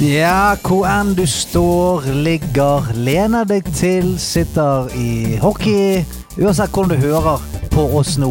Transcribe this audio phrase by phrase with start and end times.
[0.00, 6.00] Ja, hvor enn du står, ligger, lener deg til, sitter i hockey
[6.40, 7.42] Uansett hvordan du hører
[7.74, 8.30] på oss nå.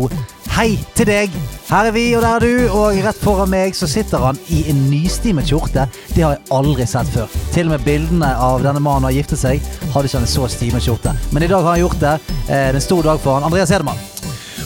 [0.55, 1.35] Hei til deg!
[1.69, 4.63] Her er vi, og der er du, og rett foran meg så sitter han i
[4.71, 5.85] en nystimet skjorte.
[6.15, 7.29] Det har jeg aldri sett før.
[7.53, 9.61] Til og med bildene av denne mannen har giftet seg,
[9.93, 11.13] hadde ikke han en så stimet skjorte.
[11.35, 12.15] Men i dag har han gjort det.
[12.47, 13.45] Eh, Det er en stor dag for han.
[13.45, 14.01] Andreas Hedemann.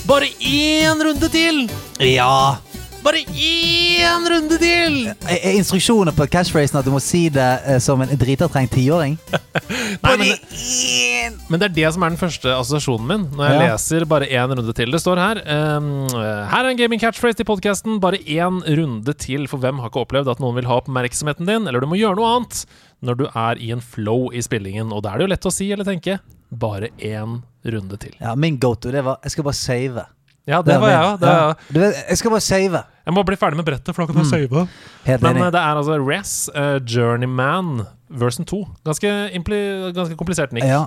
[0.07, 1.65] Bare én runde til!
[1.99, 2.55] Ja.
[3.03, 4.93] Bare én runde til!
[5.27, 9.18] Er er instruksjoner på catchphrasen at du må si det eh, som en dritertrengt tiåring?
[10.04, 13.65] Bare men, men det er det som er den første assosiasjonen min når jeg Ja.
[13.74, 14.91] leser bare én runde til.
[14.93, 15.41] Det står her
[15.77, 17.99] um, Her er en gaming catchphrase til podkasten.
[18.04, 21.68] Bare én runde til, for hvem har ikke opplevd at noen vil ha oppmerksomheten din,
[21.68, 22.63] eller du må gjøre noe annet
[23.04, 24.93] når du er i en flow i spillingen.
[24.96, 28.15] Og da er det jo lett å si eller tenke bare én runde til.
[28.21, 30.07] Ja, min go-to det var Jeg skal bare save.
[30.48, 30.71] Ja, det.
[30.74, 31.21] Det var jeg òg.
[31.24, 31.91] Ja.
[32.09, 32.84] jeg skal bare save.
[33.04, 34.63] Jeg må bli ferdig med brettet, for da kan jeg save.
[35.07, 38.62] Helt Men eh, det er altså Rez, uh, Journeyman version 2.
[38.87, 39.59] Ganske, impli
[39.96, 40.68] ganske komplisert nikk.
[40.70, 40.85] Ja,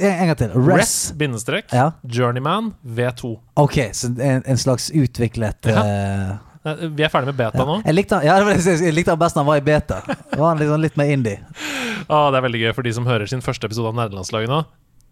[0.00, 0.54] en, gang til.
[0.68, 0.96] Res.
[1.18, 1.90] bindestrek Ja.
[2.08, 3.34] Journeyman V2.
[3.60, 5.82] Ok, så en, en slags utviklet Ja.
[5.84, 6.36] eh,
[6.68, 7.78] Eh, Vi er ferdig med beta nå.
[7.86, 10.00] Jeg likte ja, jeg likte han best når han var i beta.
[10.08, 11.40] Da var han liksom litt mer indie.
[12.08, 14.62] Ah, det er veldig gøy for de som hører sin første episode av Nerdelandslaget nå.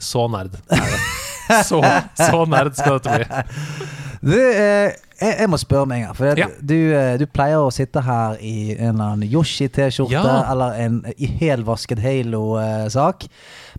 [0.01, 0.95] Så nerd er.
[1.69, 1.79] Så,
[2.17, 3.67] så nerd skal dette bli.
[4.27, 6.17] Du, eh, jeg, jeg må spørre meg gang.
[6.19, 6.49] For Ja.
[6.61, 10.51] du, eh, du pleier å sitte her i en eller annen Yoshi-T-skjorte Ja.
[10.53, 13.29] eller en i helvasket Halo-sak.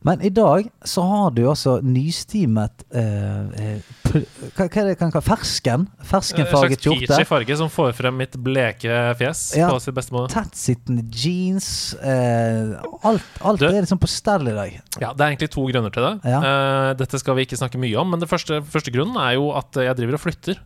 [0.05, 4.21] Men i dag så har du altså nystimet eh, eh, hva,
[4.55, 5.87] hva er det jeg kan kalle Fersken?
[5.97, 6.31] En slags
[6.83, 9.71] peachy farge som får frem mitt bleke fjes Ja.
[9.71, 10.31] på sitt beste måte.
[10.35, 11.95] Tettsittende jeans.
[12.01, 14.79] Eh, alt alt Du- er liksom på stell i dag.
[15.01, 16.15] Ja, Det er egentlig to grunner til det.
[16.25, 16.39] Ja.
[16.41, 19.51] Eh, dette skal vi ikke snakke mye om, men det første, første grunnen er jo
[19.51, 20.57] at jeg driver og flytter.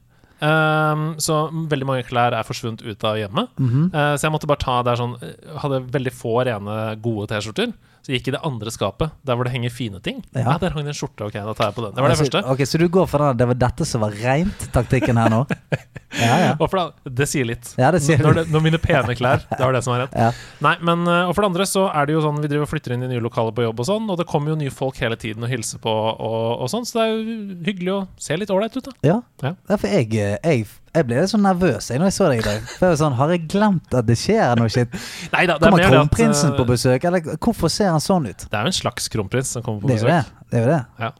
[0.41, 3.49] Um, så veldig mange klær er forsvunnet ut av hjemmet.
[3.59, 3.85] Mm -hmm.
[3.93, 7.73] uh, så jeg måtte bare ta der sånn eh, Hadde veldig få rene, gode T-skjorter.
[8.01, 10.23] Så gikk i det andre skapet, der hvor det henger fine ting.
[10.33, 10.41] Ja.
[10.53, 11.27] Ja, Der hang det en skjorte.
[11.27, 11.95] Ok, da tar jeg på den.
[11.95, 12.43] Det var det første.
[12.49, 15.45] Ok, Så du går for den 'det var dette som var reint', taktikken her nå?
[16.11, 16.55] Ja, ja.
[16.59, 17.69] Og for det, det sier litt.
[17.79, 20.15] Ja, det sier når, det, når mine pene klær Det var det som var rett.
[20.17, 20.31] Ja.
[20.59, 22.71] Nei, men eh, Og for det andre så er det jo sånn vi driver og
[22.73, 24.99] flytter inn i nye lokaler på jobb og sånn, og det kommer jo nye folk
[24.99, 27.37] hele tiden og hilser på og, og sånn, så det er jo
[27.69, 28.93] hyggelig å se litt ålreit ut, da.
[29.07, 29.17] Ja.
[29.41, 29.53] Ja.
[29.71, 32.45] Derfor jeg, eh, jeg, jeg ble litt sånn nervøs jeg, når jeg så deg i
[32.45, 32.63] dag.
[32.67, 34.91] For jeg var sånn, Har jeg glemt at det skjer noe shit?
[35.33, 37.05] Neida, er Kommer mer det at kronprinsen eh, på besøk?
[37.07, 38.45] Eller hvorfor ser han sånn ut?
[38.51, 40.11] Det er jo en slags kronprins som kommer på Det besøk.
[40.11, 40.47] det.
[40.51, 40.81] det, er jo det.
[40.99, 41.11] Ja.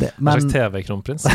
[0.00, 1.28] det En slags TV-kronprins.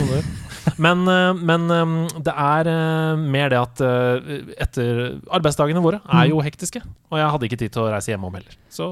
[0.81, 1.95] Men, eh, men eh,
[2.27, 6.19] det er eh, mer det at eh, etter Arbeidsdagene våre Mm.
[6.21, 8.57] er jo hektiske, og jeg hadde ikke tid til å reise hjemom heller.
[8.69, 8.85] Så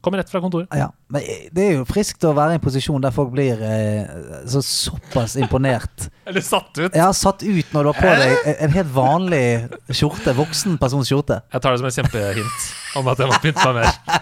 [0.00, 0.68] kommer rett fra kontoret.
[0.76, 1.22] ja, men
[1.52, 4.04] det er jo friskt å være i en posisjon der folk blir eh,
[4.46, 6.08] så såpass imponert.
[6.28, 6.94] Eller satt ut.
[6.94, 9.42] Ja, satt ut når du har på deg en- helt vanlig
[9.90, 10.34] skjorte.
[10.36, 11.40] Voksen persons skjorte.
[11.54, 12.68] Jeg tar det som et kjempehint
[13.00, 14.18] om at jeg må pynte meg mer.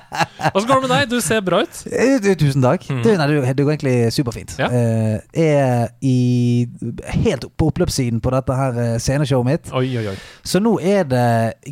[0.53, 1.10] Åssen går det med deg?
[1.10, 1.82] Du ser bra ut.
[1.91, 2.86] Eh, Tusen takk.
[2.92, 3.03] Mm.
[3.03, 4.54] Du, nei, du, det går egentlig superfint.
[4.62, 4.69] Ja.
[4.70, 6.16] Eh, er i
[7.26, 9.70] helt på oppløpssiden på dette her eh, sceneshowet mitt.
[9.76, 10.16] Oi, oi, oi.
[10.47, 11.26] Så nå er det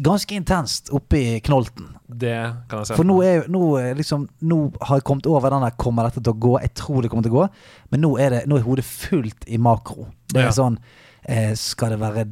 [0.05, 1.93] ganske intenst oppe i knolten.
[2.15, 2.35] Det
[2.71, 2.99] kan jeg se.
[2.99, 6.23] For nå, er, nå, er liksom, nå har jeg kommet over den der 'kommer dette
[6.23, 6.61] til å gå'?
[6.63, 7.49] Jeg tror det kommer til å gå.
[7.91, 10.07] Men nå er, det, nå er hodet fullt i makro.
[10.33, 10.51] Det er Ja.
[10.51, 10.79] sånn
[11.29, 12.29] eh, Skal det være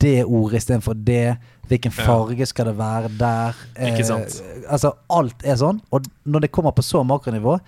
[0.00, 1.38] det ordet istedenfor det?
[1.68, 3.54] Hvilken farge skal det være der?
[3.80, 4.42] Ikke sant.
[4.68, 5.80] altså, alt er sånn.
[5.92, 7.58] Og når det kommer på så makronivå,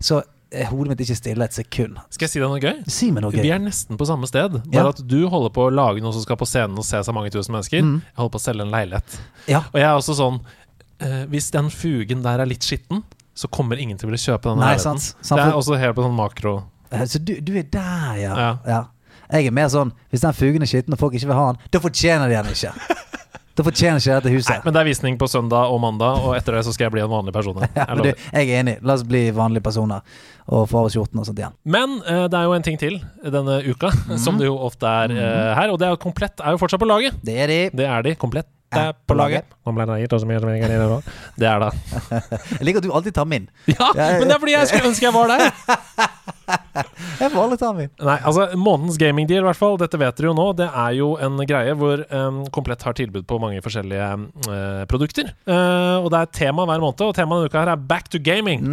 [0.00, 0.22] så
[0.68, 1.96] hodet mitt ikke stille et sekund.
[2.10, 2.84] Skal jeg si deg noe gøy?
[2.90, 4.52] Si meg noe Vi er nesten på samme sted.
[4.52, 4.88] Bare Ja.
[4.88, 7.30] at du holder på å lage noe som skal på scenen og ses av mange
[7.30, 7.82] tusen mennesker.
[7.82, 8.02] Mm.
[8.02, 9.18] Jeg holder på å selge en leilighet.
[9.48, 9.58] Ja.
[9.58, 10.40] Og jeg er også sånn
[11.04, 13.04] eh, Hvis den fugen der er litt skitten,
[13.34, 15.12] så kommer ingen til å ville kjøpe den Nei, sant.
[15.20, 16.56] sant Det er også helt på sånn makro.
[16.90, 18.34] Eh, Så du, du er der, ja.
[18.34, 18.50] Ja.
[18.68, 18.82] ja.
[19.32, 21.64] Jeg er mer sånn Hvis den fugen er skitten og folk ikke vil ha den,
[21.72, 22.74] da fortjener de den ikke.
[23.54, 24.64] Da fortjener ikke dette Nei, huset.
[24.66, 27.02] men det er visning på søndag og mandag, og etter det så skal jeg bli
[27.04, 27.60] en vanlig person.
[27.62, 28.74] Jeg, Ja, du, jeg er enig.
[28.82, 30.02] La oss bli vanlige personer
[30.50, 31.54] og få av oss skjorten og sånt igjen.
[31.62, 34.16] Men uh, det er jo en ting til denne uka, mm.
[34.24, 35.70] som det jo ofte er uh, her.
[35.70, 37.14] Og det er jo komplett er jo fortsatt på laget.
[37.22, 37.60] Det er de.
[37.78, 38.16] Det er de.
[38.18, 38.50] Komplett
[38.82, 39.44] er på laget.
[39.64, 39.76] laget.
[39.76, 41.00] ble det gitt, så mye som jeg kan nå.
[41.40, 41.70] Det er det.
[42.58, 43.48] Jeg liker at du alltid tar min.
[43.74, 45.48] Ja, men det er fordi jeg skulle ønske jeg var der.
[47.20, 47.90] Jeg får aldri ta min.
[48.02, 49.76] Nei, altså månedens gamingdeal, i hvert fall.
[49.80, 50.46] Dette vet dere jo nå.
[50.58, 54.08] Det er jo en greie hvor um, Komplett har tilbud på mange forskjellige
[54.48, 55.30] uh, produkter.
[55.46, 58.20] Uh, og det er tema hver måned, og temaet denne uka her er back to
[58.22, 58.64] gaming.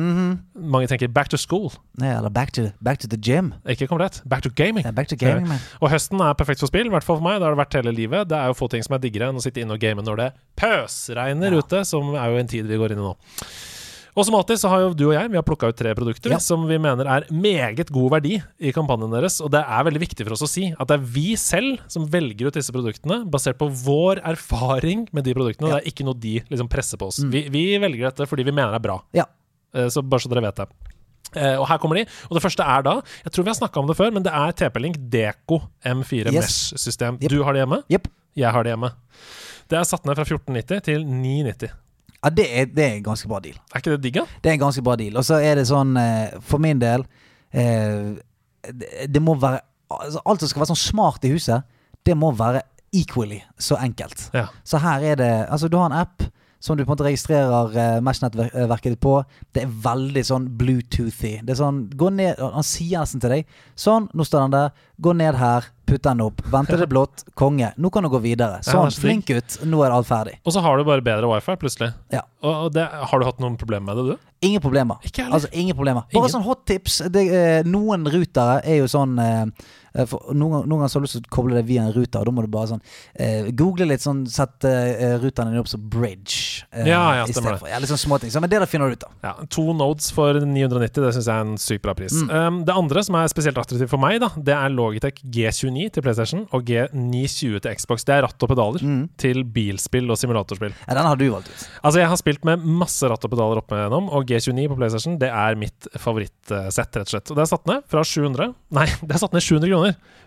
[0.56, 1.70] Mange tenker back to school.
[2.02, 3.54] Nei, eller back to, back to the gym.
[3.70, 4.22] Ikke komplett.
[4.26, 4.86] Back to gaming.
[4.86, 5.62] Ja, back to gaming, man.
[5.82, 7.40] Og høsten er perfekt for spill, i hvert fall for meg.
[7.40, 8.30] Det har det vært hele livet.
[8.32, 10.16] Det er jo få ting som er diggere enn å sitte inne og game når
[10.18, 11.60] det pøsregner Ja.
[11.60, 13.16] ute, som er jo en tid vi går inn i nå.
[14.14, 16.32] Og som alltid så har jo du og jeg Vi har plukka ut tre produkter
[16.32, 16.38] Ja.
[16.38, 19.40] som vi mener er meget god verdi i kampanjen deres.
[19.42, 22.06] Og det er veldig viktig for oss å si at det er vi selv som
[22.06, 25.70] velger ut disse produktene basert på vår erfaring med de produktene.
[25.70, 25.76] Ja.
[25.80, 27.20] Det er ikke noe de liksom presser på oss.
[27.24, 29.02] Vi, vi velger dette fordi vi mener det er bra.
[29.14, 29.26] Ja.
[29.74, 30.68] Eh, Så bare så dere vet det.
[31.34, 32.02] Eh, og her kommer de.
[32.30, 34.34] Og det første er da Jeg tror vi har snakka om det før, men det
[34.34, 36.74] er TP-Link Deco M4 Yes.
[36.76, 37.16] Mesh-system.
[37.22, 37.30] Yep.
[37.32, 37.80] Du har det hjemme?
[37.90, 38.10] Yep.
[38.36, 38.92] Jeg har det hjemme.
[39.72, 41.78] Det er satt ned fra 1490 til 990.
[42.22, 43.56] Ja, det er, det er en ganske bra deal.
[43.72, 44.40] Er ikke det digg, da?
[44.44, 45.16] Det er en ganske bra deal.
[45.18, 47.06] Og så er det sånn, eh, for min del
[47.56, 48.12] eh,
[49.08, 51.66] det, må være altså, Alt som skal være sånn smart i huset,
[52.06, 54.28] det må være equally så enkelt.
[54.36, 54.50] Ja.
[54.68, 56.28] Så her er det Altså, du har en app
[56.62, 59.18] som du på en måte registrerer uh, Mesh-nettverket ditt på.
[59.52, 61.40] Det er veldig sånn Bluetoothy.
[61.42, 64.76] Det er sånn Gå ned Han sier nesten til deg Sånn, nå står den der.
[65.02, 66.44] Gå ned her, putt den opp.
[66.54, 67.24] Vente det blått.
[67.42, 67.72] Konge.
[67.82, 68.60] Nå kan du gå videre.
[68.66, 69.26] Sånn, flink.
[69.32, 69.58] gutt.
[69.66, 70.38] Nå er alt ferdig.
[70.46, 71.90] Og så har du bare bedre wifi, plutselig.
[72.14, 72.22] Ja.
[72.46, 74.30] Og det, har du hatt noen problemer med det, du?
[74.46, 75.02] Ingen problemer.
[75.06, 75.40] Ikke heller.
[75.40, 76.06] Altså, ingen problemer.
[76.12, 76.36] Bare Ingen.
[76.36, 77.02] sånn hot tips.
[77.14, 79.72] Det, eh, noen rutere er jo sånn eh,
[80.08, 82.20] for noen, noen ganger så har du lyst til å koble det via en ruter,
[82.22, 82.82] og da må du bare sånn
[83.20, 86.64] eh, google litt, sånn sette eh, ruteren din opp som bridge.
[86.72, 87.68] eh, Ja, ja, stemmer for.
[87.72, 88.32] Ja, litt sånn småting.
[88.32, 89.12] Så, men det der finner du ut av.
[89.26, 92.16] Ja, To nodes for 990, det syns jeg er en sykt bra pris.
[92.22, 92.32] Mm.
[92.32, 96.06] Um, det andre som er spesielt attraktivt for meg, da det er Logitech G29 til
[96.06, 98.06] PlayStation og G920 til Xbox.
[98.08, 99.10] Det er ratt og pedaler Mm.
[99.20, 100.72] til bilspill og simulatorspill.
[100.88, 101.68] Ja, den har du valgt ut.
[101.84, 105.18] Altså Jeg har spilt med masse ratt og pedaler opp igjennom, og G29 på PlayStation
[105.20, 107.32] Det er mitt favorittsett, rett og slett.
[107.32, 109.81] Og det er satt ned fra 700 Nei, det er satt ned 700 kroner.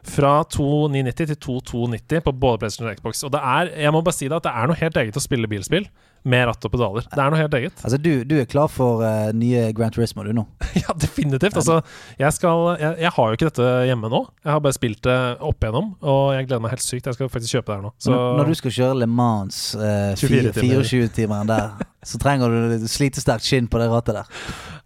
[0.04, 3.22] Fra 2990 til 2290 på både PlayStation og Xbox.
[3.24, 5.22] Og det er, jeg må bare si det, at det er noe helt eget å
[5.24, 5.86] spille bilspill
[6.24, 7.04] med ratt og pedaler.
[7.12, 7.80] Det er noe helt eget.
[7.84, 10.46] Altså, du, du er klar for uh, nye Grand Turismo, du nå?
[10.84, 11.56] Ja, definitivt.
[11.60, 11.78] Altså,
[12.20, 14.22] jeg, skal, jeg, jeg har jo ikke dette hjemme nå.
[14.44, 17.08] Jeg har bare spilt det opp igjennom, og jeg gleder meg helt sykt.
[17.08, 17.92] Jeg skal faktisk kjøpe det her nå.
[18.00, 20.88] Så Når, når du skal kjøre Le Mans uh, 24 timer.
[20.88, 24.30] 24-timeren der, så trenger du litt slitesterkt skinn på det rattet der.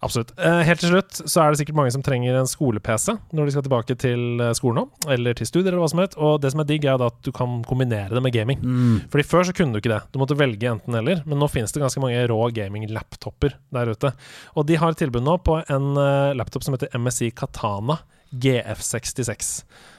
[0.05, 0.33] absolutt.
[0.39, 3.55] Eh, helt til slutt så er det sikkert mange som trenger en skole-PC når de
[3.55, 6.19] skal tilbake til eh, skolen nå, eller til studier, eller hva som helst.
[6.23, 8.63] Og det som er digg, er at du kan kombinere det med gaming.
[8.63, 8.97] Mm.
[9.13, 10.03] Fordi Før så kunne du ikke det.
[10.15, 11.23] Du måtte velge enten eller.
[11.29, 14.15] Men nå finnes det ganske mange rå gaming-laptoper der ute.
[14.57, 18.01] Og de har tilbud nå på en eh, laptop som heter MSI Katana
[18.33, 19.53] GF66.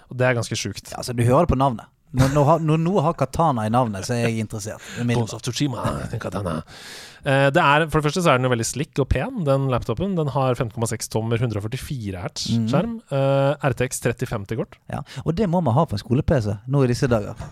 [0.10, 0.92] Og det er ganske sjukt.
[0.92, 1.89] Ja, altså, du hører det på navnet.
[2.12, 4.82] Når, når, har- når noe har katana i navnet, så er jeg interessert.
[5.06, 6.56] Bones of Tsushima, den Katana.
[7.22, 9.68] Eh, det er, for det første så er den jo veldig slick og pen, den
[9.70, 10.16] laptopen.
[10.18, 12.66] Den har 5,6 tommer 144 hertz Mhm.
[12.72, 12.96] skjerm.
[13.14, 14.80] Eh, RTX 3050-kort.
[14.90, 15.04] Ja.
[15.26, 17.36] Og det må man ha på en skole-PC nå i disse dager.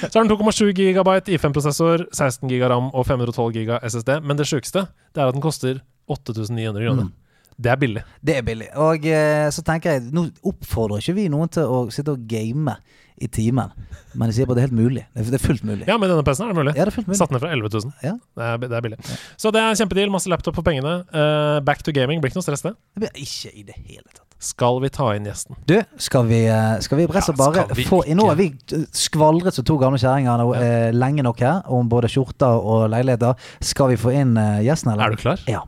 [0.00, 4.14] Så har den 2,7 gigabyte I5-prosessor, 16 giga RAM og 512 giga SSD.
[4.24, 7.10] Men det sjukeste er at den koster 8900 kroner.
[7.10, 7.12] Mm.
[7.60, 8.02] Det er billig.
[8.24, 8.70] Det er billig.
[8.80, 12.72] Og eh, så tenker jeg, nå oppfordrer ikke vi noen til å sitte og game
[13.20, 13.72] i timen,
[14.16, 15.04] men jeg sier bare det er helt mulig.
[15.14, 15.84] Det er, fullt mulig.
[15.88, 16.72] Ja, med denne PC-en er det mulig.
[16.74, 17.18] Ja, det er fullt mulig.
[17.20, 17.92] Satt ned fra 11 000.
[18.06, 18.14] Ja.
[18.16, 18.98] Det, er, det er billig.
[19.40, 20.12] Så det er kjempedeal.
[20.14, 20.96] Masse laptop for pengene.
[21.12, 22.22] Uh, back to gaming.
[22.22, 22.74] Blir ikke noe stress, det.
[22.96, 24.26] Det blir ikke i det hele tatt.
[24.40, 25.58] Skal vi ta inn gjesten?
[25.68, 27.98] Du, skal vi, eh, skal vi Ja, bare vi få?
[28.16, 31.90] Nå har vi skvalret skvaldret som to gamle kjerringer nå, eh, lenge nok her om
[31.92, 33.36] både skjorter og leiligheter.
[33.60, 34.32] Skal vi få inn
[34.64, 35.10] gjesten, eller?
[35.10, 35.44] Er du klar?
[35.44, 35.60] Ja.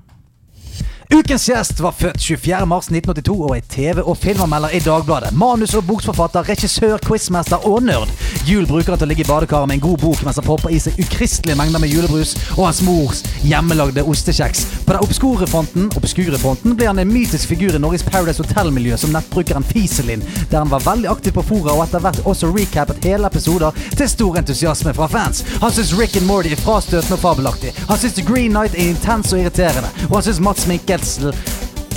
[1.12, 5.34] Ukens gjest var født 24.3.1982 og er TV- og filmanmelder i Dagbladet.
[5.36, 8.08] Manus- og bokforfatter, regissør, quizmester og nerd.
[8.48, 10.72] Jul bruker han til å ligge i badekaret med en god bok mens han popper
[10.72, 14.62] i seg ukristelige mengder med julebrus og hans mors hjemmelagde ostekjeks.
[14.86, 18.96] På den obskure fronten, obskure fronten ble han en mytisk figur i Norges Paradise Hotel-miljø
[18.96, 23.04] som nettbrukeren Fiselin, der han var veldig aktiv på fora og etter hvert også recappet
[23.04, 25.44] hele episoder til stor entusiasme fra fans.
[25.60, 27.76] Han syns Rick and Morty er frastøtende og fabelaktig.
[27.92, 29.92] Han syns The Green Knight er intens og irriterende.
[30.08, 30.66] Og han syns Mats
[31.02, 31.34] Mikkelsen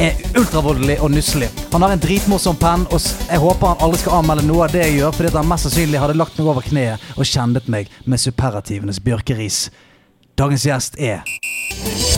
[0.01, 1.47] er ultravoldelig og nusselig.
[1.71, 4.81] Han har en dritmorsom penn, og jeg håper han aldri skal anmelde noe av det
[4.81, 7.91] jeg gjør, fordi at han mest sannsynlig hadde lagt meg over kneet og kjendet meg
[8.09, 9.59] med superlativenes bjørkeris.
[10.35, 11.21] Dagens gjest er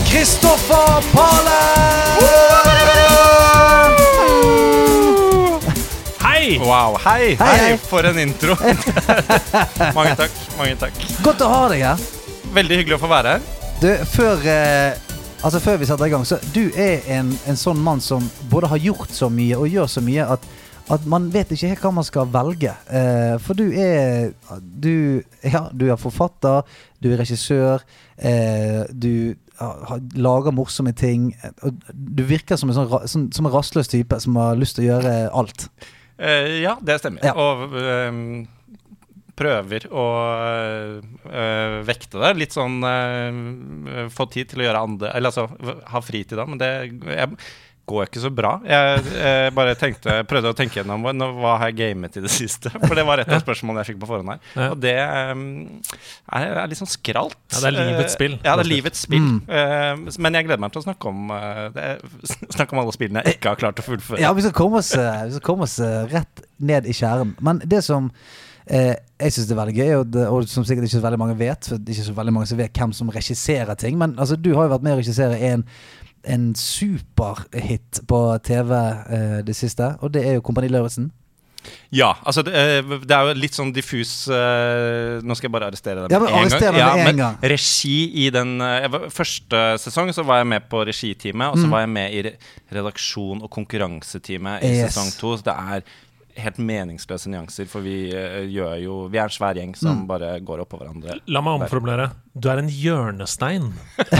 [0.08, 1.58] Kristoffer Pale!
[6.24, 6.56] Hei!
[6.62, 7.76] Wow, hei, Hei, hei, hei.
[7.84, 8.56] for en intro.
[9.98, 10.98] mange takk, mange takk.
[11.22, 12.02] Godt å ha deg her.
[12.56, 13.46] Veldig hyggelig å få være her.
[13.82, 15.07] Du, før, eh,
[15.42, 18.70] altså før vi setter i gang, så du er en, en sånn mann som både
[18.72, 20.46] har gjort så mye og gjør så mye at,
[20.94, 22.72] at man vet ikke helt hva man skal velge.
[22.90, 26.66] Eh, for du er du, ja, du er forfatter,
[27.02, 27.84] du er regissør,
[28.16, 31.32] eh, du ja, lager morsomme ting.
[31.66, 34.86] Og du virker som en sånn, sånn, som en rastløs type som har lyst til
[34.86, 35.68] å gjøre alt.
[36.18, 37.22] Eh, ja, det stemmer.
[37.26, 37.34] Ja.
[37.38, 38.46] Og ehm,
[39.38, 40.08] prøver å
[41.28, 42.34] øh, vekte det.
[42.42, 45.48] Litt sånn øh, Få tid til å gjøre andre Eller altså
[45.92, 46.70] ha fritid da, men det
[47.14, 47.38] jeg,
[47.88, 48.50] går ikke så bra.
[48.68, 52.32] Jeg, jeg bare tenkte, prøvde å tenke gjennom hva, hva har jeg gamet i det
[52.40, 52.72] siste.
[52.82, 54.42] For det var et av spørsmålene jeg fikk på forhånd her.
[54.52, 54.66] Ja.
[54.74, 55.46] Og det ehm,
[56.26, 57.38] er, er litt sånn skralt.
[57.54, 59.30] Ja, det er livets spill, Ja, det er livets spill.
[59.48, 61.32] Eh, men jeg gleder meg til å snakke om,
[61.76, 61.86] det,
[62.58, 64.20] snakke om alle spillene jeg ikke har klart å fullføre.
[64.20, 65.78] Ja, vi skal komme oss, vi skal komme oss
[66.12, 67.32] rett ned i kjernen.
[67.44, 68.12] Men det som
[68.70, 71.38] eh, jeg syns er veldig gøy, og, det, og som sikkert ikke så veldig mange
[71.40, 74.14] vet, for det er ikke så veldig mange som vet hvem som regisserer ting, men
[74.18, 75.64] altså, du har jo vært med å regissere en,
[76.28, 81.10] en superhit på TV eh, det siste, og det er jo Kompani Lauritzen.
[81.92, 85.66] Ja, altså det, eh, det er jo litt sånn diffus eh, Nå skal jeg bare
[85.68, 86.78] arrestere deg Ja, men arrester gang.
[86.78, 87.38] Ja, en men gang.
[87.50, 91.82] Regi i den eh, Første sesong så var jeg med på regiteamet, og så var
[91.82, 92.22] jeg med i
[92.76, 94.76] redaksjon og konkurranseteamet i Mm.
[94.78, 94.94] Yes.
[94.94, 95.34] sesong to.
[95.40, 95.82] Så det er
[96.38, 99.80] helt meningsløse nyanser, for vi eh, gjør jo Vi er en svær gjeng Mm.
[99.80, 101.18] som bare går oppå hverandre.
[101.28, 102.10] La meg omformulere.
[102.38, 103.72] Du er en hjørnestein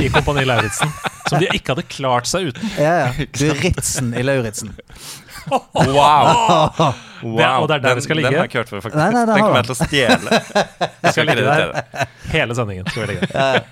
[0.03, 0.91] i Kompani Lauritzen
[1.29, 2.71] som de ikke hadde klart seg uten.
[2.81, 3.27] Ja, ja.
[3.37, 4.71] Du er Ritzen i Lauritzen.
[5.49, 5.93] Wow!
[7.23, 7.37] wow.
[7.39, 8.31] Det og det er der vi skal ligge.
[8.31, 8.99] Den har jeg ikke hørt før, faktisk.
[9.01, 10.41] Nei, nei, det den kommer jeg til å stjele.
[11.03, 12.89] Vi skal ligge der hele sendingen.
[12.91, 13.63] Skal vi ligge der.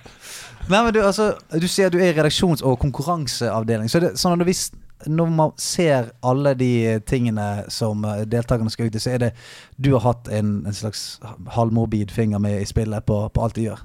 [0.67, 3.91] Nei, men du, altså, du sier du er i redaksjons- og konkurranseavdeling.
[3.93, 4.73] Så er det sånn at du vi, s-
[5.05, 9.33] når man ser alle de tingene som eh, deltakerne skal ut i, så er det
[9.77, 11.19] du har hatt en, en slags
[11.57, 13.85] halvmorbid finger med i spillet på, på alt de gjør.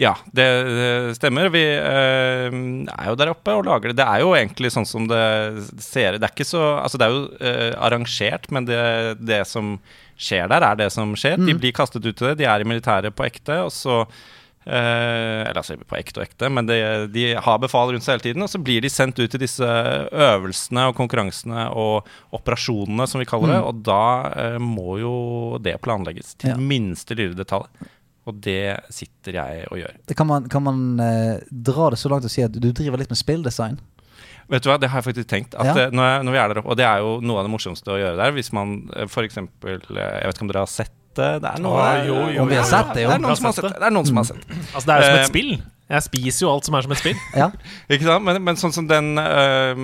[0.00, 1.50] Ja, det, det stemmer.
[1.52, 3.98] Vi eh, er jo der oppe og lager det.
[4.00, 5.22] Det er jo egentlig sånn som det
[5.84, 8.80] ser Det er ikke så Altså, det er jo eh, arrangert, men det,
[9.20, 9.76] det som
[10.16, 11.36] skjer der, er det som skjer.
[11.40, 12.38] De blir kastet ut til det.
[12.40, 14.04] De er i militæret på ekte, og så
[14.66, 16.76] eh, Eller altså på ekte og ekte, men de,
[17.12, 18.42] de har befal rundt seg hele tiden.
[18.46, 19.62] Og så blir de sendt ut til disse
[20.12, 23.62] øvelsene og konkurransene og operasjonene, som vi kaller det.
[23.68, 24.02] Og da
[24.36, 25.14] eh, må jo
[25.62, 26.56] det planlegges til Ja.
[26.60, 27.66] minste lille detalj.
[28.26, 29.96] Og det sitter jeg og gjør.
[30.06, 33.00] Det kan man, kan man eh, dra det så langt og si at du driver
[33.00, 33.80] litt med spilldesign?
[34.52, 35.54] Vet du hva, Det har jeg faktisk tenkt.
[35.58, 35.86] At Ja.
[35.86, 37.50] eh, når, jeg, når vi er der oppe, Og det er jo noe av det
[37.54, 38.34] morsomste å gjøre der.
[38.36, 39.10] Hvis man f.eks.
[39.14, 41.30] for eksempel eh, Jeg vet ikke om dere har sett det?
[41.52, 43.06] Er noe jo, jo, har sett det.
[43.08, 43.78] Er noen som har sett sett det.
[43.82, 44.48] Det er noen som har sett.
[44.72, 45.54] Altså, det er jo som Eh, et spill.
[45.92, 47.18] Jeg spiser jo alt som er som et spill.
[47.42, 47.48] Ja.
[47.92, 48.24] Ikke sant?
[48.24, 49.80] Men, men sånn som den, øh,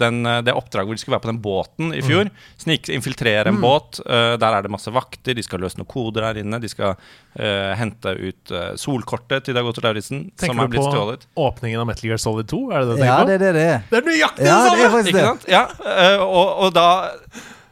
[0.00, 2.28] den øh, Det oppdraget hvor de skulle være på den båten i fjor.
[2.60, 4.02] Snik, infiltrere en båt.
[4.04, 5.36] øh, der er det masse vakter.
[5.36, 6.60] De skal løse noen koder her inne.
[6.60, 11.40] De skal øh, hente ut solkortet til Dag Otto Lauritzen, som Tenker er du på
[11.46, 12.62] åpningen av Metal Gear Solid 2?
[12.70, 13.44] Er det det du ja, tenker det er på?
[13.44, 13.82] det det er.
[13.90, 15.34] Det er nøyaktig Ja, det samme!
[15.48, 15.66] Ja,
[16.24, 16.88] og, og da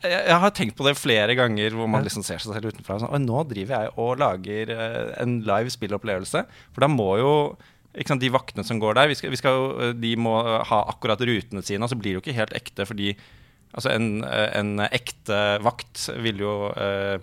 [0.03, 2.99] jeg, jeg har tenkt på det flere ganger hvor man liksom ser seg selv utenfra.
[3.03, 6.45] Sånn, og nå driver jeg og lager øh, en live spillopplevelse.
[6.75, 7.33] For da må jo
[7.93, 10.79] ikke sant, De vaktene som går der, vi skal, vi skal øh, de må ha
[10.95, 11.85] akkurat rutene sine.
[11.85, 13.11] Og så blir det jo ikke helt ekte, fordi
[13.73, 17.19] altså en, øh, en ekte vakt vil jo øh,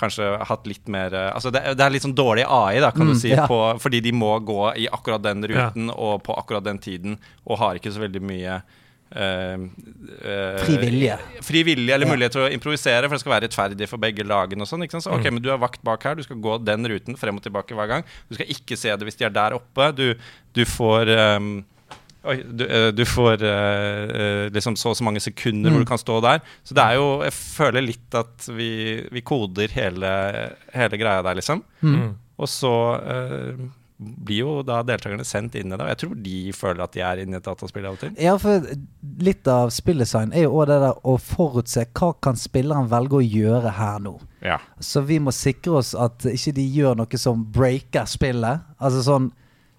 [0.00, 3.12] kanskje hatt litt mer Altså det, det er litt sånn dårlig AI, da, kan Mm,
[3.12, 3.44] du si, ja.
[3.48, 7.60] på, fordi de må gå i akkurat den ruten og på akkurat den tiden, og
[7.60, 8.79] har ikke så veldig mye eh, eh,
[9.10, 11.16] Fri vilje.
[11.42, 12.12] Fri vilje eller Ja.
[12.14, 14.62] mulighet til å improvisere, for det skal være rettferdig for begge lagene.
[14.62, 15.04] og sånn, ikke sant?
[15.04, 17.42] Så, ok, men Du er vakt bak her, du skal gå den ruten frem og
[17.42, 18.04] tilbake hver gang.
[18.28, 19.92] Du skal ikke se det hvis de er der oppe.
[19.94, 20.14] Du,
[20.54, 21.64] du får um,
[22.22, 25.72] Oi, du, eh, du får eh, eh, liksom så og så mange sekunder Mm.
[25.72, 26.40] hvor du kan stå der.
[26.62, 31.34] Så det er jo Jeg føler litt at vi, vi koder hele, hele greia der,
[31.40, 31.62] liksom.
[31.82, 32.14] Mm.
[32.38, 33.56] Og så eh,
[34.00, 35.84] blir jo da deltakerne sendt inn i det.
[35.84, 38.14] Og jeg tror de føler at de er inne i et dataspill av og til.
[38.20, 38.64] Ja, for
[39.20, 43.24] litt av spilldesign er jo òg det der å forutse hva kan spilleren velge å
[43.24, 44.14] gjøre her nå.
[44.44, 44.56] Ja.
[44.80, 48.64] Så vi må sikre oss at ikke de gjør noe som breaker spillet.
[48.80, 49.30] Altså sånn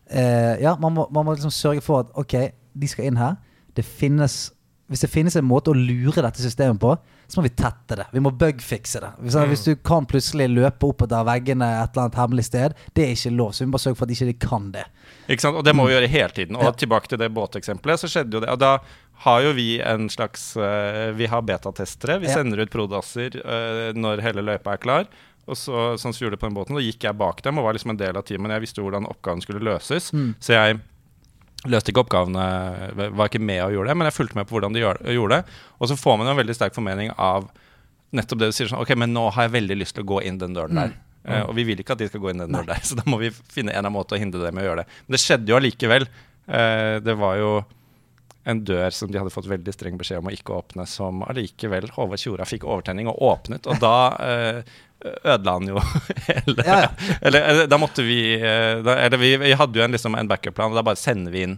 [0.05, 2.37] eh, Ja, man må, man må liksom sørge for at ok,
[2.77, 3.39] de skal inn her.
[3.73, 4.51] Det finnes
[4.91, 6.93] Hvis det finnes en måte å lure dette systemet på,
[7.31, 8.05] så må vi tette det.
[8.11, 9.11] Vi må bugfikse det.
[9.23, 13.05] Hvis, hvis du kan plutselig løpe opp etter veggene et eller annet hemmelig sted, det
[13.05, 13.53] er ikke lov.
[13.55, 14.83] Så vi må bare sørge for at ikke de kan det.
[15.31, 15.55] Ikke sant?
[15.61, 16.59] Og det må vi gjøre hele tiden.
[16.59, 16.73] Og Ja.
[16.83, 18.51] tilbake til det båteksempelet, så skjedde jo det.
[18.51, 18.73] Og da
[19.23, 22.19] har jo vi en slags eh, Vi har betatestere.
[22.19, 25.05] Vi sender ut prodasser eh, når hele løypa er klar.
[25.47, 27.65] Og så, sånn som vi gjorde på den båten, da gikk jeg bak dem og
[27.65, 28.51] var liksom en del av teamet.
[28.57, 30.11] Jeg visste hvordan oppgaven skulle løses.
[30.13, 30.35] Mm.
[30.39, 30.81] Så jeg
[31.69, 32.45] løste ikke oppgavene,
[32.97, 35.41] var ikke med og gjorde det, men jeg fulgte med på hvordan de gjorde det.
[35.77, 37.49] Og så får man jo en veldig sterk formening av
[38.17, 40.23] nettopp det du sier sånn Ok, men nå har jeg veldig lyst til å gå
[40.27, 40.95] inn den døren der.
[41.23, 43.05] Eh, og vi vil ikke at de skal gå inn den døren der, så da
[43.09, 44.97] må vi finne en annen måte å hindre dem i å gjøre det.
[45.05, 46.09] Men det skjedde jo allikevel.
[46.47, 47.53] Eh, det var jo
[48.51, 51.91] en dør som de hadde fått veldig streng beskjed om å ikke åpne, som allikevel
[51.93, 53.69] Håvard Tjora fikk overtenning og åpnet.
[53.69, 55.81] Og da eh, ødela han jo
[56.27, 56.91] hele Ja, ja.
[57.21, 60.29] Eller, eller da måtte vi eh, da, Eller vi, vi hadde jo en, liksom, en
[60.29, 61.55] backup-plan, og da bare sender vi inn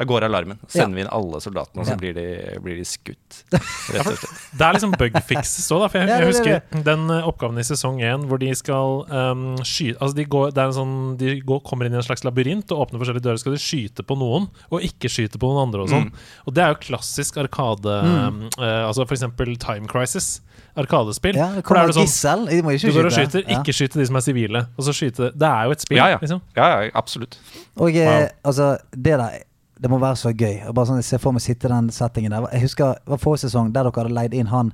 [0.00, 0.56] Da går alarmen.
[0.72, 1.98] Sender vi inn alle soldatene, og så Ja.
[2.00, 2.22] blir, de,
[2.64, 3.42] blir de skutt.
[3.52, 4.38] Rett og slett.
[4.56, 5.88] Det er liksom bugfixes òg, da.
[5.92, 8.48] For jeg, Ja, jeg det er husker den eh, oppgaven i sesong én hvor de
[8.56, 12.00] skal um, skyte Altså, de, går, det er en sånn, de går, kommer inn i
[12.00, 13.42] en slags labyrint og åpner forskjellige dører.
[13.44, 16.08] Skal de skyte på noen, og ikke skyte på noen andre og sånn.
[16.08, 16.24] Mm.
[16.48, 20.38] Og det er jo klassisk arkade um, eh, Altså for eksempel Time Crisis.
[20.76, 21.36] Arkadespill.
[21.36, 22.46] Ja, det kommer er sånn gissel.
[22.48, 23.58] De må du går og skyter, Ja.
[23.60, 24.66] ikke skyte de som er sivile.
[24.78, 26.18] Og så skyte Det er jo et spill, Ja, ja.
[26.22, 26.40] liksom.
[26.56, 27.36] ja, ja, absolutt.
[27.76, 28.28] Og eh, Wow.
[28.44, 29.38] altså, det der
[29.82, 30.72] Det må være så gøy.
[30.72, 32.46] Bare sånn, jeg ser for meg sitte i den settingen der.
[32.52, 34.72] Jeg husker det var forrige sesong der dere hadde leid inn han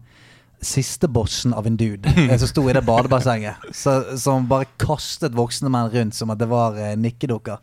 [0.61, 3.55] siste bossen av en dude eh, som sto i det badebassenget.
[3.73, 7.59] Så, som bare kastet voksne menn rundt som at det var eh, nikkedukker.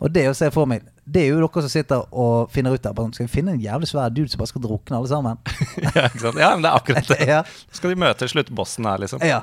[0.00, 2.84] Og det å se for meg Det er jo dere som sitter og finner ut
[2.84, 3.00] der.
[3.16, 5.40] Skal vi finne en jævlig svær dude som bare skal drukne alle sammen?
[5.86, 6.38] ja, ikke sant?
[6.38, 7.18] ja, men det er akkurat det.
[7.34, 7.40] ja.
[7.74, 9.24] Skal de møte sluttbossen her, liksom.
[9.26, 9.42] ja.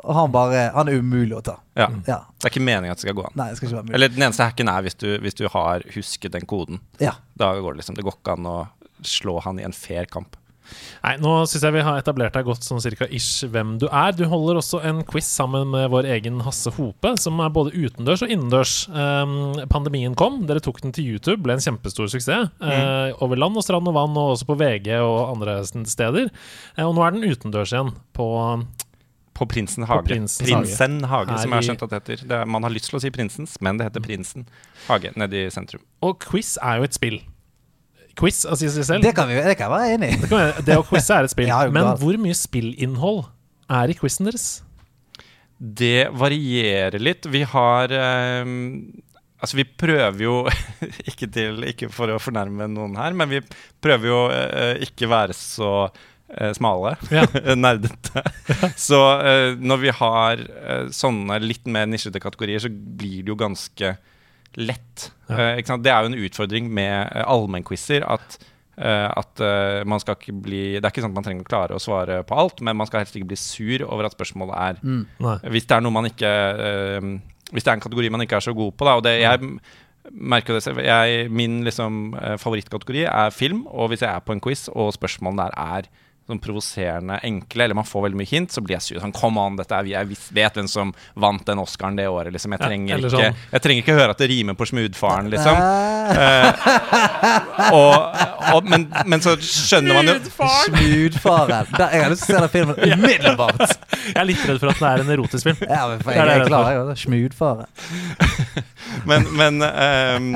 [0.00, 1.56] Og han bare Han er umulig å ta.
[1.76, 1.88] Ja.
[2.06, 2.20] Ja.
[2.38, 3.34] Det er ikke meningen at det skal gå an.
[3.36, 3.96] Nei, det skal ikke være mulig.
[3.98, 6.80] Eller den eneste hacken er hvis du, hvis du har husket den koden.
[7.02, 7.16] Ja.
[7.40, 8.58] Da går det liksom Det går ikke an å
[9.04, 10.36] slå han i en fair kamp.
[11.00, 14.12] Nei, nå syns jeg vi har etablert deg godt sånn cirka ish hvem du er.
[14.16, 18.24] Du holder også en quiz sammen med vår egen Hasse Hope, som er både utendørs
[18.26, 18.74] og innendørs.
[18.92, 22.50] Um, pandemien kom, dere tok den til YouTube, ble en kjempestor suksess.
[22.60, 26.28] eh, over land og strand og vann, og også på VG og andre steder.
[26.76, 28.28] Uh, og nå er den utendørs igjen, på
[29.40, 30.02] På Prinsen hage.
[30.04, 32.24] På Prinsen, Prinsen hage, Hage som jeg har skjønt at det heter.
[32.28, 34.44] Det er, man har lyst til å si Prinsens, men det heter Prinsen
[34.84, 35.80] hage nede i sentrum.
[36.04, 37.22] Og quiz er jo et spill.
[38.20, 39.04] Quiz, av seg selv.
[39.04, 40.18] Det kan, vi, det kan jeg være enig i.
[40.28, 41.50] Det, det å quize er et spill.
[41.52, 43.24] Ja, men hvor mye spillinnhold
[43.72, 44.48] er i quizen deres?
[45.60, 47.28] Det varierer litt.
[47.28, 47.92] Vi har
[48.44, 48.60] um,
[49.40, 50.34] Altså, vi prøver jo
[51.10, 53.42] ikke til Ikke for å fornærme noen her, men vi
[53.80, 56.94] prøver jo uh, ikke være så uh, smale.
[57.12, 57.24] Ja.
[57.64, 58.24] Nerdete.
[58.76, 63.40] Så uh, når vi har uh, sånne litt mer nisjete kategorier, så blir det jo
[63.40, 63.94] ganske
[64.58, 65.10] lett.
[65.28, 65.56] Ja.
[65.56, 65.84] Eh, sant?
[65.84, 68.38] Det er jo en utfordring med uh, allmennquizer at
[68.80, 69.42] eh, at
[69.84, 72.22] man skal ikke bli Det er ikke sånn at man trenger å klare å svare
[72.24, 75.02] på alt, men man skal helst ikke bli sur over at spørsmålet er Mm.
[75.52, 76.30] Hvis det er noe man ikke
[77.50, 78.96] Hvis det er en kategori man ikke er så god på, da.
[78.96, 79.50] Og det, jeg
[80.10, 80.78] merker det selv.
[80.80, 83.66] Jeg, min liksom, favorittkategori er film.
[83.66, 85.90] Og hvis jeg er på en quiz og spørsmålene der er
[86.30, 89.00] sånn provoserende enkle, eller man får veldig mye hint, så blir jeg sur.
[89.02, 92.32] Sånn, Kom an, dette er, jeg vet hvem som vant den Oscaren det året.
[92.34, 92.54] Liksom.
[92.56, 93.36] Jeg, Ja, trenger ikke, sånn.
[93.52, 95.56] jeg trenger ikke høre at det rimer på smudfaren, liksom.
[95.56, 98.16] Eh, Eh, og,
[98.54, 101.68] og, men, men så skjønner man jo Smudfaren.
[101.76, 103.74] Der- Jeg har lyst til å se den filmen umiddelbart.
[104.08, 105.60] Jeg er litt redd for at det er en erotisk film.
[105.68, 106.96] Ja, men for Det jeg jeg er klar, jeg også.
[107.04, 107.66] Smoothfaren.
[109.06, 110.30] Men, men, ehm,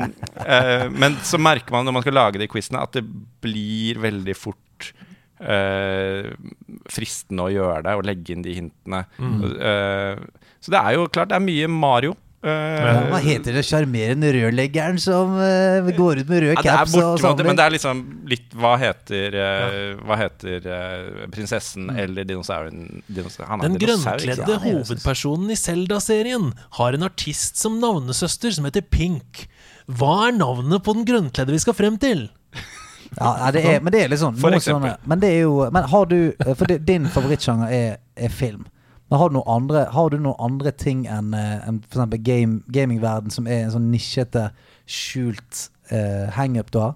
[0.45, 3.03] eh, men så merker man når man skal lage de quizene, at det
[3.43, 4.91] blir veldig fort
[6.91, 9.05] fristende å gjøre det og legge inn de hintene.
[9.19, 10.21] Eh,
[10.63, 12.15] så det er jo klart, det er mye Mario.
[12.45, 12.51] Eh,
[12.85, 16.91] Ja, Hva heter det sjarmerende rørleggeren som uh, går ut med rød ja, det er
[16.93, 23.01] caps men det er liksom litt Hva heter, uh, hva heter uh, prinsessen eller dinosauren?
[23.07, 24.51] Dinosaur, han er Den dinosaur, grønnkledde?
[24.51, 29.47] Ja, hovedpersonen i Zelda-serien har en artist som navnesøster som heter Pink.
[29.89, 32.27] Hva er navnet på den grønnkledde vi skal frem til?
[33.17, 36.07] Ja, det er, men det er litt sånn sånne, Men det er jo Men har
[36.09, 38.65] du eh, For det, din favorittsjanger er, er film.
[39.09, 41.89] Men har du noen andre, har du noen andre ting enn en f.eks.
[41.91, 44.47] for eksempel game, gamingverden, som er en sånn nisjete,
[44.89, 46.95] skjult uh, hangup du har?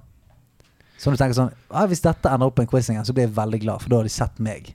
[1.00, 3.38] Som du tenker sånn ah, Hvis dette ender opp på en quiz så blir jeg
[3.38, 4.74] veldig glad, for da har de sett meg.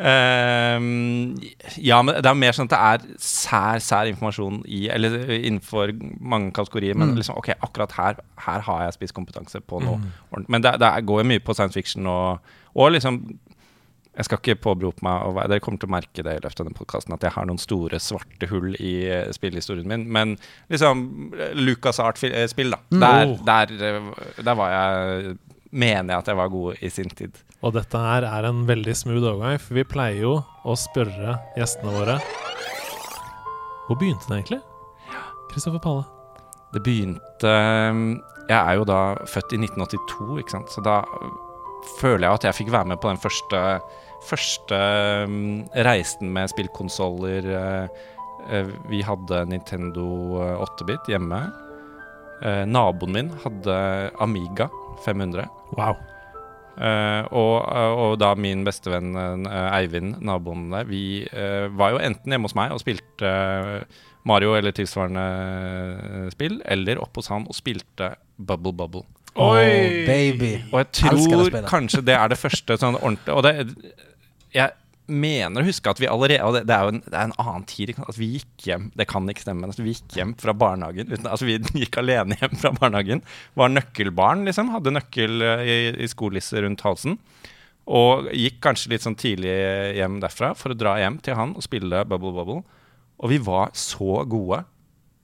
[0.00, 1.34] Ehm,
[1.76, 2.80] ja, men det er mer sånn at det
[3.12, 6.96] er sær, sær informasjon i Eller innenfor mange kategorier.
[6.96, 7.16] Men Mm.
[7.20, 10.44] liksom, ok, akkurat her Her har jeg spisskompetanse på noe Mm.
[10.48, 12.40] Men det, det går jo mye på science fiction og,
[12.74, 13.38] og liksom
[14.16, 16.60] jeg skal ikke påberope meg å være Dere kommer til å merke det i løpet
[16.60, 20.04] av den podkasten at jeg har noen store svarte hull i eh, spillhistorien min.
[20.12, 20.36] Men
[20.68, 22.78] liksom Lucas Art-spill, da.
[22.90, 25.38] Der, der, eh, der var jeg
[25.70, 27.36] Mener jeg at jeg var god i sin tid.
[27.62, 30.32] Og dette her er en veldig smooth overgang, for vi pleier jo
[30.66, 32.16] å spørre gjestene våre
[33.86, 34.60] Hvor begynte det egentlig?
[35.52, 36.06] Kristoffer Palle.
[36.74, 37.52] Det begynte
[38.50, 40.74] Jeg er jo da født i 1982, ikke sant?
[40.74, 41.00] så da
[42.00, 43.60] føler jeg at jeg fikk være med på den første,
[44.28, 44.80] første
[45.26, 47.46] um, reisen med spillkonsoller.
[47.46, 48.02] eh,
[48.50, 50.04] eh, Vi hadde Nintendo
[50.66, 51.40] 8-bit hjemme.
[52.40, 53.74] Naboen min hadde
[54.24, 54.70] Amiga
[55.04, 55.44] 500.
[55.76, 55.98] Wow.
[56.80, 57.56] Uh, og,
[58.00, 62.56] og da min bestevenn uh, Eivind, naboen der, vi uh, var jo enten hjemme hos
[62.56, 68.14] meg og spilte eh, Mario eller tilsvarende eh, spill, eller oppe hos han og spilte
[68.36, 69.04] Bubble Bubble.
[69.40, 70.04] Oi!
[70.08, 70.52] baby.
[70.72, 73.94] Og jeg tror jeg kanskje det er det første sånn ordentlige Og det,
[74.50, 74.74] jeg
[75.10, 77.34] mener å huske at vi allerede Og det, det er jo en, det er en
[77.42, 77.92] annen tid.
[78.06, 81.10] At vi gikk hjem Det kan ikke stemme, men at vi gikk hjem fra barnehagen
[81.12, 83.22] uten, Altså vi gikk alene hjem fra barnehagen.
[83.58, 84.72] Var nøkkelbarn, liksom.
[84.74, 87.18] Hadde nøkkel eh, i, i skolisse rundt halsen.
[87.90, 89.54] Og gikk kanskje litt sånn tidlig
[89.98, 92.60] hjem derfra for å dra hjem til han og spille Bubble Bubble.
[93.20, 94.62] Og vi var så gode.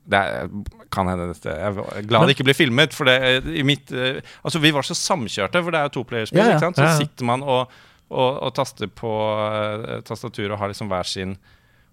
[0.07, 0.51] Det er,
[0.95, 2.95] kan hende dette Jeg er glad det ikke blir filmet.
[2.95, 3.17] For det,
[3.59, 6.43] i mitt, eh, altså vi var så samkjørte, for det er jo toplayerspill.
[6.43, 6.61] Ja, ja.
[6.63, 6.97] Så Ja, ja.
[7.01, 7.73] sitter man og,
[8.11, 11.37] og, og taster på uh, tastatur og har liksom hver sin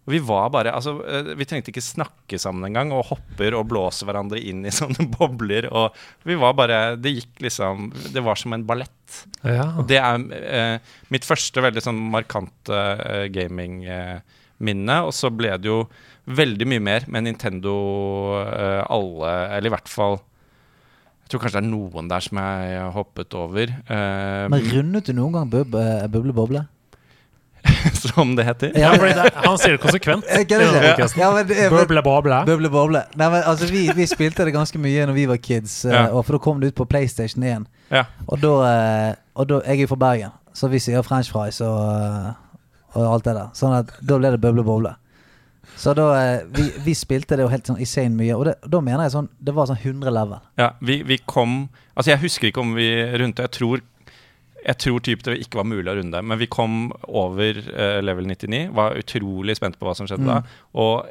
[0.04, 3.70] og vi var bare, altså eh, Vi trengte ikke snakke sammen engang, og hopper og
[3.72, 5.70] blåser hverandre inn i sånne bobler.
[5.72, 5.96] Og
[6.28, 9.20] vi var bare Det gikk liksom Det var som en ballett.
[9.46, 9.70] Ja.
[9.80, 14.98] Og det er eh, mitt første veldig sånn markante eh, gamingminne.
[15.06, 15.84] og så ble det jo
[16.24, 17.74] veldig mye mer med Nintendo
[18.42, 20.18] eh, alle, eller i hvert fall
[21.24, 23.72] Jeg tror kanskje det er noen der som jeg har hoppet over.
[23.88, 26.66] Uh, Men rundet du noen gang bub, eh, Buble Boble?
[28.04, 28.74] som det heter.
[28.76, 30.26] Ja, det, han sier det konsekvent.
[31.18, 32.04] Ja, men, Bøble.
[32.46, 33.04] Buble Boble.
[33.16, 36.06] Nei, men altså, vi, vi spilte det ganske mye når vi var kids, eh, Ja.
[36.12, 37.68] og for da kom det ut på PlayStation 1.
[37.94, 38.04] Ja.
[38.28, 38.54] Og da,
[39.36, 42.34] og da Jeg er jo fra Bergen, så vi sier french fries og,
[42.94, 43.50] og alt det der.
[43.58, 44.94] Sånn at da ble det Buble Boble.
[45.78, 48.80] Så da eh, vi, vi spilte det jo helt sånn insane mye, og det, da
[48.80, 50.40] mener jeg sånn Det var sånn 100 level.
[50.62, 53.44] Ja, vi, vi kom Altså, jeg husker ikke om vi rundte.
[53.48, 53.82] Jeg tror
[54.64, 58.24] jeg tror typ det ikke var mulig å runde, men vi kom over uh, level
[58.30, 58.70] 99.
[58.72, 60.30] Var utrolig spent på hva som skjedde Mm.
[60.32, 60.38] da.
[60.80, 61.10] Og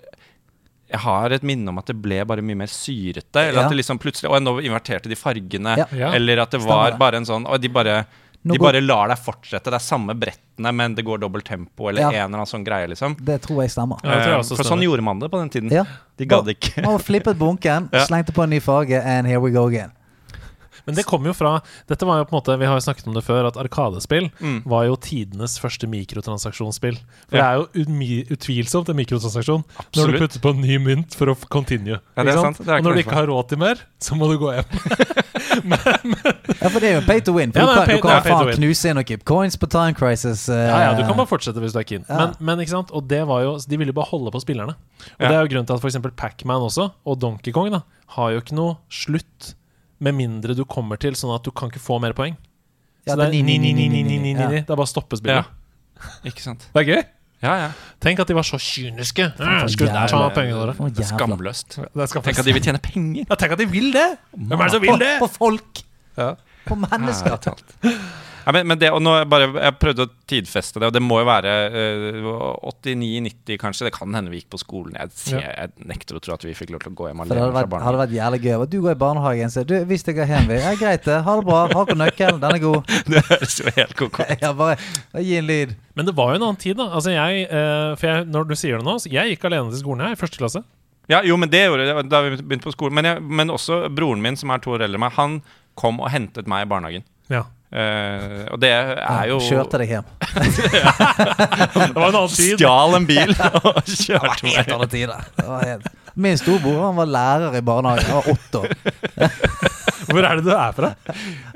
[0.88, 3.42] jeg har et minne om at det ble bare mye mer syrete.
[3.42, 3.66] Eller Ja.
[3.66, 5.76] at det liksom plutselig Og nå inverterte de fargene.
[5.92, 6.14] Ja.
[6.16, 6.98] Eller at det var Stemmer.
[6.98, 8.06] bare en sånn Og de bare
[8.42, 9.64] de går- bare lar deg fortsette.
[9.70, 12.08] Det er samme brettene, men det går dobbelt tempo, eller Ja.
[12.10, 13.16] en eller annen sånn greie, liksom.
[13.22, 14.00] Det tror jeg stemmer.
[14.02, 15.70] Ja, tror jeg For sånn gjorde man det på den tiden.
[15.70, 15.84] Ja.
[16.16, 16.82] De gadd ikke.
[16.82, 18.04] Man flippet bunken, Ja.
[18.06, 19.92] slengte på en ny farge, and here we go again.
[20.86, 23.06] Men det kom jo fra Dette var jo på en måte Vi har jo snakket
[23.06, 24.62] om det før, at Arkadespill Mm.
[24.66, 26.96] var jo tidenes første mikrotransaksjonsspill.
[27.28, 27.42] For Ja.
[27.42, 29.64] det er jo utvilsomt en mikrotransaksjon
[29.94, 32.00] når du putter på en ny mynt for å continue.
[32.16, 32.56] Ja, det er sant?
[32.56, 32.66] sant.
[32.66, 34.64] Det er Og når du ikke har råd til mer, så må du gå hjem.
[35.62, 37.52] Ja, for det er jo pay to win.
[37.52, 39.94] For Ja, du kan, pay- du kan faen knuse inn og keep coins på Time
[39.94, 40.48] Crisis.
[40.48, 42.04] Uh, Ja, ja, Du kan bare fortsette hvis du er keen.
[42.08, 42.16] Ja.
[42.18, 42.90] Men, men ikke sant?
[42.92, 44.74] Og det var jo De ville jo bare holde på spillerne.
[44.76, 45.28] Og Ja.
[45.28, 46.16] Det er jo grunnen til at f.eks.
[46.16, 47.82] Pacman også, og Donkey Kong, da
[48.16, 49.54] har jo ikke noe slutt
[50.02, 52.34] med mindre du kommer til sånn at du kan ikke få mer poeng.
[53.06, 54.40] Ja, Så det er det er ni, ni, ni, ni, ni, 9-9-9-9.
[54.42, 54.48] ja.
[54.52, 55.58] Det er bare å stoppe spillet.
[56.28, 56.68] Ikke sant.
[56.74, 57.02] Det er gøy.
[57.42, 57.68] Ja, ja.
[58.02, 59.24] Tenk at de var så kyniske.
[59.36, 61.06] for Ja, Skulle ta pengene dere.
[61.08, 61.78] Skamløst.
[61.80, 63.26] Tenk at de vil tjene penger.
[63.26, 64.06] Ja, tenk at de vil det!
[64.36, 65.12] Hvem er det som På, vil det?
[65.18, 65.82] på folk!
[66.18, 66.28] Ja.
[66.68, 67.34] På mennesker.
[68.46, 71.02] Ja, men, men det, og nå jeg bare, jeg prøvde å tidfeste det, og det
[71.04, 73.86] må jo være uh, 89-90 kanskje.
[73.88, 74.96] Det kan hende vi gikk på skolen.
[74.98, 77.36] Jeg, ser, jeg nekter å tro at vi fikk lov til å gå hjem det
[77.36, 78.66] alene fra vært, hadde vært jævlig gøy.
[78.72, 81.22] Du går i barnehagen og sier du, 'Hvis jeg går hjem, vil Ja, greit, det.
[81.26, 81.62] Ha det bra.
[81.72, 82.42] Har dere nøkkelen?
[82.42, 82.92] Den er god.
[83.12, 84.76] Det høres jo helt koko Ja, bare,
[85.12, 85.74] bare gi en lyd.
[85.94, 86.88] Men det var jo en annen tid, da.
[86.90, 89.82] Altså jeg, eh, for jeg, når du sier det nå, så jeg gikk alene til
[89.84, 90.62] skolen jeg, i første klasse.
[91.10, 92.94] Ja, jo, men det gjorde jeg da vi begynte på skolen.
[92.96, 95.40] Men, jeg, men også broren min, som er to år eldre enn meg, han
[95.78, 97.04] kom og hentet meg i barnehagen.
[97.32, 97.46] Ja.
[97.72, 100.08] Eh, og det er jo Kjørte deg hjem.
[100.92, 102.56] Det var en annen tid.
[102.58, 103.32] Stjal en bil
[103.64, 104.58] og kjørte meg.
[104.68, 105.26] helt tider.
[105.38, 108.04] Det var helt- Min storebror han var lærer i barnehagen.
[108.10, 108.74] Han var åtte år.
[110.12, 110.88] Hvor er det du er fra?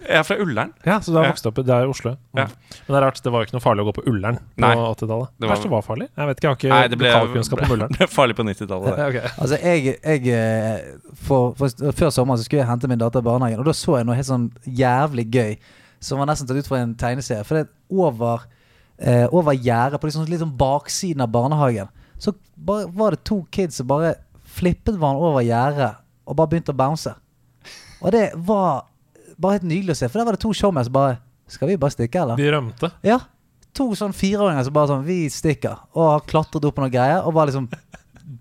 [0.06, 0.70] Jeg er fra Ullern.
[0.86, 2.12] Ja, så du har vokst opp i Det er i Oslo.
[2.38, 2.46] Ja.
[2.46, 4.70] Men det er rart, det var jo ikke noe farlig å gå på Ullern på
[4.70, 5.32] 80-tallet.
[5.36, 6.06] Det var- Kanskje det var farlig?
[6.16, 7.92] Jeg vet ikke, jeg har ikke Nei, det ble, lokalkunnskap om Ullern.
[7.92, 9.00] Det ble farlig på 90-tallet.
[9.10, 9.32] okay.
[9.36, 13.26] Altså, jeg, jeg eh, for, for, Før sommeren så skulle jeg hente min datter i
[13.28, 15.52] barnehagen, og da så jeg noe helt sånn jævlig gøy.
[16.00, 17.44] Som var nesten tatt ut fra en tegneserie.
[17.46, 18.46] For det over,
[18.98, 23.42] eh, over gjerdet, på liksom, litt sånn baksiden av barnehagen, så bare, var det to
[23.50, 24.14] kids som bare
[24.56, 25.94] flippet hverandre over gjerdet
[26.26, 27.12] og bare begynte å bounce.
[28.00, 28.86] Og det var
[29.36, 31.76] bare helt nydelig å se, for der var det to showmen som bare Skal vi
[31.78, 32.34] bare stikke, eller?
[32.40, 32.88] De rømte.
[33.06, 33.20] Ja.
[33.78, 35.76] To sånn fireåringer som bare sånn Vi stikker.
[35.94, 37.68] Og har klatret opp på noen greier og var liksom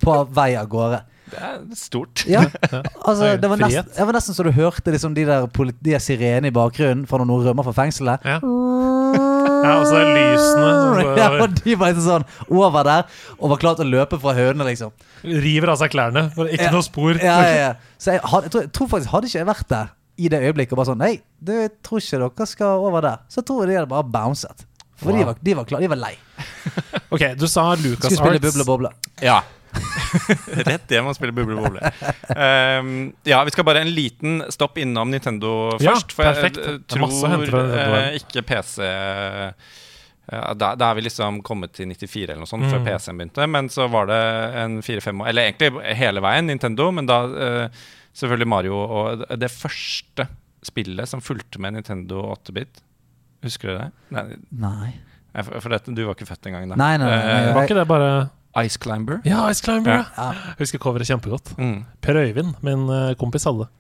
[0.01, 1.03] på vei av gårde.
[1.31, 2.23] Det er stort.
[2.29, 2.43] Ja.
[3.05, 6.01] Altså, det var, nesten, det var nesten så du hørte liksom de der, de der
[6.01, 8.23] sirenene i bakgrunnen fra når noen rømmer fra fengselet.
[8.25, 8.39] Ja.
[8.41, 13.05] ja, og så er lysene Ja, og de var liksom sånn over der
[13.39, 14.93] og var klar til å løpe fra hønene, liksom.
[15.25, 16.27] River av seg klærne.
[16.47, 16.73] Ikke Ja.
[16.73, 17.17] noe spor.
[17.21, 17.71] Ja, ja, ja.
[18.01, 20.39] Så jeg, hadde, jeg, tror, jeg tror faktisk hadde ikke jeg vært der i det
[20.47, 23.21] øyeblikket og bare sånn Nei, du, jeg tror ikke dere skal over der.
[23.29, 24.65] Så jeg tror jeg de hadde bare bouncet.
[24.95, 26.13] For de, var, de var klar, de var lei.
[27.11, 28.45] Ok, du sa Lucas Skulle spille Arts.
[28.55, 28.91] buble boble.
[29.23, 29.41] Ja.
[30.69, 31.91] Rett hjem og spille Buble Boble.
[32.35, 32.91] Um,
[33.27, 35.51] ja, vi skal bare en liten stopp innom Nintendo
[35.83, 36.15] Ja, først.
[36.15, 36.61] For jeg perfekt.
[36.61, 38.85] eh, tror eh, ikke PC
[40.25, 42.87] ja, da, da er vi liksom kommet til 94 eller noe sånt, før Mm.
[42.87, 43.45] PC-en begynte.
[43.51, 44.21] Men så var det
[44.63, 47.67] en fire-fem år Eller egentlig hele veien Nintendo, men da uh,
[48.15, 50.25] selvfølgelig Mario og det- første
[50.65, 52.81] spillet som fulgte med Nintendo 8-bit.
[53.45, 53.91] Husker du det?
[54.15, 54.93] Nei, Nei.
[55.35, 56.75] Eh, For, for dette, du var ikke født engang da.
[56.79, 57.41] Nei, nei, nei, nei.
[57.49, 58.09] Eh, Var ikke det bare
[58.63, 59.19] Ice Climber.
[59.27, 60.05] Ja, Ice Climber, ja.
[60.15, 60.29] Ja.
[60.55, 61.55] Jeg husker coveret kjempegodt.
[61.59, 61.81] Mm.
[62.01, 63.71] Per Øyvind, min eh, kompis, hadde det.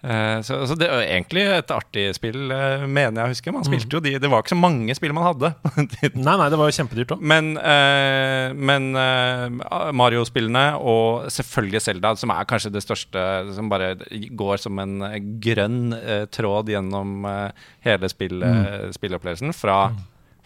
[0.00, 3.52] Eh, så, så det var egentlig et artig spill, eh, mener jeg å huske.
[3.52, 3.68] Man Mm.
[3.68, 5.50] spilte jo de Det var ikke så mange spill man hadde.
[6.16, 7.20] Nei, nei, det var jo kjempedyrt òg.
[7.20, 13.92] men eh, men eh, Mario-spillene og selvfølgelig Zelda, som er kanskje det største Som bare
[14.32, 14.96] går som en
[15.44, 17.52] grønn eh, tråd gjennom eh,
[17.84, 18.92] hele spill, mm.
[18.96, 19.82] spillopplevelsen Fra,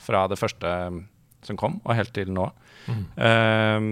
[0.02, 0.98] fra det første eh,
[1.46, 2.50] som kom, og helt til nå.
[2.90, 3.88] Eh,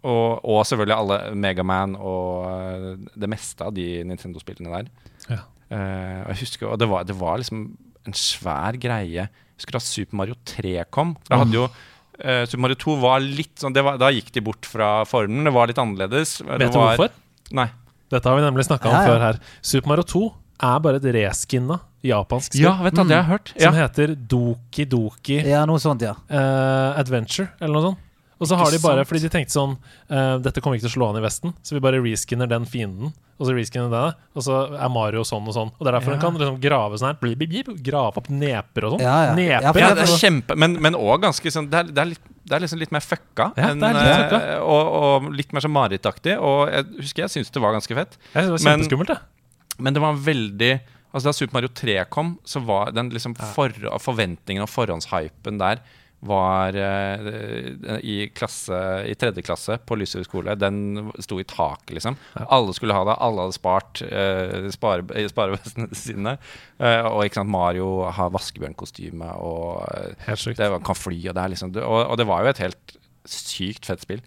[0.00, 2.84] og, og selvfølgelig alle Megaman og eh,
[3.20, 4.90] det meste av de Nintendo-spillene der.
[5.28, 5.42] Ja.
[5.70, 7.66] Uh, og jeg husker, og det var, det var liksom
[8.08, 9.28] en svær greie.
[9.28, 11.12] Jeg husker da Super Mario 3 kom.
[11.28, 14.42] Da hadde jo uh, Super Mario 2 var litt sånn det var, Da gikk de
[14.48, 15.44] bort fra formen.
[15.46, 16.40] Det var litt annerledes.
[16.48, 17.12] Vet du hvorfor?
[17.54, 17.68] Nei.
[18.10, 19.12] Dette har vi nemlig snakka om Ja, ja.
[19.12, 19.40] før her.
[19.62, 20.24] Super Mario 2
[20.62, 23.48] er bare et reskinna japansk spill Ja, vet du, det har jeg hørt.
[23.56, 23.88] som Ja.
[23.88, 26.14] heter Doki Doki ja, noe sånt, ja.
[26.30, 27.98] Uh, Adventure, eller noe sånt.
[28.40, 29.74] Og så har de bare, fordi de tenkte sånn
[30.10, 32.64] uh, Dette kommer ikke til å slå an i Vesten, så vi bare reskinner den
[32.64, 33.12] fienden.
[33.40, 35.70] Og så reskinner det, og så er Mario sånn og sånn.
[35.76, 36.16] Og det er derfor Ja.
[36.16, 39.00] den kan liksom grave sånn her bli, bli, bli, Grave opp neper og sånn.
[39.04, 39.34] Ja, ja.
[39.34, 39.62] Neper.
[39.62, 42.20] Ja, det- det er kjempe Men, men også ganske sånn Det er, det er, litt,
[42.46, 43.52] det er liksom litt mer fucka.
[43.56, 44.60] Ja, det er litt eh, fucka.
[44.60, 44.86] og,
[45.24, 46.38] og litt mer sånn marerittaktig.
[46.40, 48.16] Og jeg husker jeg syntes det var ganske fett.
[48.34, 49.18] Jeg synes det var kjempeskummelt, det.
[49.80, 50.72] Men det var veldig
[51.10, 55.80] Altså Da Super Mario 3 kom, så var den liksom for, forventningen og forhåndshypen der
[56.20, 58.76] var uh, i klasse
[59.08, 60.52] I tredje klasse på Lysøy skole.
[60.60, 62.18] Den sto i taket, liksom.
[62.44, 63.16] Alle skulle ha det.
[63.24, 66.36] Alle hadde spart uh, spare, i sine.
[66.76, 71.42] Uh, og ikke sant, Mario har vaskebjørnkostyme, og uh, det var, kan fly, og det
[71.42, 74.20] er liksom og, og det var jo et helt sykt fett spill.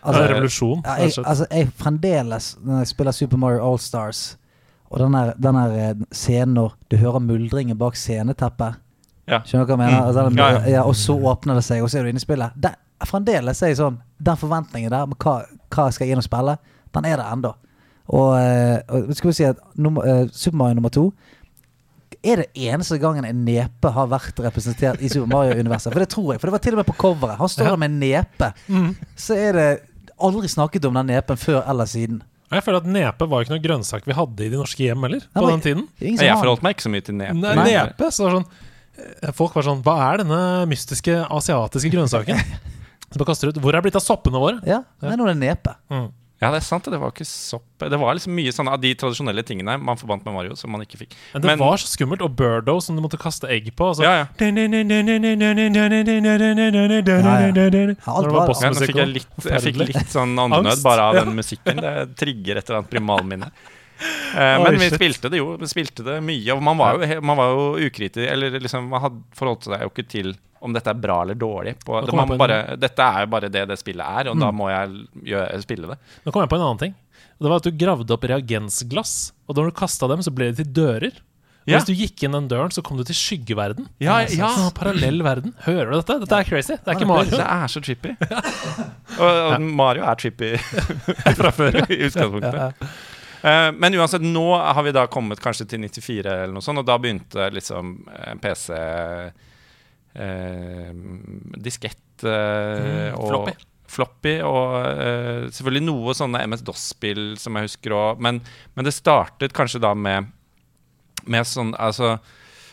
[0.00, 0.82] Altså, Eh, revolusjon.
[0.84, 4.36] Ja, jeg, altså, jeg fremdeles, når jeg spiller Super Mario All-Stars,
[4.90, 8.80] og den der, eh, scenen når du hører muldringen bak sceneteppet
[9.30, 9.38] Ja.
[9.46, 10.00] Skjønner du hva jeg mener?
[10.00, 10.06] Mm.
[10.06, 12.24] Altså, den, Ja, ja, og så åpner det seg, og så er du inne i
[12.24, 12.56] spillet.
[12.58, 12.74] Det,
[13.06, 15.34] fremdeles er jeg sånn Den forventningen der hva,
[15.70, 16.56] hva skal jeg inn og spille,
[16.94, 17.54] den er der ennå.
[18.10, 21.12] Og, eh, og skal vi si at nummer, eh, Super Mario nummer to
[22.22, 25.92] er det eneste gangen en nepe har vært representert i Super Mario-universet.
[25.92, 26.40] For det tror jeg.
[26.40, 27.38] For det var til og med på coveret.
[27.38, 28.50] Han står der med en nepe.
[28.68, 28.90] Mm.
[29.16, 29.68] Så er det
[30.20, 32.20] aldri snakket om den nepen før eller siden.
[32.50, 35.22] Jeg føler at nepe var ikke noe grønnsak vi hadde i de norske hjem heller,
[35.36, 35.84] på den tiden.
[36.02, 37.36] Jeg har forholdt meg ikke så mye til nepe.
[37.38, 42.42] Nei, nepe, så var sånn eh, Folk var sånn Hva er denne mystiske asiatiske grønnsaken?
[43.10, 44.60] Så bare kaster ut Hvor er det blitt av soppene våre?
[44.66, 45.74] Ja, det er noe nepe.
[45.90, 46.10] Mm.
[46.40, 46.86] Ja, det er sant.
[46.88, 47.66] Det var ikke sopp.
[47.84, 50.80] Det var liksom mye sånne av de tradisjonelle tingene man forbandt med Mario, som man
[50.86, 51.16] ikke fikk.
[51.34, 52.24] Men det var så skummelt.
[52.24, 53.90] Og Birdo som du måtte kaste egg på.
[53.90, 54.26] Og så Ja, ja.
[58.08, 61.36] Alt var Ja, nå fikk jeg litt, jeg fikk litt sånn åndenød bare av den
[61.36, 61.84] musikken.
[61.84, 63.52] Det trigger et eller annet primalminne.
[64.00, 67.36] Eh, men vi spilte det jo Vi spilte det mye, og man var jo, man
[67.36, 70.98] var jo ukritisk Eller liksom, man hadde forholdt seg jo ikke til om dette er
[71.00, 71.76] bra eller dårlig.
[71.84, 74.50] På, det, man på bare, dette er jo bare det det spillet er, og da
[74.52, 75.96] må jeg gjøre, spille det.
[76.26, 76.94] Nå kom jeg på en annen ting.
[77.40, 79.16] Og det var at Du gravde opp reagensglass,
[79.48, 81.20] og da du kasta dem, så ble de til dører.
[81.68, 81.78] Ja.
[81.78, 83.86] Hvis du gikk inn den døren, så kom du til skyggeverden.
[84.02, 84.48] Ja, ja.
[84.56, 85.52] Sånn parallell verden.
[85.66, 86.16] Hører du dette?
[86.24, 86.76] Dette er crazy.
[86.76, 87.36] Det er ikke Mario.
[87.36, 88.14] Det er så trippy.
[89.20, 90.54] og, og Mario er trippy
[91.40, 92.88] fra før i utgangspunktet.
[93.40, 96.88] Eh, men uansett, nå har vi da kommet kanskje til 94 eller noe sånt, og
[96.88, 97.94] da begynte liksom
[98.40, 98.72] PC
[100.14, 100.92] eh,
[101.60, 103.52] Diskett eh, Mm, og floppy.
[103.90, 108.20] floppy, og eh, selvfølgelig noe sånne MS-DOS-spill som jeg husker òg.
[108.22, 108.42] Men,
[108.76, 110.28] men det startet kanskje da med,
[111.26, 112.18] med sånn Altså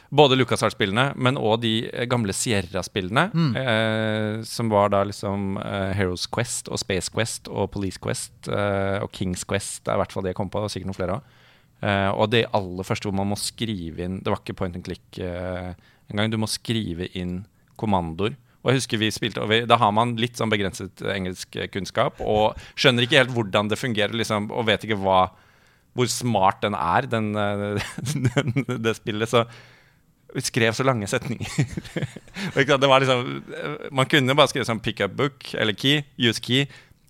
[0.07, 3.25] både LucasArts-spillene, men òg de eh, gamle Sierra-spillene.
[3.59, 9.01] Eh, som var da liksom eh, Heroes Quest og Space Quest og Police Quest eh,
[9.03, 9.81] og Kings Quest.
[9.83, 10.61] Det er i hvert fall det jeg kom på.
[10.63, 11.35] og sikkert noen flere òg.
[11.83, 14.87] Eh, og det aller første hvor man må skrive inn Det var ikke point and
[14.87, 15.19] click
[16.09, 16.31] eh, gang.
[16.31, 17.41] Du må skrive inn
[17.79, 18.37] kommandoer.
[18.63, 23.05] Og jeg husker vi spilte vi, Da har man litt sånn begrenset engelskkunnskap og skjønner
[23.05, 25.27] ikke helt hvordan det fungerer, liksom, og vet ikke hva
[25.97, 27.31] hvor smart den er, den,
[28.27, 29.31] den, det spillet.
[29.31, 29.45] Så
[30.35, 31.47] vi skrev så lange setninger.
[32.81, 33.43] Det var liksom
[33.95, 36.67] Man kunne bare skrive sånn pick up book eller key, use key.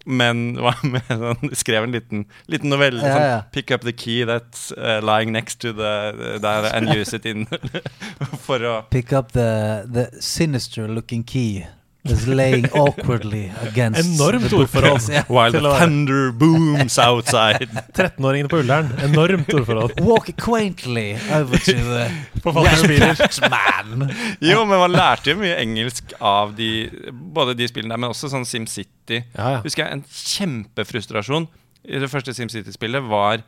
[0.07, 0.55] Men
[0.93, 3.03] med sånn, skrev en liten, liten novelle.
[3.03, 3.39] Ja, ja.
[3.41, 7.25] Sånn, pick up the key that's uh, lying next to the there and use it
[7.27, 7.45] in
[8.47, 11.65] For å Pick up the, the sinister looking key
[12.07, 15.29] that's laying awkwardly against Enormt ordforhold ordforråd.
[15.29, 17.67] While the thunder booms outside.
[17.97, 18.91] 13-åringene på Ullern.
[19.03, 19.99] Enormt ordforråd.
[20.01, 22.07] Walk quaintly over to the
[22.43, 23.49] Forfatterspiller.
[23.49, 24.11] man.
[24.39, 28.31] Jo, men man lærte jo mye engelsk av de, både de spillene der, men også
[28.31, 29.21] sånn SimCity.
[29.35, 29.63] Ja, ja.
[29.65, 31.49] Husker jeg En kjempefrustrasjon
[31.87, 33.43] i det første SimCity-spillet var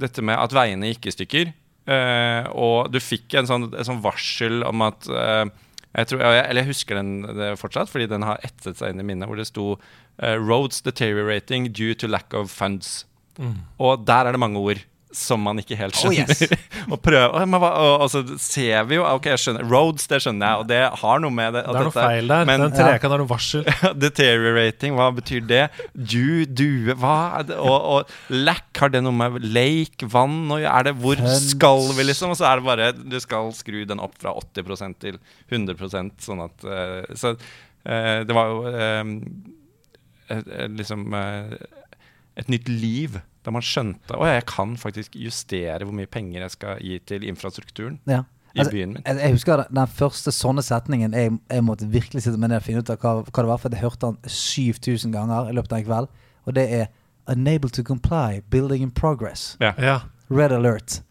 [0.00, 1.52] dette med at veiene gikk i stykker.
[1.84, 5.44] Uh, og du fikk en sånn, en sånn varsel om at eh,
[5.94, 7.10] Jeg tror, eller jeg husker den
[7.56, 11.68] fortsatt, fordi den har etset seg inn i minnet, hvor det sto uh, 'Roads deteriorating
[11.70, 13.04] due to lack of funds'.
[13.78, 14.82] Og der er det mange ord
[15.14, 16.30] som man ikke helt Oh, skjønner.
[16.34, 16.84] yes.
[16.90, 19.66] og, prøver, og, og, og så ser vi jo Ok, jeg skjønner.
[19.70, 22.32] Roads, det skjønner jeg, og det har noe med det Det er noe dette- feil
[22.32, 22.48] der.
[22.50, 23.64] Men Den treken er noe varsel.
[24.04, 25.62] deteriorating, hva betyr det?
[25.94, 27.58] Du, due, hva er det?
[27.62, 32.08] Og, og lack, har det noe med lake, vann og Er det Hvor skal vi,
[32.10, 32.34] liksom?
[32.34, 36.42] Og så er det bare Du skal skru den opp fra 80 til 100 sånn
[36.44, 38.64] at uh, Så uh, det var jo
[40.32, 43.18] et, liksom et nytt liv.
[43.44, 47.22] Da man skjønte at jeg kan faktisk justere hvor mye penger jeg skal gi til
[47.28, 48.22] infrastrukturen Ja.
[48.54, 49.02] i Altså, byen min.
[49.06, 52.56] Jeg, jeg husker den- den første sånne setningen jeg, jeg måtte virkelig sitte med ned
[52.56, 55.52] og finne ut av hva, hva det var, for jeg hørte den 7000 ganger i
[55.52, 56.08] løpet av en kveld.
[56.46, 56.86] Og det er
[57.26, 59.56] 'Unable to comply, building in progress'.
[59.60, 59.72] Ja.
[59.78, 59.98] Ja.
[60.30, 61.02] Red alert.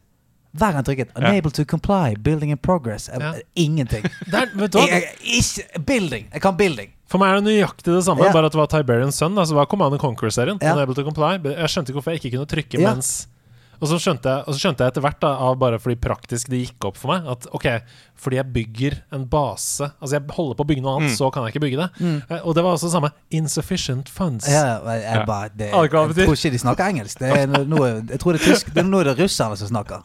[0.54, 3.10] Hver gang jeg trykket 'Unable to comply, building in progress'.
[3.14, 3.34] Jeg, Ja.
[3.56, 4.06] Ingenting.
[4.34, 6.28] Er, ikke Building!
[6.34, 6.90] Jeg kan building.
[7.14, 8.32] For meg er det nøyaktig det samme, Ja.
[8.34, 9.36] bare at det var Tiberians Sun.
[9.38, 10.58] Altså var Command and Conquer-serien.
[10.66, 10.74] Ja.
[10.74, 11.36] Unable to comply.
[11.38, 12.96] Jeg skjønte ikke hvorfor jeg ikke kunne trykke Ja.
[12.96, 13.28] mens
[13.84, 16.62] og så, jeg, og så skjønte jeg etter hvert, da, av bare fordi praktisk det
[16.62, 17.66] gikk opp for meg, at ok,
[18.16, 21.18] fordi jeg bygger en base Altså jeg holder på å bygge noe annet, Mm.
[21.18, 21.90] så kan jeg ikke bygge det.
[22.00, 22.46] Mm.
[22.46, 23.12] Og det var også det samme.
[23.32, 24.48] Insufficient funds.
[24.48, 27.20] Ja, jeg, jeg, bare, det, jeg tror ikke de snakker engelsk.
[27.20, 28.74] Det er noe, jeg tror det er tysk.
[28.74, 30.00] Det er noe det er russerne som snakker.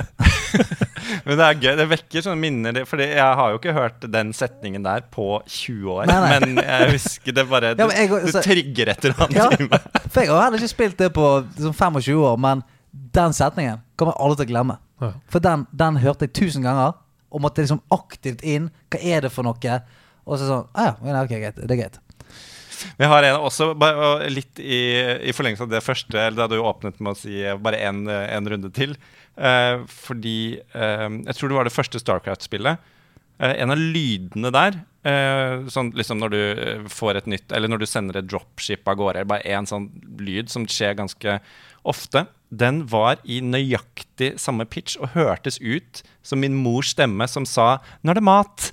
[1.24, 4.06] Men det er gøy, det vekker sånne minner det- Fordi jeg har jo ikke hørt
[4.12, 6.30] den setningen der på 20 år Nei, nei.
[6.40, 9.48] Men jeg husker det bare Ja, jeg- Du, så- du trigger et eller annet Ja,
[9.50, 11.26] i meg for jeg har heller ikke spilt det på
[11.58, 12.62] liksom 25 år, men
[13.12, 14.76] den setningen kommer jeg aldri til å glemme.
[15.02, 15.10] Ja.
[15.28, 16.94] For den, den hørte jeg tusen ganger,
[17.30, 18.70] og måtte liksom aktivt inn.
[18.90, 19.74] Hva er det for noe?
[20.26, 21.60] Og så sånn ah, ja, ok, greit.
[21.60, 21.98] Det er greit.
[22.98, 24.80] Vi har en også, bare, litt i,
[25.28, 28.46] i forlengelse av det første Eller da du åpnet med å si bare en, en
[28.52, 28.96] runde til
[29.38, 32.78] eh, Fordi eh, Jeg tror det var det første Starcraft-spillet.
[33.38, 34.80] Eh, En av lydene der
[35.72, 36.40] Sånn liksom når du
[36.92, 39.86] får et nytt Eller når du sender et dropship av gårde Bare en sånn
[40.20, 41.38] lyd som skjer ganske
[41.88, 47.46] ofte Den var i nøyaktig samme pitch Og hørtes ut som min mors stemme Som
[47.46, 48.68] sa 'Nå er det mat'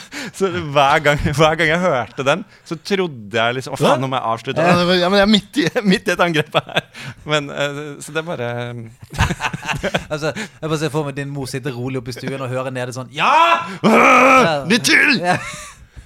[0.36, 4.10] Så hver gang, hver gang jeg hørte den, så trodde jeg liksom Å, faen, nå
[4.10, 4.66] må jeg avslutte.
[4.66, 6.86] Ja, men jeg er midt i, midt i et angrep her.
[7.28, 8.50] Men, eh, så det er bare
[10.12, 12.74] Altså, jeg bare ser for meg din mor sitter rolig oppe i stuen og hører
[12.74, 13.32] nede sånn Ja!
[13.84, 14.56] Ja.
[14.70, 15.20] Litt til!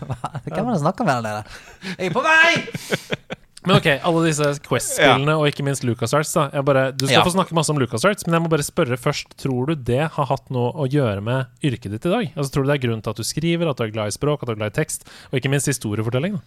[0.04, 1.64] Hvem er det som snakker med deg der?
[1.94, 3.40] Jeg er på vei!
[3.66, 6.34] Men ok, alle disse Quest-spillene, og ikke minst LucasArts.
[6.52, 7.24] da bare, Du skal Ja.
[7.24, 9.36] få snakke masse om LucasArts, men jeg må bare spørre først.
[9.40, 12.32] Tror du det har hatt noe å gjøre med yrket ditt i dag?
[12.36, 14.16] Altså Tror du det er grunnen til at du skriver, at du er glad i
[14.18, 16.34] språk, at du er glad i tekst, og ikke minst historiefortelling?
[16.34, 16.40] da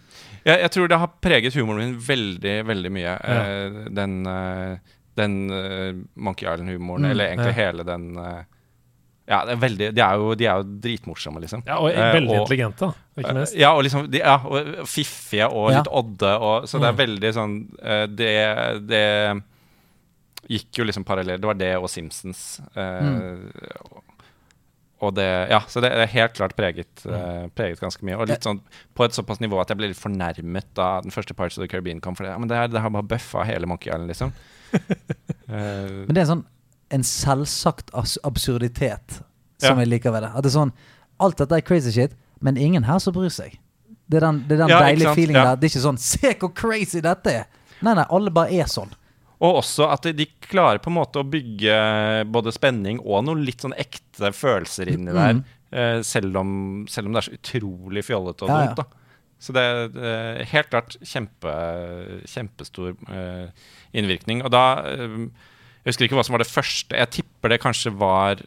[0.46, 3.18] Jeg, jeg tror det har preget humoren min veldig, veldig mye.
[3.18, 3.40] Ja.
[3.42, 4.78] Eh, den eh,
[5.18, 7.66] den eh, Monkey Island-humoren, Mm, eller egentlig ja.
[7.66, 8.16] hele den
[9.28, 11.62] Ja, det er veldig, de, er jo, de er jo dritmorsomme, liksom.
[11.66, 13.54] Ja, Og Eh, veldig og- intelligente, da, ikke minst.
[13.60, 15.78] Ja, og liksom de, ja, og fiffige og Ja.
[15.82, 16.30] litt odde.
[16.40, 17.02] Og, så det er Mm.
[17.04, 19.42] veldig sånn eh, det, det
[20.48, 21.40] gikk jo liksom parallelt.
[21.42, 22.60] Det var det og Simpsons.
[22.74, 23.36] eh,
[23.92, 24.02] og,
[25.00, 28.16] og det Ja, så det er helt klart preget, uh, preget ganske mye.
[28.18, 28.60] Og litt sånn
[28.96, 31.68] på et såpass nivå at jeg ble litt fornærmet da den første Parts of the
[31.68, 32.14] Caribbean kom.
[32.16, 34.32] For det, ja, men det, her, det har bare bøffa hele Monkey Island, liksom.
[34.74, 36.44] uh, Men det er sånn
[36.90, 37.90] En selvsagt
[38.24, 39.18] absurditet
[39.58, 39.84] som Ja.
[39.84, 40.30] jeg liker ved det.
[40.34, 40.72] At det er sånn
[41.20, 43.56] Alt dette er crazy shit, men ingen her som bryr seg.
[44.08, 45.44] Det er den, det er den Ja, deilige feelingen Ja.
[45.50, 45.56] der.
[45.56, 47.46] Det er ikke sånn Se hvor crazy dette er!
[47.82, 48.92] Nei, nei, alle bare er sånn.
[49.40, 53.60] Og også at de, klarer på en måte å bygge både spenning og noen litt
[53.60, 55.12] sånn ekte følelser inni.
[55.12, 55.44] Mm.
[55.70, 56.02] der.
[56.02, 58.74] selv, om, selv om det er så utrolig fjollete og Ja, ja.
[58.74, 58.84] da
[59.38, 61.52] Så det er eh, helt klart kjempe,
[62.26, 63.50] kjempestor eh,
[63.94, 64.42] innvirkning.
[64.44, 65.28] Og da eh,
[65.88, 66.92] Jeg husker ikke hva som var det første.
[67.00, 68.42] Jeg tipper det kanskje var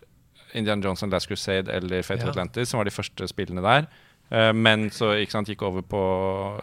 [0.54, 2.28] Indiana Jones and Last Crusade eller Fate Ja.
[2.30, 3.88] of Atlantis som var de første spillene der.
[4.32, 6.02] Uh, men så sant, gikk over på,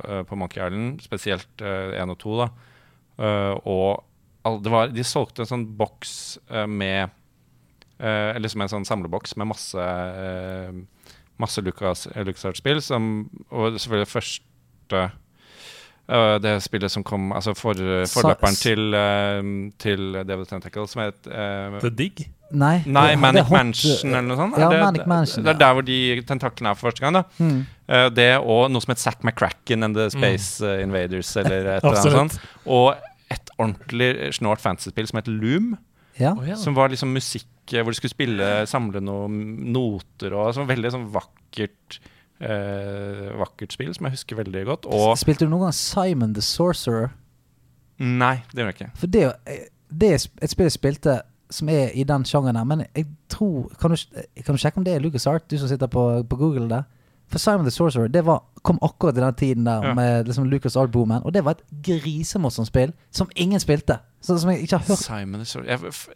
[0.06, 2.36] uh, på Monkey Island, spesielt 1 og 2.
[2.44, 2.48] da
[3.18, 4.04] Eh, og
[4.46, 7.08] all, det var, de solgte en sånn boks eh, med
[7.98, 10.70] eh, Eller som en sånn samleboks med masse uh,
[11.42, 12.78] Masse Lucas, uh, LucasArts-spill.
[12.80, 15.10] som- Og selvfølgelig det første eh,
[16.08, 17.76] Det spillet som kom Altså for,
[18.08, 22.28] forløperen til, uh, til Devil Tentacle, som het eh, The Dig?
[22.50, 22.78] Nei.
[22.86, 24.56] Nei, det- det Manic Mansion eller noe sånt.
[24.56, 25.44] Ja, det, Manic Mansion.
[25.44, 27.12] Det er der hvor de tentaklene er for første gang.
[27.14, 27.66] da Mm.
[27.88, 30.80] Eh, Det og noe som het Zack McCracken and The Space mm.
[30.82, 32.40] Invaders, eller et eller annet sånt.
[32.66, 32.94] Og
[33.30, 35.76] et ordentlig snålt fantasyspill som het Loom.
[36.18, 36.34] Ja.
[36.56, 37.44] Som var liksom musikk
[37.74, 40.66] eh, hvor du skulle spille, samle noen noter og sånn.
[40.66, 44.86] Veldig sånn vakkert eh, Vakkert spill som jeg husker veldig godt.
[44.86, 47.08] Og Spilte du noen gang Simon the Sorcerer?
[47.98, 48.90] Nei, det gjør jeg ikke.
[49.00, 49.56] For det, jo-
[50.00, 51.20] det er et spill jeg spilte
[51.50, 53.96] som er i den sjangeren her, men jeg tror Kan du,
[54.44, 56.82] kan du sjekke om det er Lucas Art, du som sitter på, på Google der?
[57.28, 59.94] For Simon the Sorcerer det var, kom akkurat i den tiden der Ja.
[59.94, 63.98] med liksom Lucas Art-boomen, og det var et grisemorsomt spill som ingen spilte.
[64.20, 64.98] Så, som jeg ikke har hørt.
[64.98, 66.08] Simon is- jeg, f-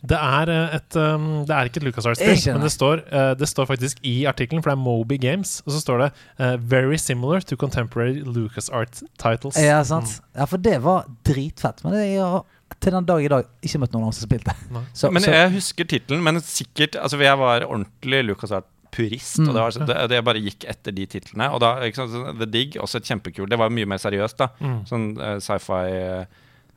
[0.00, 2.72] Det er eh, et um, Det er ikke et LucasArts-spill, men det?
[2.72, 6.04] står, uh, det står faktisk i artikkelen, for det er Moby Games, og så står
[6.04, 6.08] det
[6.40, 9.60] uh, 'Very similar to contemporary LucasArts titles'.
[9.60, 10.20] Ja, sant?
[10.36, 11.84] Ja, for det var dritfett.
[11.84, 12.44] Men jeg har
[12.80, 14.54] til den dag i dag ikke møtt noen som spilte.
[14.94, 19.38] Så, Men så, jeg husker tittelen, men sikkert Altså, jeg var ordentlig LucasArts purist.
[19.38, 19.48] Mm.
[19.48, 21.50] og det, var, det, det bare gikk etter de titlene.
[21.54, 24.50] Og da, ikke sant, The Dig, også et kjempekult Det var mye mer seriøst, da.
[24.58, 24.78] Mm.
[24.88, 25.36] Sånn eh,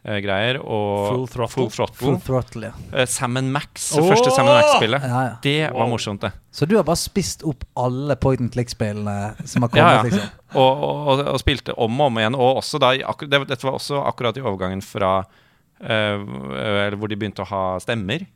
[0.03, 0.59] sci-fi-greier.
[0.61, 1.67] og Full Throttle.
[1.71, 1.95] Throttle.
[1.95, 3.01] Full throttle, ja.
[3.01, 4.09] uh, Sam Max, det Åh!
[4.09, 5.01] første Sam Max-spillet.
[5.01, 5.35] ja, ja.
[5.41, 5.89] Det var Wow.
[5.95, 6.31] morsomt, det.
[6.51, 10.03] Så du har bare spist opp alle point and click-spillene som har kommet, Ja, ja.
[10.03, 10.29] liksom?
[10.53, 12.35] Og, og, og, og spilte om og om igjen.
[12.35, 17.15] Og også da, det, dette var også akkurat i overgangen fra uh, eller Hvor de
[17.17, 18.27] begynte å ha stemmer,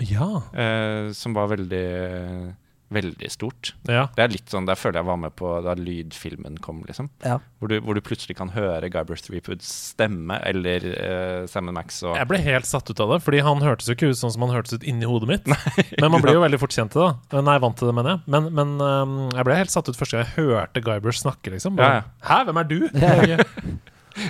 [0.00, 0.40] Ja.
[0.56, 2.54] Uh, som var veldig
[2.90, 3.72] Veldig stort.
[3.86, 4.08] ja.
[4.16, 6.82] Det er litt sånn, Der føler jeg var med på da lydfilmen kom.
[6.88, 7.38] liksom Ja.
[7.60, 12.16] Hvor du, hvor du plutselig kan høre Guybrush Threepwoods stemme, eller uh, Sam Max og
[12.16, 14.46] Jeg ble helt satt ut av det, fordi han hørtes jo ikke ut sånn som
[14.46, 15.46] han hørtes ut inni hodet mitt.
[16.00, 17.12] men man blir jo veldig fort kjent til det.
[17.30, 17.44] da.
[17.46, 18.24] Nei, vant til det, mener jeg.
[18.34, 21.78] Men, men um, jeg ble helt satt ut første gang jeg hørte Guybrush snakke, liksom.
[21.78, 22.04] Ja, ja.
[22.26, 22.78] Hæ, hvem er du?
[22.98, 23.38] Ja.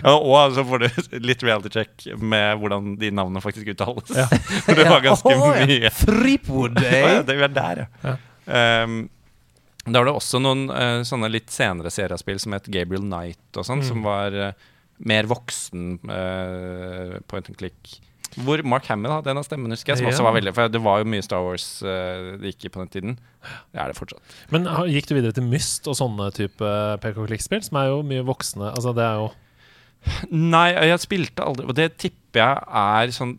[0.05, 4.13] Ja, og så får du litt reality check med hvordan de navnene faktisk uttales.
[4.13, 4.27] Ja.
[4.67, 5.93] For det var ganske mye.
[6.03, 7.23] Threepwood, eh?
[7.27, 8.19] det er der, ja.
[8.51, 8.99] Ehm,
[9.87, 13.65] da var det også noen uh, sånne litt senere seriespill som het Gabriel Knight og
[13.65, 13.89] sånn, Mm.
[13.89, 14.53] som var uh,
[15.01, 18.01] mer voksen uh, point and click.
[18.45, 19.99] Hvor Mark Hamill hadde en av stemmene, husker jeg.
[19.99, 20.13] Som Ja.
[20.13, 22.79] også var veldig For det var jo mye Star Wars eh, det gikk i på
[22.85, 23.17] den tiden.
[23.75, 24.23] Det er det fortsatt.
[24.55, 26.71] Men gikk du videre til Myst og sånne type
[27.03, 29.33] PK-klikkspill, som er jo mye voksne Altså, det er jo
[30.31, 33.35] Nei, jeg spilte aldri Og det tipper jeg er sånn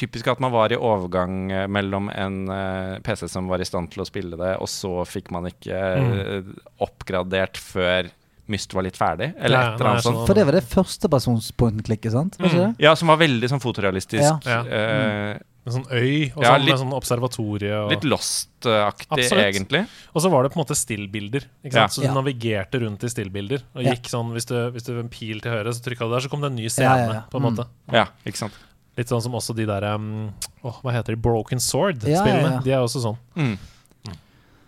[0.00, 3.90] typisk at man var i overgang eh, mellom en eh, PC som var i stand
[3.92, 6.48] til å spille det, og så fikk man ikke eh,
[6.86, 8.10] oppgradert før
[8.50, 10.24] Myst var litt ferdig, eller et eller annet sånt.
[10.26, 12.34] For det var det førstepersons point and click, sant?
[12.42, 12.48] Mm.
[12.50, 12.64] det?
[12.82, 14.42] Ja, som var veldig sånn fotorealistisk.
[14.48, 14.56] Ja.
[14.66, 15.36] eh,
[15.68, 17.76] en sånn øy og Ja, sånn, litt- med sånn observatorie.
[17.84, 19.84] Og, litt Lost-aktig, egentlig.
[20.10, 21.46] og så var det på en måte stillbilder.
[21.62, 21.86] Ikke Ja.
[21.86, 22.14] Så du Ja.
[22.14, 23.62] navigerte rundt i stillbilder.
[23.76, 23.92] Og Ja.
[23.94, 26.30] gikk sånn, Hvis du, hvis du en pil til høyre, så trykka du der, så
[26.30, 26.90] kom det en ny scene.
[26.90, 27.22] Ja, ja, ja.
[27.30, 27.56] på en Mm.
[27.56, 28.52] måte Ja, ikke sant.
[29.00, 30.28] Litt sånn som også de der um,
[30.60, 31.22] åh, Hva heter de?
[31.24, 32.40] Broken Sword-spillene.
[32.44, 32.64] ja, ja.
[32.64, 33.20] De er også sånn.
[33.38, 33.54] Mm.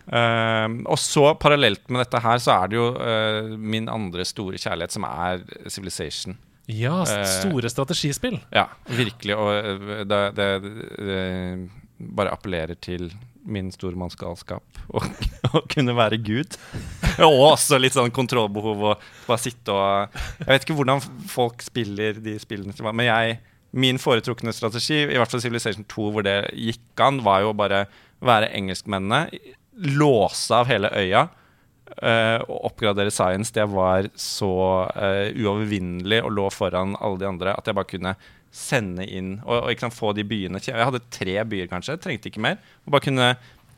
[0.03, 4.59] Uh, og så parallelt med dette her, så er det jo uh, min andre store
[4.59, 6.35] kjærlighet, som er Civilization.
[6.71, 8.39] Ja, store uh, strategispill.
[8.55, 9.37] Ja, virkelig.
[9.37, 10.49] Og det, det,
[10.97, 11.21] det
[12.03, 13.11] bare appellerer til
[13.43, 14.83] min stormannsgalskap
[15.53, 16.57] å kunne være Gud.
[17.27, 22.17] Og også litt sånn kontrollbehov og bare sitte og Jeg vet ikke hvordan folk spiller
[22.23, 23.35] de spillene, men jeg
[23.73, 27.85] Min foretrukne strategi, i hvert fall Civilization 2, hvor det gikk an, var jo bare
[28.23, 29.39] være engelskmennene,
[29.97, 31.27] låse av hele øya.
[32.01, 33.53] uh, og oppgradere science.
[33.53, 34.53] Det var så
[34.87, 38.15] uh, uovervinnelig og lå foran alle de andre at jeg bare kunne
[38.53, 41.97] sende inn og, og sant, få de byene Jeg hadde tre byer, kanskje.
[42.01, 42.59] Trengte ikke mer.
[42.85, 43.29] Og bare kunne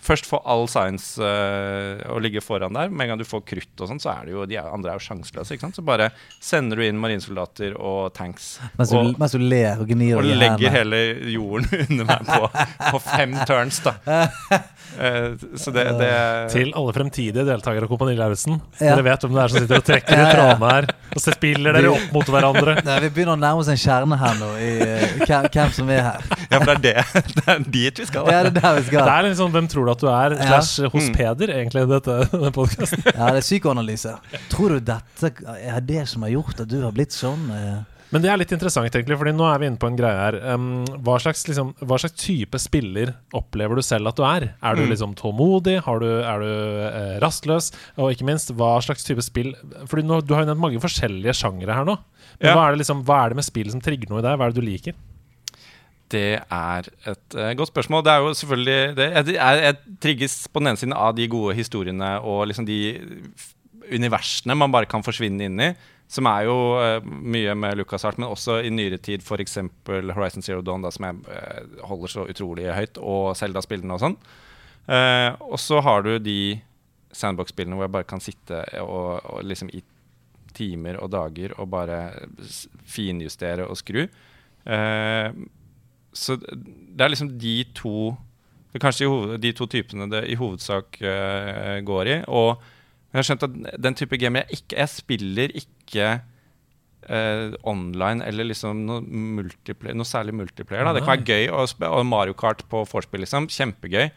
[0.05, 2.91] først få all science uh, å ligge foran der.
[2.91, 4.99] Med en gang du får krutt og sånn, så er det jo de andre er
[4.99, 5.55] jo sjanseløse.
[5.55, 5.79] ikke sant?
[5.79, 6.11] Så bare
[6.43, 8.55] sender du inn marinsoldater og tanks.
[8.77, 11.01] Mens du, og, mens du ler og gnir og legger hele
[11.33, 12.49] jorden under meg på,
[12.91, 13.95] på fem turns, da.
[14.05, 16.11] Uh, så det, det
[16.53, 18.59] Til alle fremtidige deltakere av Kompani Lauritzen.
[18.79, 18.93] Ja.
[18.93, 20.89] Dere vet hvem det er som sitter og trekker i trådene her.
[21.15, 22.77] Og så spiller dere opp mot hverandre.
[22.85, 26.03] Nei, vi begynner å nærme oss en kjerne her nå, i uh, hvem, som er
[26.11, 26.29] her.
[26.51, 27.23] Ja, for det er det.
[27.35, 28.29] Det er dit vi skal.
[28.31, 29.05] Ja, det er der vi skal.
[29.05, 30.59] Det er sånn 'Hvem tror du at du er?' Ja.
[30.61, 31.15] slash hos Mm.
[31.15, 33.03] Peder, egentlig, dette, denne podkasten.
[33.15, 34.15] Ja, det er psykoanalyse.
[34.51, 37.49] Tror du dette er det som har gjort at du har blitt sånn?
[37.51, 37.83] eh?
[38.13, 40.35] Men det er litt interessant, egentlig, Fordi nå er vi inne på en greie her.
[40.53, 44.45] Um, hva, slags, liksom, hva slags type spiller opplever du selv at du er?
[44.61, 44.89] Er du Mm.
[44.93, 45.81] liksom tålmodig?
[45.83, 46.51] Har du, er du
[46.85, 47.71] eh, rastløs?
[47.97, 49.55] Og ikke minst, hva slags type spill
[49.89, 51.97] Fordi nå, Du har jo nevnt mange forskjellige sjangere her nå.
[52.39, 52.55] Men Ja.
[52.55, 54.37] hva, er det liksom, hva er det med spill som trigger noe i deg?
[54.37, 54.93] Hva er det du liker?
[56.11, 58.03] Det er et uh, godt spørsmål.
[58.05, 61.55] Det er jo selvfølgelig det, jeg, jeg, trigges på den ene siden av de gode
[61.57, 62.79] historiene og liksom de
[63.89, 65.71] universene man bare kan forsvinne inn i.
[66.11, 69.57] Som er jo uh, mye med Lucas Hart, men også i nyere tid f.eks.
[69.89, 74.19] Horizon Zero Dawn, da, som jeg uh, holder så utrolig høyt, og Zelda-spillene og sånn.
[74.85, 76.59] Og så har du de
[77.17, 79.81] sandbox-spillene hvor jeg bare kan sitte og, og liksom i
[80.55, 81.99] timer og dager og bare
[82.87, 84.03] finjustere og skru.
[84.05, 85.29] Eh,
[86.15, 88.13] så det er liksom de to
[88.75, 92.15] det er Kanskje hoved, de to typene det i hovedsak uh, går i.
[92.27, 92.57] Og
[93.07, 96.07] jeg har skjønt at den type gamer jeg ikke Jeg spiller ikke
[97.07, 100.83] uh, online eller liksom noe, noe særlig multiplayer.
[100.83, 100.91] Da.
[100.91, 103.47] Det kan være gøy å spille Mario Kart på vorspiel, liksom.
[103.47, 104.11] Kjempegøy.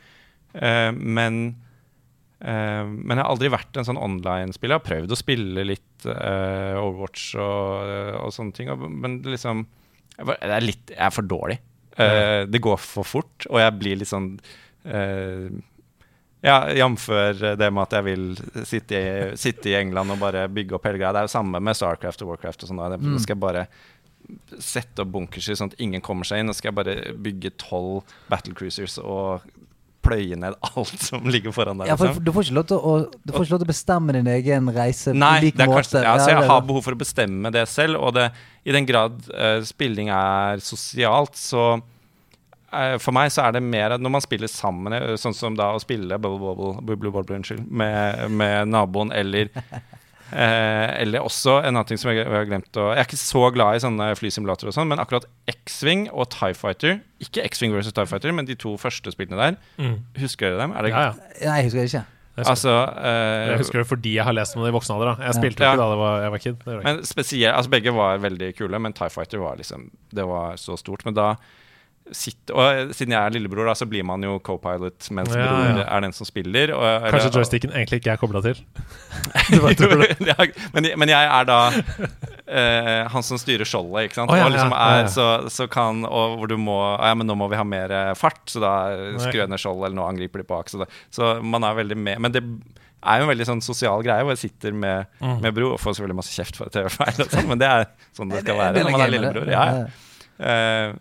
[0.59, 1.41] Uh, men
[2.39, 4.77] Men jeg har aldri vært en sånn online-spiller.
[4.77, 7.89] Jeg har prøvd å spille litt Overwatch og,
[8.21, 9.65] og sånne ting, og, men liksom
[10.15, 11.57] jeg, er litt, jeg er for dårlig.
[11.99, 14.31] Eh, det går for fort, og jeg blir litt sånn
[14.87, 15.49] uh,
[16.45, 17.09] ja, Jf.
[17.59, 18.27] det med at jeg vil
[18.63, 21.11] sitte i, sitte i England og bare bygge opp hele greia.
[21.15, 22.83] Det er jo samme med Starcraft og Warcraft og sånn.
[23.03, 23.65] Nå skal jeg bare
[24.63, 26.51] sette opp bunkerser sånn at ingen kommer seg inn.
[26.51, 26.97] Nå skal jeg bare
[27.27, 29.49] bygge tolv battlecruisers og
[30.05, 31.91] pløye ned alt som ligger foran deg.
[31.91, 32.25] Ja, for liksom.
[32.25, 34.73] du får ikke lov til å, du får ikke lov til å bestemme din egen
[34.75, 35.75] reise Nei, på lik måte.
[35.75, 38.01] kanskje, ja, så jeg har behov for å bestemme det selv.
[38.01, 38.31] Og det,
[38.69, 43.97] i den grad uh, spilling er sosialt, så uh, for meg så er det mer
[43.97, 47.41] at når man spiller sammen, eh, sånn som da å spille bubble bubble, bubble bubble,
[47.41, 49.53] unnskyld, med, med naboen, eller
[50.33, 53.21] eh, Eller også en annen ting som jeg, jeg har glemt å Jeg er ikke
[53.21, 57.73] så glad i sånne flysimulatorer og sånn, men akkurat X-Wing og Tie Fighter Ikke X-Wing
[57.77, 59.59] versus Tie Fighter, men de to første spillene der.
[59.81, 59.97] Mm.
[60.23, 60.73] Husker dere dem?
[60.77, 61.51] Er det, Ja, ja.
[61.51, 62.05] Nei, jeg husker det ikke.
[62.39, 64.95] Jeg husker, Altså eh, jeg husker det fordi jeg har lest om det i voksen
[64.95, 65.09] alder.
[65.17, 65.25] da.
[65.27, 65.73] Jeg spilte Ja.
[65.75, 66.59] ikke da det var, jeg var kid.
[66.63, 66.85] Det gjorde.
[66.87, 70.77] Men spesielt, altså Begge var veldig kule, men Tie Fighter var liksom Det var så
[70.79, 71.03] stort.
[71.05, 71.33] Men da
[72.17, 75.81] sitter, Og siden jeg er lillebror, da, så blir man jo co-pilot mens Ja, bror
[75.83, 75.87] ja.
[75.97, 76.73] er den som spiller.
[76.77, 78.61] Og, eller- Kanskje joysticken egentlig ikke er kobla til.
[80.75, 81.59] Men, men jeg er da
[82.49, 84.33] eh, han som styrer skjoldet, ikke sant.
[84.33, 85.05] Oh, ja, og liksom ja, ja, ja.
[85.05, 87.93] er, så, så kan Og hvor du må Ja, men nå må vi ha mer
[87.95, 88.73] eh, fart, så da
[89.21, 90.71] skrur jeg ned skjoldet, eller nå angriper de bak.
[90.73, 92.21] Så, det, så man er veldig med.
[92.25, 92.43] Men det
[92.99, 95.37] er jo en veldig sånn sosial greie hvor jeg sitter med, Mm.
[95.45, 97.85] med bror og får selvfølgelig masse kjeft for TV-feil, sånn, men det er
[98.17, 99.49] sånn det skal være når man er lillebror.
[99.53, 99.85] Ja, ja.
[100.39, 100.97] Eh,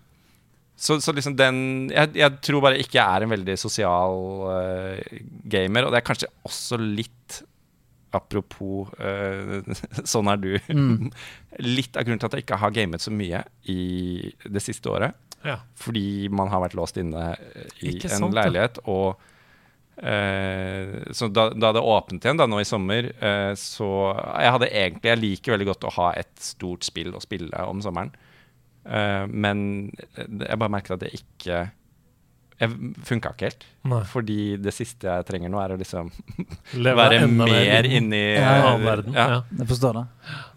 [0.77, 1.59] så, så liksom den
[1.89, 6.09] jeg, jeg tror bare ikke jeg er en veldig sosial uh, gamer, og det er
[6.09, 7.43] kanskje også litt
[8.15, 9.59] Apropos uh,
[10.13, 10.51] sånn er du.
[10.71, 11.09] Mm.
[11.77, 13.81] litt av grunnen til at jeg ikke har gamet så mye i
[14.47, 15.17] det siste året.
[15.43, 15.57] Ja.
[15.77, 17.33] Fordi man har vært låst inne
[17.81, 18.45] i Ikke en sant, ja.
[18.45, 18.79] leilighet.
[18.89, 19.19] Og
[19.99, 24.71] uh, så da, da det åpnet igjen, da nå i sommer, eh, så Jeg hadde
[24.71, 28.13] egentlig Jeg liker veldig godt å ha et stort spill å spille om sommeren.
[28.87, 29.65] Eh, men
[30.15, 31.67] eh, jeg bare merker at det ikke
[32.57, 32.73] jeg
[33.05, 33.65] funka ikke helt.
[33.85, 33.99] Nei.
[34.09, 36.09] Fordi det siste jeg trenger nå, er å liksom
[36.97, 38.71] være mer inni ja, eh, ja.
[38.81, 39.13] verden.
[39.13, 39.27] Ja.
[39.35, 39.59] ja.
[39.59, 40.03] Jeg forstår det.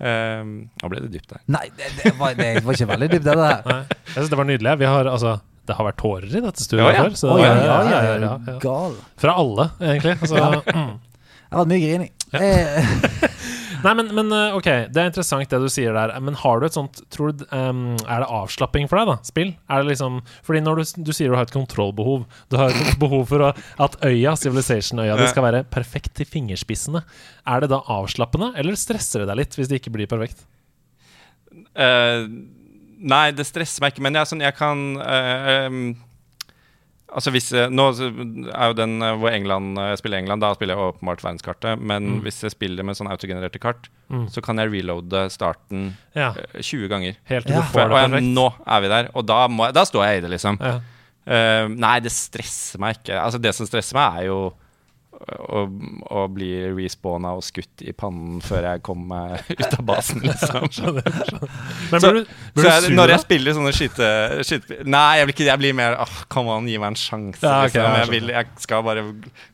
[0.01, 1.43] Um, nå ble det dypt der.
[1.53, 3.61] Nei, det, det, var, det var, ikke veldig dypt, det der.
[3.69, 3.83] Nei.
[4.07, 4.75] Jeg syns det var nydelig.
[4.81, 5.37] Vi har altså
[5.69, 7.51] det har vært tårer i dette studioet ja, ja, Oh, ja,
[8.19, 8.87] ja,
[9.21, 10.17] Fra alle, egentlig.
[10.17, 10.97] Altså, mm.
[10.97, 12.11] Jeg har hatt mye grining.
[12.33, 13.29] Ja.
[13.85, 16.13] Nei, men, men eh, ok, det er interessant det du sier der.
[16.25, 19.17] Men har du et sånt tror du, um, Er det avslapping for deg, da?
[19.27, 19.53] Spill?
[19.71, 22.95] Er det liksom Fordi når du, du sier du har et kontrollbehov Du har et
[23.03, 23.51] behov for å,
[23.87, 27.03] at øya, Civilization-øya, det skal være perfekt til fingerspissene.
[27.49, 30.45] Er det da avslappende, eller stresser det deg litt hvis det ikke blir perfekt?
[31.75, 32.27] Uh,
[33.01, 35.83] nei, det stresser meg ikke, men jeg, sånn, jeg kan uh, em,
[37.13, 37.85] Altså hvis Nå
[38.55, 41.81] er jo den eh, hvor England eh, jeg spiller England, da spiller jeg åpenbart verdenskartet.
[41.81, 42.21] Men Mm.
[42.23, 44.27] hvis jeg spiller med sånn autogenererte kart, Mm.
[44.31, 47.17] så kan jeg reloade starten Ja, eh, 20 ganger.
[47.25, 47.61] helt til Ja.
[47.61, 48.35] du får det perfekt.
[48.35, 50.59] nå er vi der, og da, må da står jeg i det, liksom.
[50.61, 50.81] Ja.
[51.31, 53.15] Uh, nei, det stresser meg ikke.
[53.23, 54.53] Altså Det som stresser meg, er jo
[55.21, 55.61] å,
[56.17, 60.65] å bli respawna og skutt i pannen før jeg kommer meg ut av basen, liksom.
[60.77, 61.53] Skjønner, skjønner.
[61.91, 64.09] Men Så- blir du, Så blir du jeg, når jeg spiller sånne skyte...
[64.49, 67.45] skyte Nei, jeg blir ikke Jeg blir mer åh, Come on, gi meg en sjanse.
[67.45, 67.99] Ja, liksom.
[68.01, 69.05] jeg vil, jeg skal bare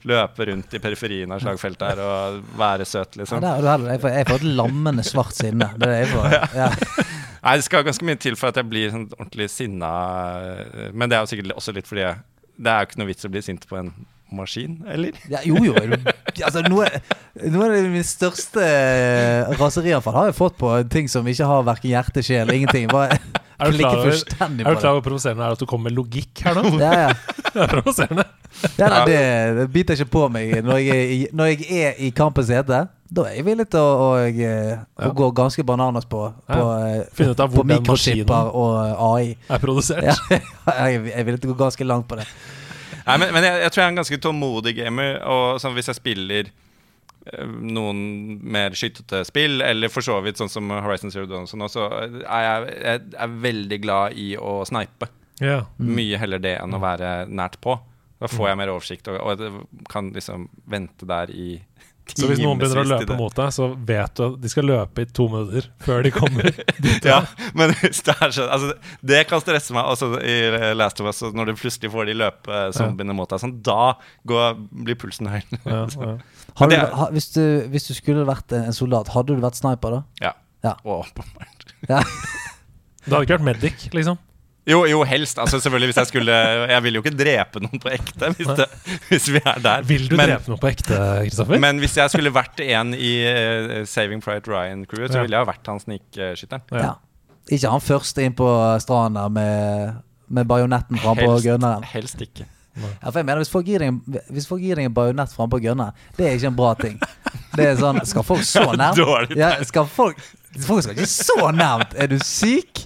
[0.06, 3.42] løpe rundt i periferien av slagfeltet her og være søt, ja, liksom.
[3.44, 3.86] der.
[3.96, 5.72] Jeg får, jeg får et lammende svart sinne.
[5.76, 6.40] Det er det jeg får.
[6.62, 6.70] Ja.
[7.46, 9.90] Nei, det skal ganske mye til for at jeg blir sånn ordentlig sinna.
[10.96, 12.22] Men det er jo sikkert også litt fordi jeg,
[12.56, 13.90] det er jo ikke noe vits å bli sint på en
[14.32, 15.12] maskin, eller?
[15.30, 15.74] Ja, jo, jo.
[15.78, 16.88] Altså, noe,
[17.46, 21.62] noe av det mine største eh, raserianfall har jeg fått på ting som ikke har
[21.68, 22.88] verken hjerte, sjel, ingenting.
[22.92, 23.18] Bare
[23.56, 25.88] Er du klar over- Er du klar over hvor provoserende det er at du kommer
[25.88, 26.74] med logikk her nå?
[26.82, 27.12] Ja, ja.
[27.56, 28.24] Det er provoserende.
[28.76, 29.20] Ja, nei, det,
[29.56, 32.82] det biter ikke på meg når jeg når jeg er i kampens hete.
[33.08, 35.10] Da er jeg villig til å, å, eh, å Ja.
[35.22, 36.20] gå ganske bananas på,
[36.50, 39.26] på, eh, Finne ut av hvor den maskinen og eh, AI.
[39.56, 40.04] er produsert.
[40.04, 40.16] Ja,
[40.90, 42.26] jeg er villig til å gå ganske langt på det.
[43.06, 45.18] Nei, men, men jeg, jeg tror jeg er en ganske tålmodig gamer.
[45.30, 48.00] Og sånn, hvis jeg spiller eh, noen
[48.42, 52.46] mer skytete spill, eller for så vidt sånn som Horizon Zero Dawn, sånn, så er
[52.48, 55.10] jeg, jeg er veldig glad i å snipe.
[55.42, 55.62] Ja.
[55.76, 57.76] Mye heller det enn å være nært på.
[58.16, 61.50] Da får jeg mer oversikt, og, og kan liksom vente der i
[62.12, 65.02] Så hvis noen begynner å løpe mot deg, så vet du at de skal løpe
[65.02, 66.52] i to minutter før de kommer
[66.84, 67.08] dit.
[67.08, 67.22] Ja,
[67.56, 70.36] men det er sånn altså, Det kan stresse meg også i
[70.78, 73.96] Last of Us, når du plutselig får de løpezombiene mot deg, sånn, da
[74.28, 75.40] går, blir pulsen høy.
[75.64, 76.16] Ja, ja.
[76.56, 79.98] Du, ha, hvis, du, hvis du skulle vært en en soldat, hadde du vært sniper
[79.98, 80.02] da?
[80.22, 80.32] Ja.
[80.66, 80.74] Ja.
[80.82, 81.66] Åpenbart.
[81.86, 82.00] Ja.
[83.06, 84.18] Det hadde ikke vært Medic, liksom.
[84.66, 85.38] Jo, jo, helst.
[85.38, 86.32] Altså, selvfølgelig hvis Jeg skulle
[86.72, 88.66] Jeg vil jo ikke drepe noen på ekte, hvis, det,
[89.12, 89.84] hvis vi er der.
[89.86, 90.96] Vil du men, drepe noen på ekte,
[91.28, 91.60] Kristoffer?
[91.62, 95.22] Men hvis jeg skulle vært en i uh, Saving Pride Ryan-crewet, så Ja.
[95.26, 96.66] ville jeg ha vært han snikskytteren.
[96.82, 96.94] Ja.
[97.54, 98.48] Ikke han først inn på
[98.82, 100.00] stranda med,
[100.34, 101.86] med bajonetten fram på gunneren.
[101.86, 102.48] helst ikke.
[102.76, 104.00] Ja, for jeg mener, hvis folk gir deg en,
[104.50, 105.62] bajonett gir deg en bajonett frampå
[106.18, 106.98] det er ikke en bra ting.
[107.56, 109.32] Det er sånn Skal folk så nærmt?
[109.38, 110.18] Ja, skal folk
[110.66, 111.94] Folk skal ikke så nærmt!
[111.96, 112.82] Er du syk?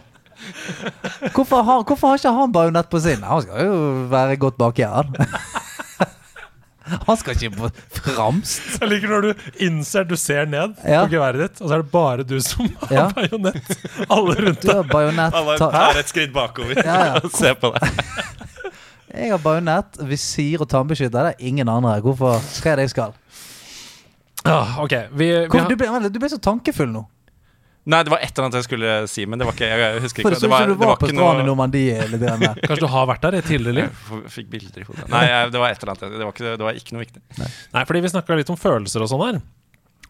[1.34, 3.22] Hvorfor har, hvorfor har ikke han bajonett på sin?
[3.26, 3.80] Han skal jo
[4.12, 5.10] være godt baki her.
[7.06, 7.68] Han skal ikke på
[8.16, 8.80] framst.
[8.80, 11.04] Jeg liker når du innser du ser ned Ja.
[11.04, 13.04] på geværet ditt, og så er det bare du som har Ja.
[13.14, 13.68] bajonett.
[14.10, 14.74] Alle rundt Du deg.
[14.76, 15.34] har bajonett.
[15.38, 17.20] Alle Ta, tar et skritt bakover Ja, ja.
[17.24, 17.90] og ser på deg.
[19.14, 21.30] jeg har bajonett, visir og tannbeskytter.
[21.30, 22.00] Det er ingen andre.
[22.02, 22.40] Hvorfor?
[22.40, 23.14] Hva er det jeg skal?
[24.44, 27.04] Ah, ok, vi, vi har, du, ble, du ble så tankefull nå.
[27.88, 30.22] Nei, det var et eller annet jeg skulle si, men det var ikke Jeg husker
[30.26, 30.40] For ikke.
[30.42, 31.94] det var, ut som du var på stranden i Normandie.
[32.20, 32.60] Der.
[32.68, 34.02] Kanskje du har vært der i et tidligere liv?
[34.20, 35.06] Jeg fikk bilder i hodet.
[35.14, 36.18] Nei, jeg, det var et eller annet.
[36.20, 37.22] Det var ikke, det var ikke noe viktig.
[37.72, 39.40] Nei, fordi vi snakka litt om følelser og sånn her.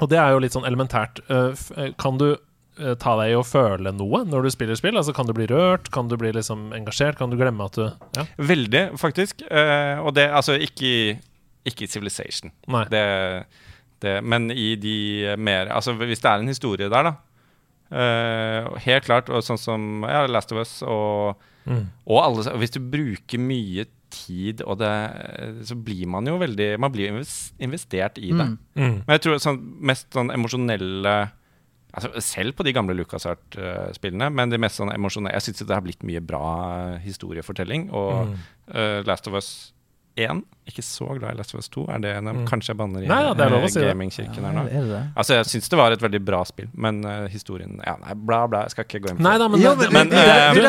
[0.01, 1.23] Og det er jo litt sånn elementært.
[1.55, 4.99] F- uh, Kan du uh, ta deg i å føle noe når du spiller spill?
[4.99, 5.91] Altså Kan du bli rørt?
[5.95, 7.19] Kan du bli liksom engasjert?
[7.23, 7.87] Kan du glemme at du
[8.19, 8.27] Ja.
[8.41, 9.47] Veldig, faktisk.
[9.47, 11.03] Eh, og det altså ikke i,
[11.71, 12.51] ikke i Civilization.
[12.67, 12.87] Nei.
[12.91, 13.05] Det,
[14.03, 17.15] det, men i de mer Altså hvis det er en historie der, da.
[17.93, 19.29] Eh, helt klart.
[19.31, 21.37] Og sånn som ja, Last of Us og,
[21.67, 21.87] Mm.
[22.09, 24.89] og alle Hvis du bruker mye tid, og det,
[25.69, 28.47] så blir man jo veldig Man blir inves- investert i det.
[28.47, 28.59] Mm.
[28.75, 28.95] Mm.
[29.07, 31.31] Men jeg tror sånn, mest sånn emosjonelle
[31.95, 35.83] altså, Selv på de gamle LucasArt-spillene, men de mest sånn emosjonelle Jeg syns det har
[35.85, 37.91] blitt mye bra eh, historiefortelling.
[37.93, 38.37] Og Mm.
[38.75, 39.73] eh, Last of Us
[40.17, 41.87] 1 Ikke så glad i Last of Us 2.
[41.91, 42.45] Er det en, Mm.
[42.47, 44.63] Kanskje jeg banner i Nei eh, si gamingkirken gamingkirken her nå?
[44.71, 45.03] er det det?
[45.19, 48.47] Altså, jeg syns det var et veldig bra spill, men uh, historien Ja, nei, bla,
[48.47, 48.61] bla.
[48.69, 49.39] Jeg skal ikke gå inn på Nei det.
[49.41, 50.09] da, men, Jo, men-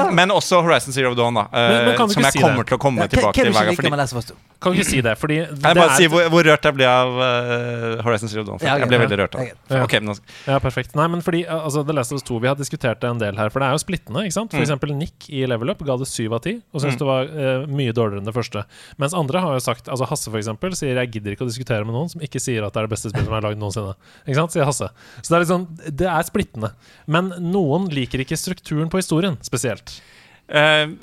[0.01, 1.41] Men, men også Horizon Zero Dawn, da.
[1.51, 2.67] Uh, Men- men som jeg si kommer det?
[2.67, 3.75] til å komme Ja, tilbake til hver gang.
[3.75, 4.35] Fordi, med Last of Us 2?
[4.61, 5.17] Kan du ikke si det?
[5.17, 8.43] Fordi jeg det bare er- si hvor, hvor rørt jeg ble av eh, Horizon Zero
[8.43, 8.59] Dawn.
[8.61, 9.05] Ja, jeg ble Ja.
[9.05, 9.53] veldig rørt av det.
[9.69, 9.83] Ja.
[9.83, 10.95] Ok, nå Ja, perfekt.
[10.95, 13.35] Nei, men fordi altså, The Last of Us 2 Vi har diskutert det en del
[13.37, 14.25] her, for det er jo splittende.
[14.25, 14.51] ikke sant?
[14.51, 14.65] For Mm.
[14.65, 16.99] eksempel Nick i Level Up ga det 7 av 10 og syntes Mm.
[16.99, 18.65] det var mye dårligere enn det første.
[18.97, 21.85] Mens andre har jo sagt Altså Hasse for eksempel sier 'jeg gidder ikke å diskutere
[21.85, 23.95] med noen som ikke sier at det er det beste spillet som er lagd noensinne'.
[24.25, 24.87] Ikke sant, sier Hasse.
[25.21, 25.67] Så det er sånn
[26.01, 26.71] Det er splittende.
[27.07, 29.99] Men noen liker ikke strukturen på historien spesielt.
[30.47, 30.95] Uh,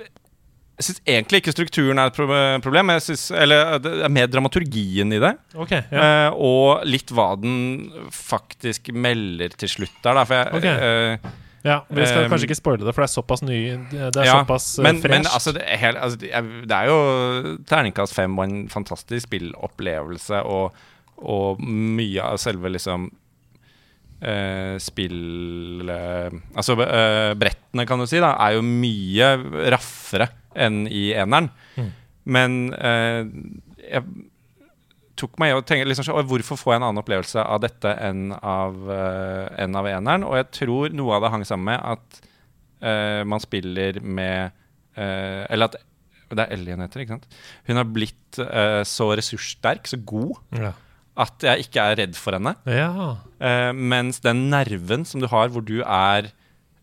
[0.78, 2.92] jeg syns egentlig ikke strukturen er et pro- problem.
[2.94, 5.32] Jeg synes, eller det er mer dramaturgien i det.
[5.58, 6.30] Ok, ja.
[6.30, 10.24] uh, og litt hva den faktisk melder til slutt der, da.
[10.24, 10.76] For jeg, okay.
[10.78, 11.32] eh,
[11.66, 14.28] ja vi skal um, kanskje ikke spoile det, for det er såpass ny Det er
[14.28, 15.14] ja, såpass uh, men, fresh.
[15.14, 16.30] men altså, det er, helt, altså det,
[16.76, 20.76] er, jo terningkast fem og en fantastisk spillopplevelse, og,
[21.18, 23.10] og mye av selve liksom
[24.18, 26.26] Uh, spill uh,
[26.58, 29.28] Altså uh, brettene, kan du si, da, er jo mye
[29.70, 30.26] raffere
[30.58, 31.52] enn i eneren.
[31.78, 31.92] Mm.
[32.28, 33.20] Men eh,
[33.88, 34.04] jeg
[35.18, 38.32] tok meg i å tenke liksom, Hvorfor får jeg en annen opplevelse av dette enn
[38.36, 40.26] av, uh, enn av eneren?
[40.28, 42.20] Og jeg tror noe av det hang sammen med at
[42.84, 44.54] uh, man spiller med
[44.98, 45.78] uh, Eller at
[46.28, 47.38] det er Ellie hun heter, ikke sant?
[47.64, 48.36] Hun har blitt
[48.84, 50.74] så ressurssterk, så god, ja.
[51.24, 52.52] at jeg ikke er redd for henne.
[52.68, 53.14] ja.
[53.72, 56.28] Mens den nerven som du har, hvor du er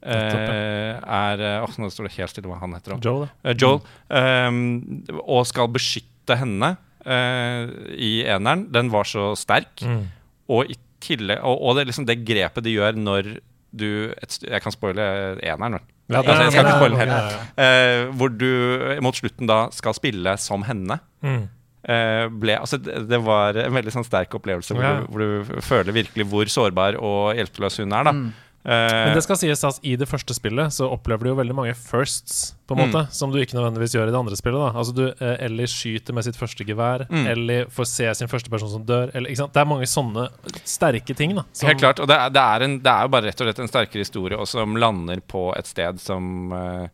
[0.05, 2.93] Uh, er Åh, nå står det helt stille hva han heter.
[2.93, 3.05] også.
[3.09, 3.29] Joel.
[3.41, 3.79] Uh, Joel.
[4.13, 6.75] um, og skal beskytte henne
[7.05, 8.67] eh, i eneren.
[8.73, 9.81] Den var så sterk.
[9.85, 10.03] Mm.
[10.49, 10.75] Og i
[11.05, 13.27] tillegg Og, og det, liksom det grepet de gjør når
[13.75, 15.03] du et, Jeg kan spoile
[15.43, 15.83] eneren, vel.
[16.13, 17.65] Ja, Altså, jeg skal ikke spoile den ja, ja.
[17.65, 20.99] Eh, hvor du mot slutten da skal spille som henne.
[21.25, 21.43] Mm.
[21.85, 24.93] Eh, ble, altså det, det var en veldig sånn sterk opplevelse hvor, Ja.
[25.01, 25.21] du, hvor
[25.57, 28.03] du føler virkelig hvor sårbar og hjelpeløs hun er.
[28.09, 28.31] da Mm.
[28.65, 31.53] Eh, Men det skal sies at i det første spillet så opplever du jo veldig
[31.53, 32.91] mange firsts, på en Mm.
[32.95, 34.57] måte, som du ikke nødvendigvis gjør i det andre spillet.
[34.73, 37.27] da Altså du, eh, Ellie skyter med sitt første gevær, Mm.
[37.27, 39.11] Ellie får se sin første person som dør.
[39.13, 39.53] Eller, ikke sant?
[39.53, 40.29] Det er mange sånne
[40.65, 41.35] sterke ting.
[41.35, 41.99] da som, Helt klart.
[41.99, 44.01] Og det er, det, er en, det er jo bare rett og slett en sterkere
[44.01, 46.87] historie, og som lander på et sted som eh,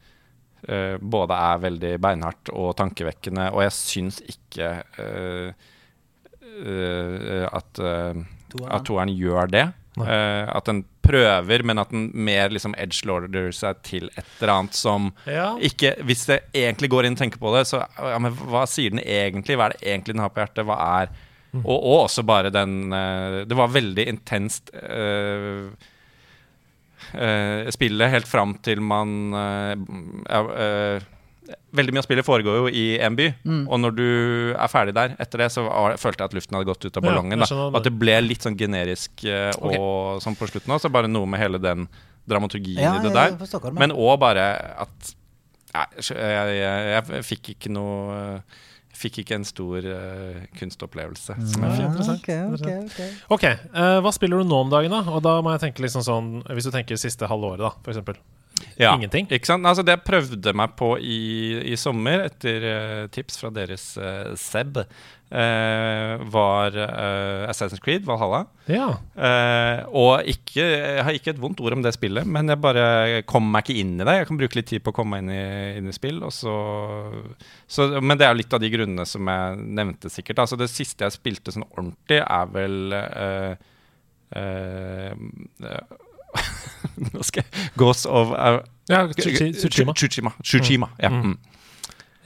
[0.67, 3.53] eh, både er veldig beinhardt og tankevekkende.
[3.53, 5.53] Og jeg syns ikke eh,
[6.65, 8.13] eh, at, eh,
[8.69, 9.73] at toeren gjør det.
[9.99, 14.77] Eh, at den prøver, men at den mer liksom edgelorder seg til et eller annet
[14.77, 15.57] som Ja.
[15.59, 18.89] ikke, Hvis det egentlig går inn og tenker på det, så ja, men hva sier
[18.93, 19.57] den egentlig?
[19.59, 20.65] Hva er det egentlig den har på hjertet?
[20.65, 21.09] Hva er
[21.51, 21.65] Mm.
[21.65, 25.67] og, og også bare den uh, Det var veldig intenst uh,
[27.75, 29.33] spillet helt fram til man
[31.73, 33.61] Veldig mye av spillet foregår jo i en by, Mm.
[33.71, 34.07] og når du
[34.59, 35.63] er ferdig der etter det, så
[35.97, 37.39] følte jeg at luften hadde gått ut av ballongen.
[37.39, 40.81] Ja, da Og At det ble litt sånn generisk eh, og sånn på slutten òg.
[40.83, 41.87] Så bare noe med hele den
[42.27, 43.31] dramaturgien Ja, i det der.
[43.31, 45.15] jeg hva Men òg bare at
[45.73, 46.15] Nei, jeg,
[46.59, 48.41] jeg, jeg, fikk ikke noe
[49.01, 51.33] fikk ikke en stor uh, kunstopplevelse.
[51.53, 51.85] Som jeg Ja, fikk.
[51.87, 53.23] interessant, ok, ok, interessant.
[53.23, 53.31] ok.
[53.37, 54.99] Ok, eh, hva spiller du nå om dagen, da?
[55.15, 58.19] Og da må jeg tenke liksom sånn Hvis du tenker siste halve året, da, eksempel.
[58.79, 59.27] Ja, Ingenting?
[59.31, 59.65] Ikke sant?
[59.67, 61.21] Altså, det jeg prøvde meg på i,
[61.71, 66.75] i sommer, etter uh, tips fra deres uh, Seb, uh, var
[67.51, 68.43] Assassin's Creed, Valhalla.
[68.71, 68.89] Ja.
[69.95, 72.83] Og ikke, jeg har ikke et vondt ord om det spillet, men jeg bare
[73.29, 74.17] kommer meg ikke inn i det.
[74.19, 75.45] Jeg kan bruke litt tid på å komme meg inn i,
[75.79, 76.19] inn i spill.
[76.35, 76.53] Så,
[77.67, 80.43] så, men det er litt av de grunnene som jeg nevnte, sikkert.
[80.43, 83.53] Altså, det siste jeg spilte sånn ordentlig, er vel eh,
[86.37, 87.45] eh, jeg
[87.79, 88.61] Ghost of uh,
[88.91, 89.93] ja Tsushima.
[89.93, 90.33] Tsushima.
[90.43, 90.89] Tsushima.
[90.99, 91.09] Ja.
[91.09, 91.21] Mm.
[91.21, 91.37] Mm.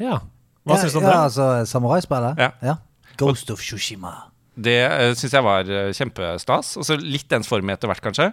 [0.02, 0.20] Ja.
[0.66, 1.20] Hva ja, syns du om ja, det?
[1.30, 2.42] altså samuraispillet?
[2.66, 2.78] Ja.
[3.20, 4.16] Ghost of Tsushima.
[4.56, 6.74] Det uh, syns jeg var uh, kjempestas.
[6.80, 8.32] Altså litt ensformig etter hvert, kanskje.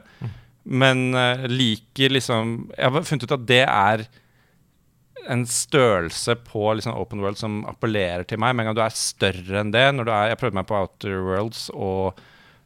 [0.63, 4.05] Men uh, liker liksom Jeg har funnet ut at det er
[5.31, 8.55] en størrelse på liksom open world som appellerer til meg.
[8.55, 10.79] Med en gang du er større enn det når du er, Jeg prøvde meg på
[10.79, 12.19] Outer Worlds og,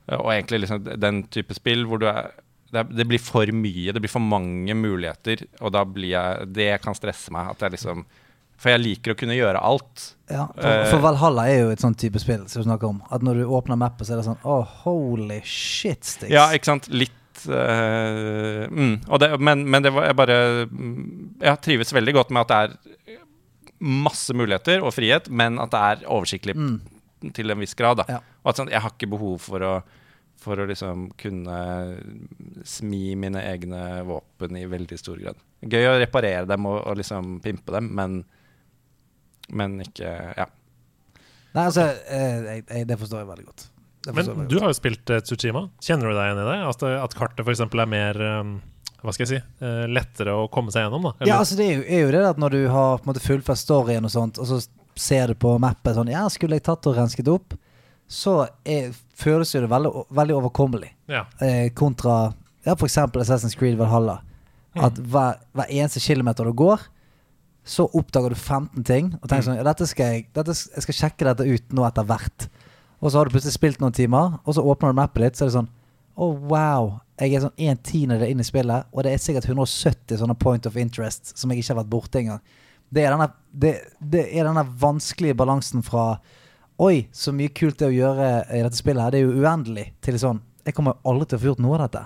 [0.09, 2.31] og egentlig liksom den type spill hvor du er
[2.73, 6.71] det, det blir for mye, det blir for mange muligheter, og da blir jeg Det
[6.83, 7.51] kan stresse meg.
[7.55, 8.05] At jeg liksom
[8.59, 10.14] For jeg liker å kunne gjøre alt.
[10.33, 10.87] Ja, for, Eh.
[10.91, 13.03] for Valhalla er jo et sånt type spill som du snakker om.
[13.12, 16.31] At når du åpner mappet, så er det sånn Oh, holy shit Stix.
[16.33, 16.89] Ja, ikke sant.
[16.91, 17.12] Litt
[17.47, 20.37] Uh, mm, det, men, men det var jeg bare
[20.71, 22.57] mm, Jeg trives veldig godt med at det
[23.12, 23.19] er
[23.85, 26.81] masse muligheter og frihet, men at det er oversiktlig Mm.
[27.37, 28.01] til en viss grad.
[28.09, 28.19] Ja.
[28.45, 29.73] Og at sånn, jeg har ikke behov for å
[30.47, 31.59] for å liksom kunne
[32.67, 35.39] smi mine egne våpen i veldig stor grad.
[35.67, 38.21] Gøy å reparere dem og, og liksom pimpe dem, men,
[39.51, 40.47] men ikke Ja.
[41.57, 43.63] Nei, altså, eh, jeg, jeg, det forstår jeg veldig godt.
[44.07, 44.63] Det forstår Men veldig du godt.
[44.67, 45.63] har jo spilt uh, Tsushima.
[45.83, 46.57] Kjenner du deg igjen i det?
[46.69, 47.63] At, at kartet f.eks.
[47.65, 48.51] er mer um,
[49.01, 51.09] Hva skal jeg si uh, lettere å komme seg gjennom?
[51.09, 51.15] da?
[51.17, 53.13] Eller- Ja, altså det er jo, er jo det at når du har på en
[53.15, 54.61] måte fullført storyen og sånt, og så
[54.97, 57.57] ser du på mappet sånn Ja, skulle jeg tatt og rensket opp?
[58.09, 60.93] Så er, føles jo det veldig, veldig overkommelig.
[61.11, 61.25] ja.
[61.43, 62.35] Eh, kontra
[62.67, 62.99] ja, f.eks.
[62.99, 64.21] Assassin's Creed Valhalla.
[64.77, 66.83] At hver, hver eneste kilometer du går,
[67.67, 69.13] så oppdager du 15 ting.
[69.21, 72.07] Og tenker sånn ja, dette skal jeg, dette, jeg skal sjekke dette ut nå etter
[72.07, 72.49] hvert.
[73.01, 75.47] Og så har du plutselig spilt noen timer, og så åpner du mappet ditt, så
[75.47, 75.73] er det sånn
[76.17, 76.95] Å, wow.
[77.21, 80.67] Jeg er sånn en tiendedel inn i spillet, og det er sikkert 170 sånne point
[80.69, 82.41] of interest som jeg ikke har vært borte engang.
[82.93, 86.07] Det er denne, det, det er denne vanskelige balansen fra
[86.79, 89.11] Oi, så mye kult det å gjøre i dette spillet her.
[89.14, 89.87] Det er jo uendelig.
[90.05, 92.03] Til sånn Jeg kommer aldri til å få gjort noe av dette.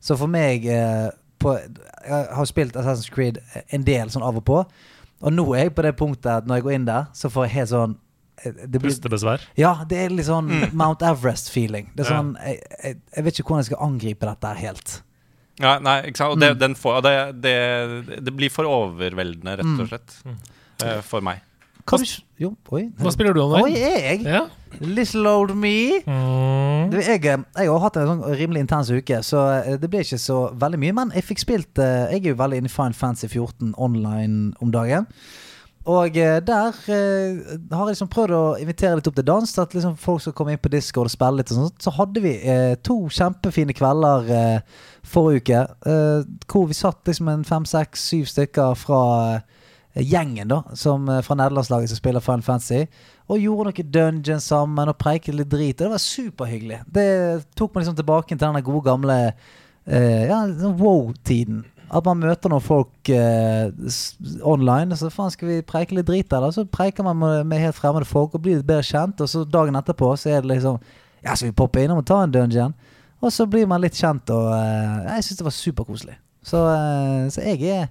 [0.00, 1.10] Så for meg eh,
[1.42, 1.56] på,
[2.06, 3.40] Jeg har spilt Assassin's Creed
[3.74, 4.60] en del sånn av og på.
[5.20, 7.46] Og nå er jeg på det punktet at når jeg går inn der, så får
[7.48, 7.96] jeg helt sånn
[8.44, 9.44] eh, det blir, Pustebesvær.
[9.56, 11.90] Ja, det er litt sånn Mount Everest-feeling.
[11.96, 12.18] Det er Ja.
[12.20, 15.02] sånn jeg, jeg, jeg vet ikke hvordan jeg skal angripe dette helt.
[15.60, 16.32] Ja, nei, ikke sant?
[16.36, 16.58] Og det, Mm.
[16.60, 19.80] den får, det, det, det blir for overveldende, rett Mm.
[19.80, 20.16] og slett.
[20.24, 21.02] Mm.
[21.02, 21.40] for meg.
[21.86, 22.04] Du
[22.42, 22.88] Jo, oi.
[22.98, 23.76] Hva spiller du om Oi, dagen?
[23.78, 24.24] jeg?
[24.26, 24.42] Ja.
[24.82, 26.02] Little old me.
[26.04, 26.90] Mm.
[26.92, 30.02] Du, jeg, eh, jeg har hatt en sånn rimelig intens uke, så eh, det ble
[30.04, 30.96] ikke så veldig mye.
[30.98, 34.52] Men jeg fikk spilt eh, Jeg er jo veldig inne i Fine Fancy 14 online
[34.60, 35.06] om dagen.
[35.86, 37.38] Og der eh,
[37.70, 39.52] har jeg liksom prøvd å invitere litt opp til dans.
[39.62, 41.52] At liksom folk skal komme inn på Discord og spille litt.
[41.54, 45.60] og sånt Så hadde vi eh, to kjempefine kvelder eh, forrige uke.
[45.86, 49.04] Eh, hvor vi satt liksom en fem, seks, syv stykker fra
[49.36, 49.55] eh,
[49.96, 52.86] gjengen da som, eh, fra nederlandslaget som spiller Final Fantasy.
[53.28, 55.80] Og gjorde noe dungeon sammen og preiket litt drit.
[55.80, 56.80] Og det var superhyggelig.
[56.92, 57.06] Det
[57.56, 59.16] tok meg liksom tilbake til den gode gamle
[59.86, 61.64] eh, Ja, sånn wow-tiden.
[61.86, 63.70] At man møter noen folk eh,
[64.42, 64.96] online.
[64.98, 66.50] Så faen skal vi preike litt drit der, da.
[66.50, 69.22] Så preiker man med, med helt fremmede folk og blir litt bedre kjent.
[69.22, 70.78] Og så dagen etterpå så er det liksom
[71.24, 72.74] Ja, skal vi poppe innom og ta en dungeon?
[73.24, 76.16] Og så blir man litt kjent, og eh, jeg syns det var superkoselig.
[76.46, 77.88] Så, eh, så jeg er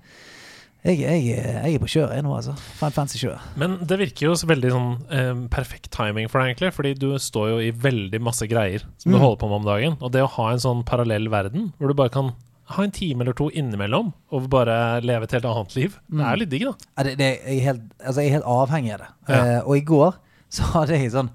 [0.86, 2.54] jeg, jeg, jeg er på kjøret nå, altså.
[2.78, 3.46] Final Fantasy-kjøret.
[3.58, 6.70] Men det virker jo så veldig sånn eh, perfekt timing for deg, egentlig.
[6.76, 9.24] Fordi du står jo i veldig masse greier som du Mm.
[9.24, 9.96] holder på med om dagen.
[10.02, 12.34] Og det å ha en sånn parallell verden, hvor du bare kan
[12.76, 16.32] ha en time eller to innimellom og bare leve et helt annet liv, det er
[16.38, 16.74] jo litt digg, da.
[16.98, 19.10] Ja, det, det, jeg, er helt, altså, jeg er helt avhengig av det.
[19.30, 19.42] Ja.
[19.42, 20.16] Eh, og i går
[20.56, 21.30] så hadde jeg sånn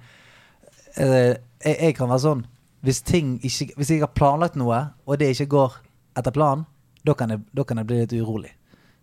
[0.97, 1.35] eh,
[1.67, 2.47] jeg, kan være sånn
[2.87, 5.77] hvis, ting ikke, hvis jeg har planlagt noe, og det ikke går
[6.19, 6.67] etter planen,
[7.07, 7.35] da kan
[7.67, 8.55] kan jeg bli litt urolig.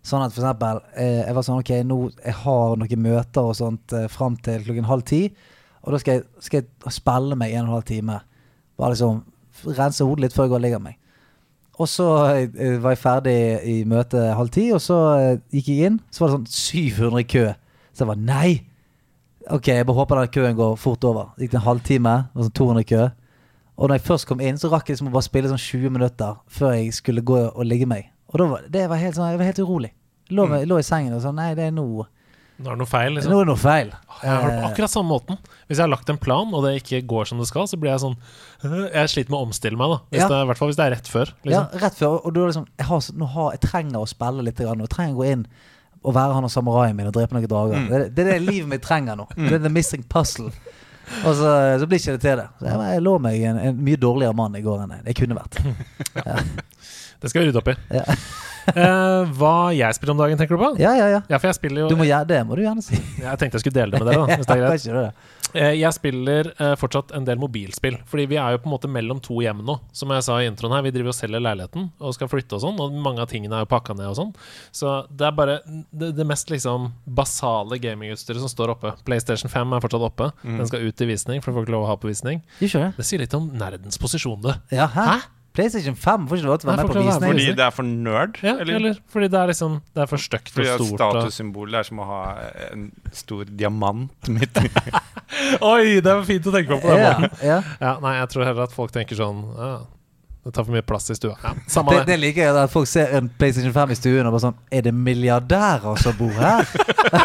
[0.06, 3.56] Sånn at for eksempel eh, Jeg var sånn Ok, nå jeg har noen møter og
[3.58, 5.24] sånt eh, fram til klokken halv ti.
[5.84, 8.20] Og da skal jeg, skal jeg spille meg en og en halv time.
[8.78, 9.22] Bare liksom
[9.78, 10.98] rense hodet litt før jeg går og ligger meg.
[11.78, 13.38] Og så eh, var jeg ferdig
[13.70, 14.98] i møtet halv ti, og så
[15.54, 16.00] gikk jeg inn.
[16.10, 17.44] Så var det sånn 700 i kø.
[17.92, 18.50] Så jeg var nei!
[19.48, 21.30] Ok, jeg bare håper den køen går fort over.
[21.36, 23.06] Det gikk en halvtime, og sånn 200 i kø.
[23.78, 25.94] Og når jeg først kom inn, så rakk jeg liksom å bare spille sånn 20
[25.94, 28.10] minutter før jeg skulle gå og ligge meg.
[28.28, 29.90] Og da var, det var helt sånn, jeg var helt urolig.
[30.30, 30.66] Lå, Mm.
[30.68, 31.84] lå i sengen og sånn Nei, det er nå
[32.58, 33.30] Nå er det noe feil, liksom.
[33.30, 33.90] Nå er det noe feil.
[34.20, 35.36] Jeg har det på Eh, akkurat samme måten.
[35.68, 37.92] Hvis jeg har lagt en plan, og det ikke går som det skal, så blir
[37.92, 38.16] jeg sånn
[38.92, 39.98] Jeg sliter med å omstille meg, da.
[40.10, 40.28] Hvis Ja.
[40.28, 41.32] det, I hvert fall hvis det er rett før.
[41.44, 41.80] Ja, Liksom.
[41.80, 42.26] rett før.
[42.26, 44.56] Og du er liksom jeg, har, nå har, jeg trenger å spille litt.
[44.56, 45.46] Grann, og jeg trenger å gå inn
[46.04, 47.76] og være han og samuraien min og drepe noen drager.
[47.78, 47.88] Mm.
[47.88, 49.28] Det, det er det livet mitt trenger nå.
[49.36, 50.50] Det er the missing puzzle.
[51.24, 52.48] Og så, så blir ikke det til det.
[52.58, 55.14] Så jeg, jeg lå meg en, en mye dårligere mann i går enn jeg- jeg
[55.22, 55.62] kunne vært.
[57.22, 57.78] Det skal vi rydde opp i.
[57.98, 58.04] Ja,
[58.68, 60.66] Eh, hva jeg spiller om dagen, tenker du på?
[60.76, 61.06] ja, ja.
[61.08, 61.20] ja.
[61.30, 62.98] Ja, for jeg spiller jo Du må, gjøre det må du gjerne si.
[63.24, 64.84] Jeg tenkte jeg skulle dele det med dere, da, hvis det er greit.
[64.98, 65.54] det?
[65.56, 67.96] Eh, Jeg spiller eh, fortsatt en del mobilspill.
[68.10, 69.78] Fordi vi er jo på en måte mellom to hjem nå.
[69.96, 72.64] Som jeg sa i introen her, vi driver og selger leiligheten og skal flytte og
[72.66, 72.82] sånn.
[72.84, 74.34] Og mange av tingene er jo pakka ned og sånn.
[74.76, 76.90] Så det er bare det, det mest liksom
[77.22, 78.92] basale gamingutstyret som står oppe.
[79.08, 80.28] PlayStation 5 er fortsatt oppe.
[80.44, 80.60] Mm.
[80.60, 82.44] Den skal ut i visning, for folk får ikke lov å ha på visning.
[82.60, 82.84] Det?
[83.00, 84.58] Det sier litt om nerdens posisjon, det.
[84.76, 85.08] Ja, hæ?
[85.14, 85.18] Hæ?
[85.58, 87.32] PlayStation 5 får ikke lov til å være med på visning.
[87.34, 88.38] Fordi det er for nerd?
[88.46, 88.98] Ja, eller?
[89.10, 90.78] fordi det er liksom Det er for stygt og stort.
[90.78, 92.20] Fordi statussymbol er som å ha
[92.70, 94.68] en stor diamant midt i
[95.74, 97.42] Oi, det var fint å tenke på på den Ja, måten.
[97.44, 97.58] ja.
[97.82, 99.72] Ja, nei, jeg tror heller at folk tenker sånn ja,
[100.46, 101.34] Det tar for mye plass i stua.
[101.42, 102.12] Ja, samme Det, det.
[102.14, 104.86] det liker jeg, at folk ser en PlayStation 5 i stuen og bare sånn Er
[104.86, 106.64] det milliardærer som bor her?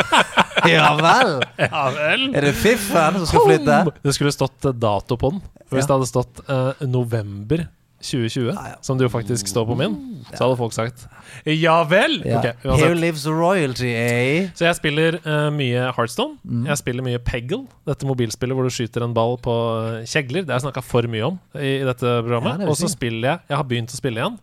[0.74, 1.38] ja vel?
[1.60, 2.26] Ja vel.
[2.34, 3.78] Er det fiffen som skal flytte?
[4.04, 5.42] Det skulle stått dato på den.
[5.74, 5.88] Hvis Ja.
[5.88, 7.66] det hadde stått uh, november
[8.04, 8.78] 2020, Ja, ja.
[8.86, 9.96] som det jo faktisk står på min,
[10.34, 11.08] så hadde folk sagt
[11.50, 12.20] ja vel!
[12.28, 12.40] Ja.
[12.40, 14.50] Ok, Here lives royalty, eh?
[14.56, 16.38] Så jeg spiller uh, mye Heartstone.
[16.46, 16.68] Mm.
[16.70, 19.56] Jeg spiller mye Peggle, dette mobilspillet hvor du skyter en ball på
[19.90, 20.46] eh, kjegler.
[20.46, 22.68] Det har jeg snakka for mye om i, i dette programmet.
[22.70, 24.38] Og så spiller jeg Jeg har begynt å spille igjen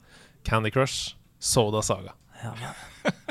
[0.48, 2.16] Candy Crush Soda Saga.
[2.40, 2.74] Ja,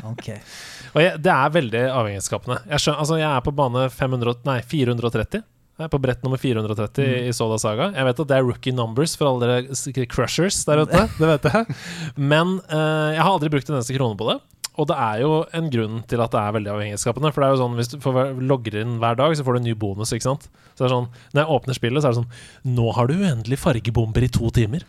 [0.05, 0.27] ok.
[0.95, 2.55] Og jeg, det er veldig avhengighetsskapende.
[2.71, 5.43] Jeg, skjønner, altså jeg er på bane 500, nei, 430.
[5.88, 7.30] På brett nummer 430 Mm.
[7.30, 7.91] i Soda Saga.
[7.95, 11.05] Jeg vet at det er rookie numbers for alle dere crushers der ute.
[11.21, 11.75] Det vet jeg.
[12.19, 14.39] Men uh, jeg har aldri brukt en eneste krone på det.
[14.80, 17.32] Og det er jo en grunn til at det er veldig avhengighetsskapende.
[17.36, 19.59] For det er jo sånn hvis du får logger inn hver dag, så får du
[19.59, 20.11] en ny bonus.
[20.15, 20.45] ikke sant?
[20.75, 23.15] Så det er sånn, Når jeg åpner spillet, så er det sånn Nå har du
[23.17, 24.86] uendelig fargebomber i to timer.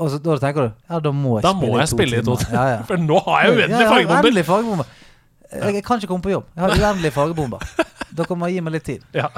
[0.00, 2.34] Og så, da tenker du Ja, da må jeg Da må jeg spille i to
[2.42, 2.56] timer.
[2.58, 2.82] Ja, ja.
[2.88, 3.92] For nå har jeg uendelig ja,
[4.46, 4.86] fargebomber!
[5.50, 6.50] Jeg, jeg kan ikke komme på jobb.
[6.56, 7.62] Jeg har uendelig fargebomber.
[8.16, 9.04] Dere må gi meg litt tid.
[9.16, 9.28] Ja,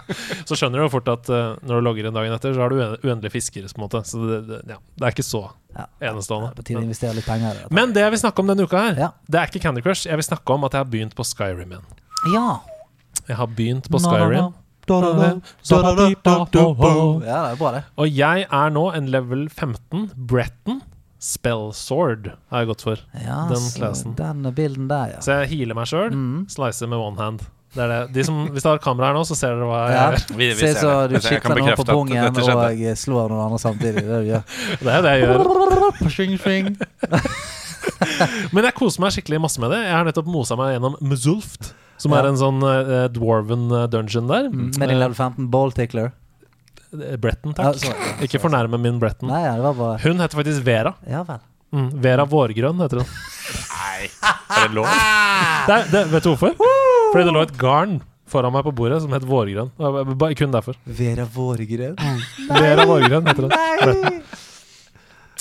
[0.48, 2.72] Så skjønner du jo fort at uh, når du logger inn dagen etter, så har
[2.72, 3.66] du uendelig fisker.
[3.68, 5.42] på en måte Så det, det, ja, det er ikke så
[5.76, 5.86] Ja.
[6.10, 6.52] enestående.
[6.56, 7.70] På tide å investere litt penger det.
[7.70, 10.06] Men det jeg vil snakke om denne uka her, det er ikke Candy Crush.
[10.08, 11.86] Jeg vil snakke om at jeg har begynt på Skyrim igjen.
[12.34, 12.48] Ja.
[13.28, 14.52] Jeg har begynt på Skyrim.
[17.24, 17.84] Ja, det er bra, det.
[17.96, 20.10] Og jeg er nå en level 15.
[20.16, 20.82] Bretton
[21.22, 23.02] Spellsword har jeg gått for.
[23.22, 24.14] Ja, Den.
[24.18, 25.20] Den bilden der, ja.
[25.22, 26.10] Så jeg healer meg sjøl.
[26.10, 26.48] Mm.
[26.50, 27.44] Slicer med one hand.
[27.72, 27.98] Det er det.
[28.12, 30.04] De som, hvis dere har kamera her nå, så ser dere hva jeg Ja.
[30.12, 30.24] gjør.
[30.36, 34.02] Vi, vi Se så du Jeg noen på pungen og slår noen andre samtidig.
[34.04, 34.42] Det det.
[34.82, 36.10] Det er det jeg gjør.
[36.16, 36.76] Swing, swing.
[38.52, 39.78] Men jeg koser meg skikkelig masse med det.
[39.86, 42.20] Jeg har nettopp mosa meg gjennom Muzulft, som Ja.
[42.20, 44.50] er en sånn uh, dwarven eh, dungeon der.
[44.52, 46.12] Mm, Med din level 15 ball tickler.
[46.92, 47.80] Bretton, Bretton, Ja, takk.
[47.86, 48.26] sorry.
[48.28, 49.28] Ikke fornærme min Bretton.
[49.32, 50.92] Nei, ja, det var bare Hun heter faktisk Vera.
[51.08, 51.40] Ja vel.
[51.72, 53.06] Mm, Vera Vårgrønn heter hun.
[53.72, 54.86] Nei, er det lov?
[55.68, 56.91] Det det, vet du hvorfor?
[57.12, 57.98] Fordi det lå et garn
[58.32, 59.68] foran meg på bordet som het Vårgrønn.
[60.38, 60.78] Kun derfor.
[60.86, 61.98] Vera Vårgrønn?
[62.48, 64.22] Vera Vårgrønn heter hun.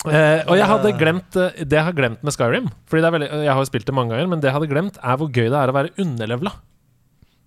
[0.02, 3.12] Eh, og jeg hadde glemt eh, Det jeg har glemt med Skyrim Fordi det er
[3.14, 5.28] veldig, Jeg har jo spilt det mange ganger, men det jeg hadde glemt, er hvor
[5.30, 6.50] gøy det er å være underlevela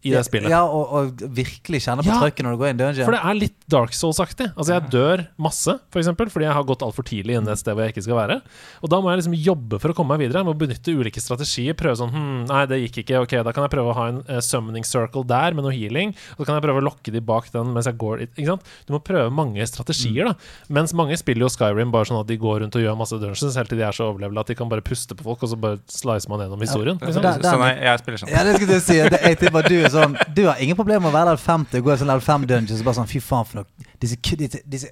[0.06, 0.52] i det spillet.
[0.54, 2.20] Ja, og, og virkelig kjenne på Ja.
[2.22, 3.08] trøkket når du går inn i dungeon.
[3.10, 4.52] For det er litt Dark Souls-aktig.
[4.54, 7.74] Altså Jeg dør masse, for eksempel, fordi jeg har gått altfor tidlig inn et sted
[7.74, 8.38] hvor jeg ikke skal være.
[8.86, 10.44] Og da må jeg liksom jobbe for å komme meg videre.
[10.44, 11.74] Jeg må benytte ulike strategier.
[11.80, 13.22] Prøve sånn hm, Nei, det gikk ikke.
[13.26, 16.14] Ok, da kan jeg prøve å ha en uh, summoning circle der med noe healing.
[16.38, 18.70] Og så kan jeg prøve å lokke de bak den mens jeg går Ikke sant?
[18.86, 20.36] Du må prøve mange strategier, da.
[20.70, 23.56] Mens mange spiller jo Skyrim bare sånn at de går rundt og gjør masse dungeons
[23.58, 25.58] helt til de er så overlevela at de kan bare puste på folk, og så
[25.60, 27.00] bare slicer man gjennom historien.
[27.02, 27.22] Ja, Liksom.
[27.24, 28.30] for det- sånn, jeg, jeg spiller sånn.
[28.36, 28.98] Ja, det skulle du si.
[29.16, 31.80] Det, jeg tipper du er sånn Du har ingen problemer med å være level 50
[31.82, 33.90] og gå i sånn level 5 dungeons og bare sånn Fy faen for noe.
[34.02, 34.90] Disse, disse, disse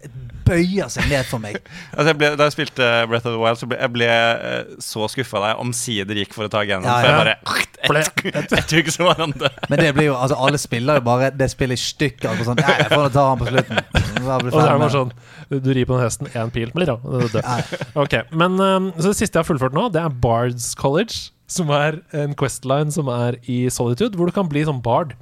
[0.48, 1.60] bøyer seg ned for meg.
[1.92, 4.74] Altså jeg ble, da jeg spilte Breath of the Wild, så ble jeg ble eh,
[4.84, 6.88] så skuffa da jeg omsider gikk for å ta genen.
[6.88, 7.18] Ja, ja.
[7.20, 9.52] For Jeg, bare jeg et, var han det.
[9.70, 12.32] Men det blir jo Altså, alle spiller jo bare det spillet i stykker.
[12.32, 13.84] Og sånn, jeg får ta han på slutten.
[14.24, 15.14] Og så er det bare sånn
[15.52, 17.40] Du rir på den hesten, én pil blir da død.
[17.44, 21.33] Okay, Ok, men um, Så det siste jeg har fullført nå, det er Bards College.
[21.50, 25.14] Som er en questline som er i Solitude, hvor du kan bli sånn bard.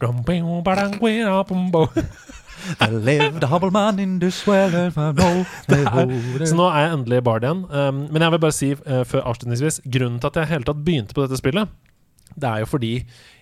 [2.79, 7.63] I lived a humble man in this world Så nå er jeg endelig bard igjen.
[7.69, 10.67] Um, men jeg vil bare si uh, før avslutningsvis grunnen til at jeg i hele
[10.69, 11.71] tatt begynte på dette spillet,
[12.37, 12.93] det er jo fordi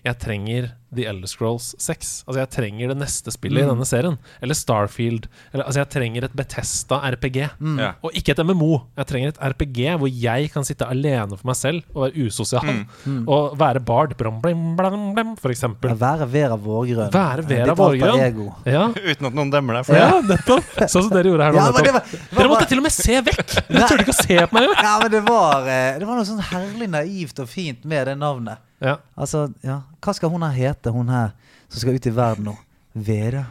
[0.05, 2.23] jeg trenger The Elder Scrolls 6.
[2.25, 3.75] Altså Jeg trenger det neste spillet i Mm.
[3.75, 4.15] denne serien.
[4.41, 5.27] Eller Starfield.
[5.53, 7.49] Eller, altså Jeg trenger et Betesta RPG.
[7.61, 7.75] Mm.
[7.77, 7.91] Ja.
[8.01, 8.79] Og ikke et MMO.
[8.97, 12.85] Jeg trenger et RPG hvor jeg kan sitte alene for meg selv og være usosial.
[13.05, 13.27] Mm.
[13.29, 15.93] Og være bard, blam, blam, blam, blam, for eksempel.
[15.99, 17.11] Være Vera Vårgrønn.
[17.13, 18.23] Være Vera alter Vårgrønn.
[18.25, 18.47] ego.
[18.65, 20.01] Ja, Uten at noen dømmer deg for det.
[20.01, 20.73] ja nettopp.
[20.89, 21.61] Sånn som dere gjorde her nå.
[21.61, 22.09] Ja, men det nettopp.
[22.09, 23.45] var, var Dere måtte bare- til og med se vekk!
[23.69, 24.83] Dere turte ikke å se på meg engang.
[24.89, 28.17] Ja, men det var, eh, det var noe sånn herlig naivt og fint med det
[28.17, 28.57] navnet.
[28.81, 28.97] Ja.
[29.19, 31.31] Altså, ja Hva skal hun her hete, hun her
[31.69, 32.55] som skal ut i verden nå?
[32.95, 33.45] Vera.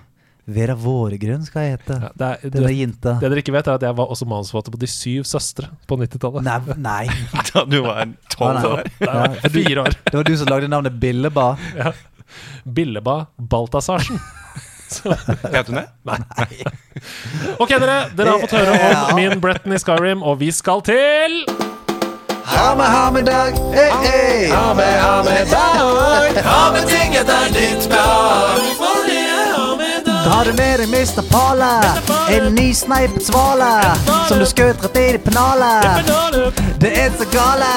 [0.48, 1.96] Vera Våregrønn skal jeg hete.
[2.00, 3.12] Ja, det, er, Den er det, jinta.
[3.20, 5.98] det dere ikke vet, er at jeg var også manusforfatter på De syv søstre på
[6.00, 6.46] 90-tallet.
[6.46, 7.04] Nei, nei.
[7.52, 8.70] Da du var Å, tolv nei.
[8.70, 8.90] år.
[9.04, 9.98] Ja, du, Fire år.
[10.08, 11.50] det var du som lagde navnet Billeba.
[12.64, 14.18] Billeba Balthazarsen.
[15.52, 15.86] Het hun det?
[16.08, 16.46] Nei.
[17.60, 17.98] Ok, dere.
[18.16, 21.42] Dere har fått høre om min Bretton i Skyrim, og vi skal til
[22.48, 23.52] Ha med, ha med dag.
[23.72, 24.50] Hey, hey.
[24.50, 26.42] Ha med, ha med dag.
[26.44, 28.60] Ha med ting etter ditt behag.
[30.04, 30.12] Det.
[30.28, 31.22] Har du med deg Mr.
[31.30, 31.70] Pale?
[32.30, 33.70] En ny sneipet svale
[34.28, 36.12] som du skjøt rett i pennalet?
[36.80, 37.72] Det er så gale.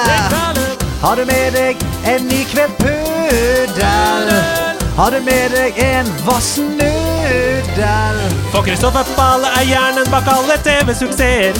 [1.02, 4.71] Har du med deg en ny kveld puddel?
[4.98, 8.18] Har du med deg en vassen nudel?
[8.52, 11.56] For Kristoffer Bale er hjernen bak alle TV-suksesser.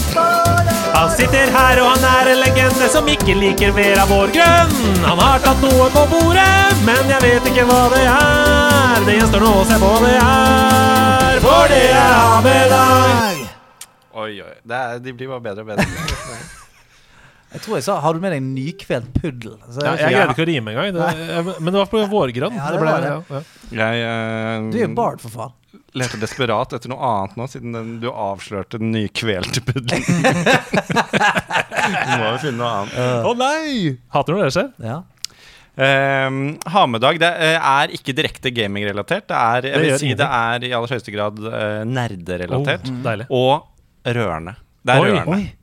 [0.92, 4.76] Han sitter her, og han er en legende som ikke liker mer av vår grønn.
[5.08, 9.06] Han har tatt noe på bordet, men jeg vet ikke hva det er.
[9.08, 13.46] Det gjenstår nå å se på det er, for det er ha med deg.
[14.12, 14.56] Oi, oi.
[14.68, 15.88] Det er, de blir bare bedre og bedre.
[17.52, 19.58] Jeg tror jeg sa 'har du med deg en nykveld puddel'?
[19.70, 22.56] Så Ja, jeg jeg greide ikke- å rime engang, det, men det var på vårgrønn.
[22.56, 23.10] Ja, det ble- var det.
[23.12, 23.42] ja, ja.
[23.72, 25.52] Jeg uh, Du er jo bard, for faen.
[25.94, 30.00] leter desperat etter noe annet nå, siden den, du avslørte den nykvelte puddelen.
[31.12, 33.26] du må jo finne noe annet.
[33.28, 33.98] Å nei!
[34.16, 34.72] Hater når det skjer.
[34.88, 35.02] Ja.
[35.82, 39.28] Um, Hamedag det eh, er ikke direkte gamingrelatert.
[39.28, 42.92] Det er, jeg vil si det er i aller høyeste grad uh, nerderelatert.
[43.28, 43.36] Oh.
[43.36, 43.64] Og
[44.06, 44.56] rørende.
[44.84, 45.36] Det er Oi, rørende.
[45.36, 45.54] oi.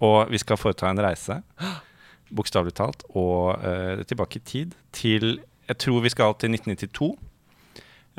[0.00, 1.40] Og vi skal foreta en reise,
[2.32, 7.10] bokstavelig talt, og uh, tilbake i tid til Jeg tror vi skal til 1992.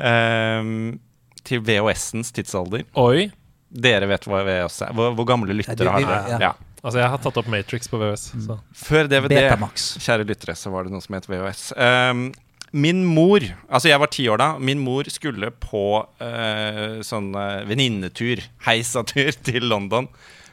[0.02, 1.00] Um,
[1.44, 2.84] til VHS-ens tidsalder.
[2.98, 3.30] Oi.
[3.72, 4.92] Dere vet hva VHS er.
[4.96, 6.20] Hvor, hvor gamle lyttere har det?
[6.36, 6.38] ja.
[6.48, 6.52] Ja.
[6.82, 8.24] Altså, jeg har tatt opp Matrix på VHS.
[8.42, 8.56] Så.
[8.74, 9.92] Før DVD, Betamax.
[10.02, 11.68] kjære lyttere, så var det noe som het VHS.
[11.78, 12.24] Um,
[12.72, 14.48] min mor Altså, jeg var ti år da.
[14.58, 20.08] Min mor skulle på uh, sånn uh, venninnetur, heisatur, til London.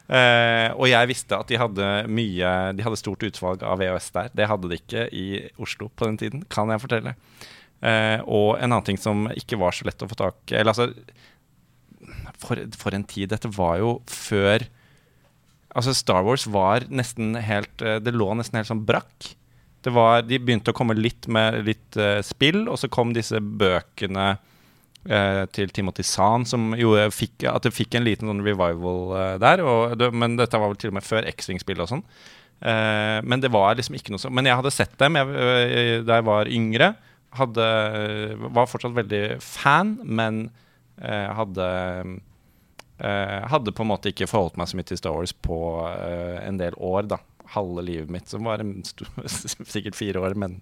[0.09, 4.31] Eh, og jeg visste at de hadde mye De hadde stort utvalg av VHS der.
[4.33, 5.25] Det hadde de ikke i
[5.61, 7.13] Oslo på den tiden, kan jeg fortelle.
[7.85, 10.89] Eh, og en annen ting som ikke var så lett å få tak Eller altså
[12.41, 13.29] for, for en tid.
[13.31, 14.65] Dette var jo før
[15.69, 19.35] Altså, Star Wars var nesten helt eh, Det lå nesten helt sånn brakk.
[19.85, 24.33] Var, de begynte å komme litt med litt uh, spill, og så kom disse bøkene
[25.55, 29.63] til Timothy Zahn som gjorde fikk, at det fikk en liten sånn revival eh, der.
[29.95, 32.05] Det, men dette var vel til og med før X-Wing-spill og sånn.
[32.59, 36.01] Uh, men det var liksom ikke noe sånn Men jeg hadde sett dem jeg, uh,
[36.03, 36.89] da jeg var yngre.
[37.39, 37.67] Hadde,
[38.51, 40.41] var fortsatt veldig fan, men
[40.99, 41.69] uh, hadde
[42.99, 46.39] Eh, hadde på en måte ikke forholdt meg så mye til Star Wars på eh,
[46.43, 47.21] en del år, da.
[47.55, 48.61] Halve livet mitt, som var
[49.73, 50.59] sikkert fire år, men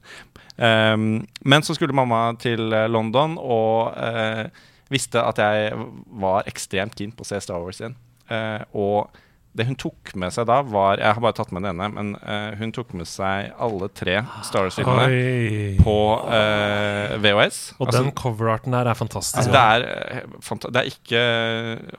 [0.58, 4.48] um, Men så skulle mamma til eh, London og uh,
[4.92, 5.76] visste at jeg
[6.22, 7.98] var ekstremt keen på å se Star Wars igjen.
[8.32, 9.24] Uh, og
[9.58, 12.10] det hun tok med seg da, var Jeg har bare tatt med den ene, men
[12.22, 15.96] uh, hun tok med seg alle tre Star Wars-filmene på
[16.30, 17.58] uh, VHS.
[17.80, 19.50] Og Altså, den coverarten der er fantastisk.
[19.50, 21.24] Det, er, fanta- det er ikke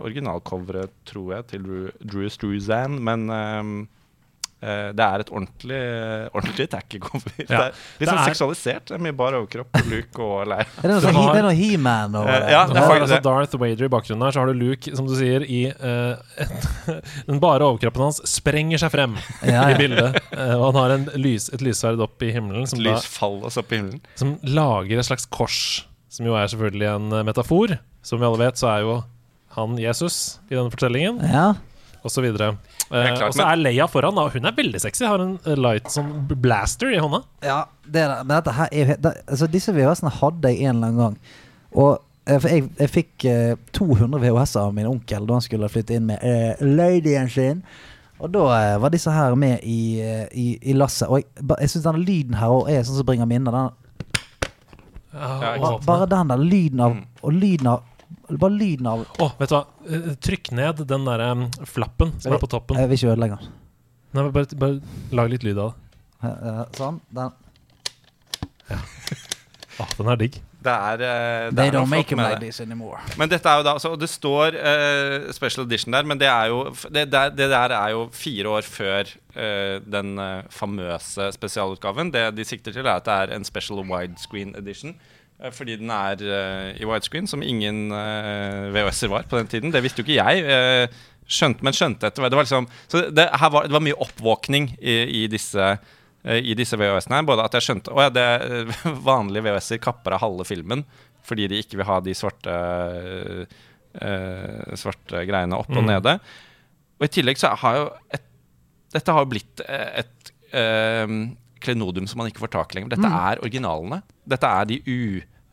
[0.06, 3.72] originalcoveret, tror jeg, til Drew, Drew Struzan, men eh,
[4.60, 5.80] det er et ordentlig,
[6.34, 7.34] ordentlig tacky-cover.
[7.38, 7.60] Det Ja.
[7.68, 8.84] er litt sånn er- seksualisert.
[8.90, 10.66] Det er mye bar overkropp, Luke og leir.
[10.82, 12.50] Er det det er noe He-Man over Eh, det?
[12.56, 13.22] ja, Du det er altså det.
[13.28, 16.68] Darth Vader i bakgrunnen her, så har du Luke, som du sier, i uh, et,
[17.28, 19.14] Den bare overkroppen hans sprenger seg frem
[19.46, 20.18] Ja, i bildet.
[20.34, 23.54] Uh, og han har en lys, et lyssverd opp i himmelen som, da, Lys faller
[23.62, 24.02] opp i himmelen.
[24.18, 25.60] som lager et slags kors,
[26.10, 27.78] som jo er selvfølgelig en eh, metafor.
[28.02, 28.98] Som vi alle vet, så er jo
[29.54, 31.52] han Jesus i denne fortellingen, Ja.
[32.08, 32.48] Og så videre.
[32.88, 34.24] Eh, og så men- er Leia foran, da.
[34.32, 35.04] Hun er veldig sexy.
[35.06, 37.20] Har en eh, light sånn blaster i hånda.
[37.44, 38.26] Ja, det er, det.
[38.26, 41.02] men dette her er jo helt det, altså Disse VHS-ene hadde jeg en eller annen
[41.04, 41.18] gang.
[41.76, 41.92] Og
[42.26, 45.94] eh, for jeg, jeg fikk eh, 200 VHS-er av min onkel da han skulle flytte
[46.00, 47.60] inn med eh, ladyen sin.
[48.18, 50.00] Og da eh, var disse her med i,
[50.34, 51.06] i, i lasset.
[51.12, 51.28] Og jeg,
[51.60, 53.54] jeg syns denne lyden her også er sånn som bringer minner.
[53.54, 53.76] Den,
[55.18, 57.04] Ja, bare den der lyden av Mm.
[57.22, 57.82] Og lyden av
[58.28, 59.62] Bare lyden av Å, vet du hva?
[59.88, 62.76] Eh, Trykk ned den derre um, flappen som er på toppen.
[62.80, 63.54] Jeg vil ikke ødelegge den.
[64.16, 65.86] Nei, bare, bare lag litt lyd av det.
[66.76, 67.00] Sånn.
[67.14, 67.32] Den.
[69.78, 70.38] Åh, den er digg.
[70.58, 72.98] Det er, eh, det They er don't make them like this anymore.
[73.16, 76.50] Men dette er jo da så Det står uh, Special Edition der, men det er
[76.50, 80.18] jo Det, det, det der er jo fire år før uh, den
[80.50, 82.10] famøse spesialutgaven.
[82.12, 84.98] Det de sikter til, er at det er en special widescreen edition.
[85.54, 89.70] Fordi den er uh, i widescreen, som ingen uh, VHS-er var på den tiden.
[89.74, 90.42] Det visste jo ikke jeg.
[90.48, 92.32] uh, skjønte, men skjønte etter hvert.
[92.32, 96.78] Det var liksom Så det, var, det var mye oppvåkning i, i disse uh, disse
[96.80, 97.20] VHS-ene.
[97.28, 98.72] Både at jeg skjønte Å ja, det eh,
[99.10, 100.82] vanlige VHS-er kapper av halve filmen
[101.28, 102.52] fordi de ikke vil ha de svarte
[104.00, 105.90] eh, svarte greiene opp og Mm.
[105.90, 106.14] nede.
[106.98, 108.24] Og i tillegg så har jo et,
[108.94, 111.04] Dette har jo blitt et, et eh,
[111.64, 112.94] klenodium som man ikke får tak i lenger.
[112.96, 114.02] Dette er originalene.
[114.28, 114.80] Dette er de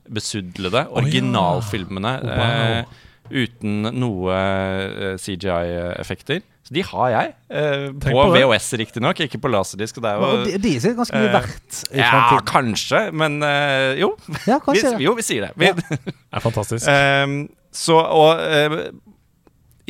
[0.09, 2.13] ubesudlede originalfilmene.
[2.23, 2.33] Wow.
[2.35, 3.01] eh,
[3.45, 6.43] uten noe eh, CGI-effekter.
[6.65, 7.33] Så de har jeg.
[7.53, 8.25] Eh, på på.
[8.33, 9.99] VHS, riktignok, ikke på laserdisk.
[10.01, 13.99] Det er jo de, de er ganske mye eh, verdt i Ja, kanskje, men eh,
[14.01, 14.11] jo.
[14.49, 15.51] Ja, kanskje Vi, jo, vi sier det.
[15.61, 15.99] Vi, Ja.
[16.39, 16.87] er fantastisk.
[16.89, 17.37] Ehm,
[17.75, 18.77] så, og eh,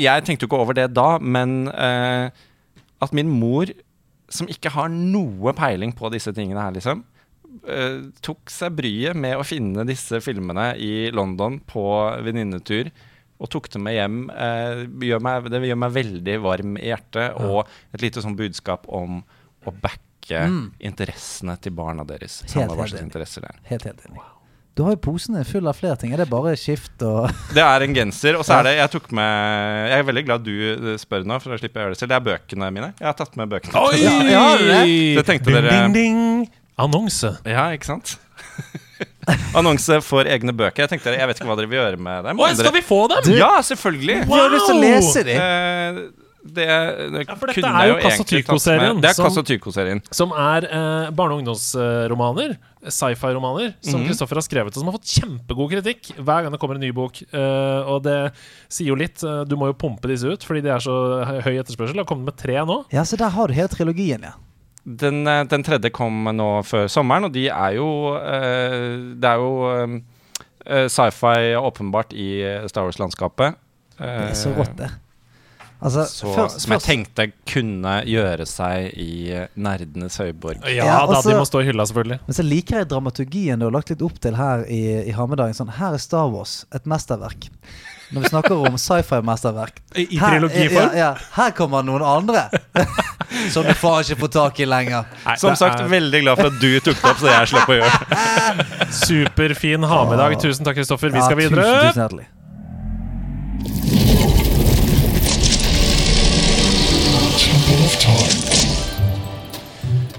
[0.04, 2.28] Jeg tenkte jo ikke over det da, men eh,
[3.04, 3.72] at min mor,
[4.30, 7.04] som ikke har noe peiling på disse tingene her, liksom,
[7.70, 11.84] uh, tok seg bryet med å finne disse filmene i London på
[12.26, 12.92] venninnetur.
[13.36, 14.30] Og tok dem med hjem.
[14.32, 17.36] Eh, gjør meg, det gjør meg veldig varm i hjertet.
[17.44, 19.18] Og et lite sånn budskap om
[19.68, 20.02] å backe
[20.48, 20.72] Mm.
[20.80, 22.40] interessene til barna deres.
[22.42, 23.12] Helt, helt enig.
[23.68, 24.22] Helt, helt enig.
[24.76, 26.12] Du har jo posene full av flere ting.
[26.12, 29.06] Er det bare skift og Det er en genser, og så er det Jeg tok
[29.16, 31.96] med Jeg er veldig glad du eh, spør nå, for da slipper jeg å gjøre
[31.96, 32.12] det selv.
[32.12, 32.90] Det er bøkene mine.
[33.00, 33.86] Jeg har tatt med bøkene.
[33.88, 34.04] Oi!
[34.06, 34.84] Ja, ja, det
[35.22, 36.52] Det tenkte ding, dere- ding, ding.
[36.84, 37.32] Annonse.
[37.48, 38.18] Ja, ikke sant?
[39.58, 40.84] Annonse for egne bøker.
[40.84, 42.44] Jeg tenkte jeg vet ikke hva dere vil gjøre med dem.
[42.44, 43.32] Å, skal vi få dem?
[43.40, 44.18] Ja, selvfølgelig!
[44.28, 45.40] Vi har lyst til å lese dem.
[45.40, 46.66] Eh, det,
[47.12, 49.02] det Ja, for dette er jo Casa Tycho-serien.
[49.02, 50.02] Det er som- Casa Tycho-serien.
[50.14, 52.56] Som er eh, barne- og ungdomsromaner.
[52.86, 54.08] Sci-fi-romaner som Mhm.
[54.12, 56.92] Kristoffer har skrevet, og som har fått kjempegod kritikk hver gang det kommer en ny
[56.94, 57.18] bok.
[57.34, 58.32] Uh, og det
[58.70, 59.24] sier jo litt.
[59.24, 60.94] Uh, du må jo pumpe disse ut, fordi de er så
[61.42, 61.94] høy etterspørsel.
[61.98, 62.86] Det har kommet med tre nå.
[62.94, 64.34] Ja, så der har du hele trilogien, ja.
[64.86, 69.38] Den, eh, den tredje kom nå før sommeren, og de er jo uh, Det er
[69.42, 70.04] jo
[70.68, 72.30] eh, sci-fi åpenbart i
[72.70, 73.56] Star Wars-landskapet.
[73.98, 74.92] Det er så rått, det.
[75.86, 79.10] Altså, Så, først, som jeg tenkte kunne gjøre seg i
[79.56, 80.64] nerdenes høyborg.
[80.66, 82.20] Ja, Ja, da, også- de må stå i hylla, selvfølgelig.
[82.26, 85.54] men så liker jeg dramaturgien du har lagt litt opp til her i, i Hammedagen.
[85.54, 87.50] Sånn, her er Star Wars, et mesterverk.
[88.14, 89.80] Når vi snakker om sci-fi-mesterverk.
[89.96, 90.92] I, i Her- trilogiform.
[90.94, 92.50] Ja, ja, her kommer noen andre.
[93.54, 95.06] Som du faen ikke får tak i lenger.
[95.26, 97.70] Nei, Som sagt, er veldig glad for at du tok det opp, så jeg slapp
[97.74, 98.66] å gjøre det.
[99.06, 100.38] Superfin ha med-dag.
[100.42, 101.10] Tusen takk, Kristoffer.
[101.14, 101.66] Vi skal videre.
[101.66, 102.28] Tusen, tusen hjertelig.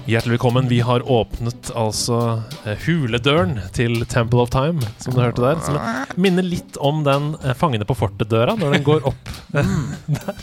[0.07, 0.67] Hjertelig velkommen.
[0.67, 2.17] Vi har åpnet altså
[2.63, 5.59] eh, huledøren til Temple of Time, som du hørte der.
[5.65, 5.75] Som
[6.15, 9.33] minner litt om den eh, Fangene på fortet-døra når den går opp.
[9.51, 10.39] der.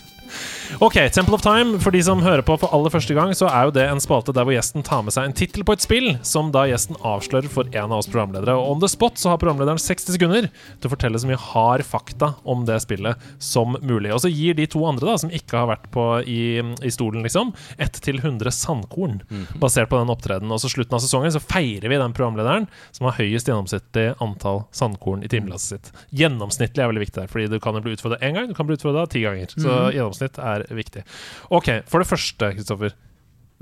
[0.83, 3.69] Ok, Temple of Time, for de som hører på for aller første gang, så er
[3.69, 6.09] jo det en spalte der hvor gjesten tar med seg en tittel på et spill,
[6.27, 8.57] som da gjesten avslører for en av oss programledere.
[8.59, 11.85] Og on the spot så har programlederen 60 sekunder til å fortelle så mye hard
[11.87, 14.11] fakta om det spillet som mulig.
[14.17, 17.23] Og så gir de to andre, da, som ikke har vært på i, i stolen,
[17.27, 19.23] liksom, 1 til 100 sandkorn
[19.63, 20.53] basert på den opptredenen.
[20.55, 24.65] Og så slutten av sesongen så feirer vi den programlederen som har høyest gjennomsnittlig antall
[24.75, 26.05] sandkorn i timelasset sitt.
[26.19, 28.67] Gjennomsnittlig er veldig viktig der, fordi du kan jo bli utfordra én gang, du kan
[28.67, 29.55] bli utfordra ti ganger.
[29.55, 31.05] Så gjennomsnitt er viktig.
[31.51, 32.95] Ok, for det første, Kristoffer.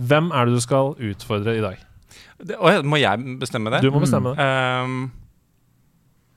[0.03, 1.81] Hvem er det du skal utfordre i dag?
[2.43, 3.83] det å, Må jeg bestemme det?
[3.85, 4.47] Du må bestemme det.
[4.47, 5.11] Um,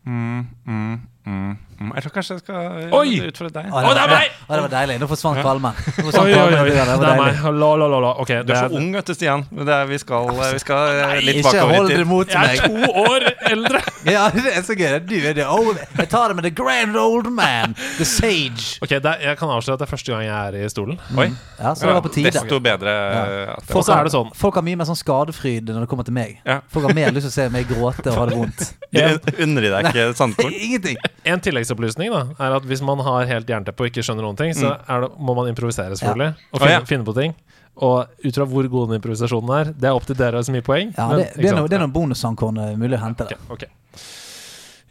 [0.05, 1.57] mm, mm, mm, mm.
[1.76, 3.15] Jeg tror kanskje jeg skal Oi!
[3.28, 3.65] utfordre deg.
[3.67, 4.36] Å, Å, det er meg!
[4.45, 4.95] Å, det var deilig.
[5.01, 5.73] Nå forsvant kvalmen.
[5.76, 6.38] Nå forsvant oi, oi.
[6.38, 7.26] i døren, Det Det var er deilig.
[7.43, 7.57] meg.
[7.59, 8.11] La, la, la, la.
[8.23, 9.43] Ok, Du det er så ung, vet du, Stian.
[9.51, 12.07] Men det er, vi skal, vi skal eh, litt Ikke bakover hold i det tid.
[12.13, 13.82] mot Jeg er to år eldre!
[14.05, 14.99] Ja, det er så gøy.
[15.09, 17.73] Du er the old Jeg tar det med the grand old man.
[17.97, 18.77] The sage.
[18.85, 20.99] Ok, det er, Jeg kan avsløre at det er første gang jeg er i stolen.
[21.18, 21.26] Oi.
[21.57, 22.30] Ja, så det var på tide.
[22.35, 22.93] Desto bedre.
[22.93, 23.23] Ja.
[23.26, 24.30] eh, At det Og så er det sånn.
[24.38, 26.38] Folk har mye mer sånn skadefryd når det kommer til meg.
[26.45, 26.60] Ja.
[26.69, 28.65] Folk har mer lyst til å se meg gråte og ha det vondt.
[28.95, 30.53] Du unner deg ikke sandkorn?
[30.69, 30.95] Ingenting.
[31.27, 34.54] En tilleggsopplysning da er at hvis man har helt jernteppe og ikke skjønner noen ting,
[34.58, 36.48] så er det, må man improvisere, selvfølgelig.
[36.52, 36.86] Og finne, ja.
[36.88, 37.36] finne på ting.
[37.76, 40.64] Og ut fra hvor god den improvisasjonen er, det er opp til dere så mye
[40.66, 40.94] poeng.
[40.96, 43.28] Ja, men- det, ikke det, er noe, det er noen bonusankorn er mulig å hente
[43.28, 43.42] der.
[43.50, 44.06] Okay, ok.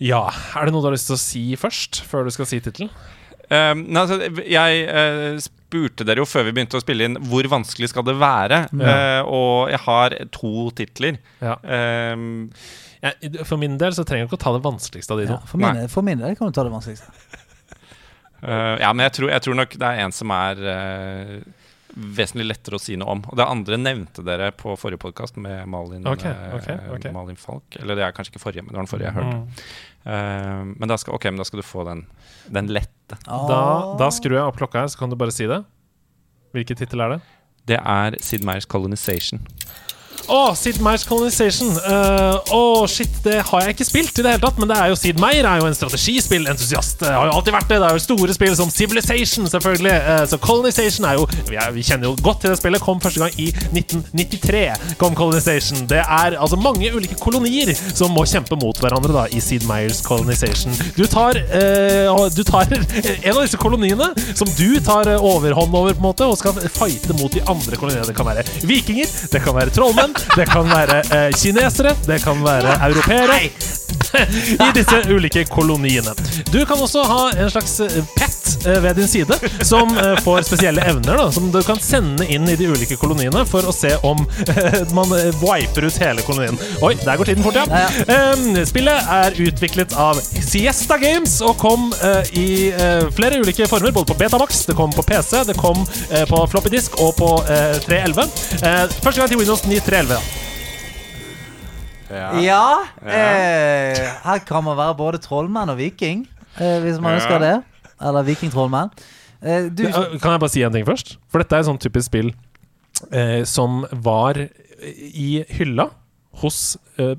[0.05, 0.25] Ja.
[0.59, 2.91] Er det noe du har lyst til å si først, før du skal si tittelen?
[3.45, 4.17] Um, altså,
[4.49, 8.17] jeg uh, spurte dere jo før vi begynte å spille inn hvor vanskelig skal det
[8.21, 8.65] være.
[8.73, 11.19] Eh, og jeg har to titler.
[11.45, 11.57] Ja.
[12.15, 12.51] Um,
[13.05, 15.36] Jeg, for min del så trenger du ikke å ta det vanskeligste av de Ja,
[15.36, 15.51] to.
[15.51, 17.12] for, min, for min del kan du ta det vanskeligste.
[18.40, 21.35] uh, ja, men jeg tror, jeg tror nok det er en som er uh,
[21.94, 23.22] vesentlig lettere å si noe om.
[23.28, 27.10] Og det andre nevnte dere på forrige podkast med Malin, okay, okay, ok, ok.
[27.14, 27.78] Malin Falk.
[27.82, 29.36] Eller det er kanskje ikke forrige, men det var den forrige jeg hørte.
[29.36, 29.68] Mm.
[30.05, 32.06] Uh, men da skal, men da skal du få den,
[32.56, 33.20] den lette.
[33.28, 33.62] Da,
[34.01, 35.60] da skrur jeg opp klokka her, så kan du bare si det.
[36.56, 37.22] Hvilken tittel er det?
[37.68, 39.44] Det er Sid Meyers 'Colonization'.
[40.31, 41.75] Å, Sid Meier's Colonization.
[41.75, 41.97] Å,
[42.49, 44.61] uh, oh, shit, det har jeg ikke spilt i det hele tatt.
[44.61, 47.05] Men det er jo Sid Meier er jo en strategispillentusiast.
[47.07, 47.81] Har jo alltid vært det.
[47.83, 49.95] Det er jo store spill som Civilization, selvfølgelig.
[50.09, 52.85] Uh, så Colonization er jo vi, er, vi kjenner jo godt til det spillet.
[52.85, 54.65] Kom første gang i 1993.
[55.01, 55.85] Kom Colonization.
[55.91, 60.03] Det er altså mange ulike kolonier som må kjempe mot hverandre da i Sid Meier's
[60.05, 60.75] Colonization.
[60.97, 65.95] Du tar, uh, du tar en av disse koloniene som du tar eh, overhånd over,
[65.95, 68.07] på en måte, og skal fighte mot de andre koloniene.
[68.09, 72.45] Det kan være vikinger, det kan være trollmenn, det kan være eh, kinesere, det kan
[72.45, 73.41] være europeere.
[74.66, 76.15] I disse ulike koloniene.
[76.53, 80.82] Du kan også ha en slags eh, pet ved din side som eh, får spesielle
[80.89, 84.23] evner, da, som du kan sende inn i de ulike koloniene for å se om
[84.49, 86.59] eh, man eh, wiper ut hele kolonien.
[86.85, 87.66] Oi, der går tiden fort, ja.
[88.09, 88.65] ja.
[88.69, 94.12] spillet er utviklet av Siesta Games og kom eh, i eh, flere ulike former, både
[94.12, 97.77] på Betamax, det kom på PC, det kom eh, på floppy disk og på eh,
[97.85, 98.32] 311.
[98.65, 100.15] Eh, første gang til Windows 9 311.
[100.15, 100.20] da.
[102.39, 102.85] Ja.
[103.03, 106.27] Eh, her kan man være både trollmann og viking,
[106.61, 107.19] eh, hvis man Ja.
[107.19, 107.55] ønsker det.
[108.05, 108.90] Eller vikingtrollmann.
[109.40, 109.85] Eh, du,
[110.20, 111.16] Kan jeg bare si en ting først?
[111.32, 112.31] For dette er et sånn typisk spill
[113.10, 115.89] eh, som var i hylla
[116.43, 117.14] hos eh,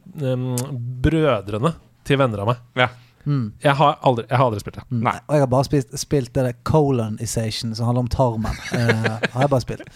[1.05, 1.73] brødrene
[2.05, 2.61] til venner av meg.
[2.77, 2.87] Ja.
[3.25, 4.83] mm, Jeg har aldri, jeg har aldri spilt det.
[4.91, 5.01] mm.
[5.07, 5.15] Nei.
[5.27, 8.59] Og jeg har bare spilt, spilt det der colonization, som handler om tarmen.
[8.73, 9.87] Uh, har jeg bare spilt.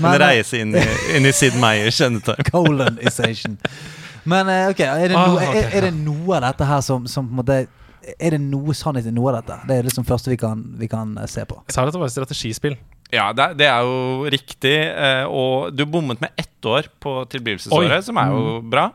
[0.00, 0.86] Men, en reise inn i,
[1.16, 2.48] inn i Sid Meyers kjennetegn.
[2.54, 3.58] colonization.
[4.24, 7.06] Men eh, ok, er det, Ah, okay, er, er det noe av dette her som,
[7.10, 7.56] som på en måte
[8.18, 9.58] Er det noe sannhet i noe av dette?
[9.68, 11.60] Det er liksom første vi kan, vi kan eh, se på.
[11.68, 12.76] Jeg sa at det var et strategispill.
[13.12, 14.74] Ja, det, er- det er jo riktig.
[14.88, 18.02] eh, Og du bommet med ett år på Oi.
[18.02, 18.88] som er jo bra.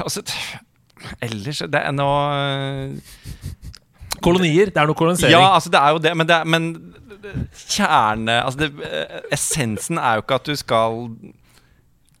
[0.00, 0.22] Altså,
[1.20, 2.92] ellers Det er nå eh,
[4.24, 4.70] Kolonier.
[4.72, 5.32] Det er noe kolonisering.
[5.34, 6.68] Ja, altså det er jo det, men, det er, men
[7.68, 8.70] kjerne Altså det,
[9.34, 11.08] Essensen er jo ikke at du skal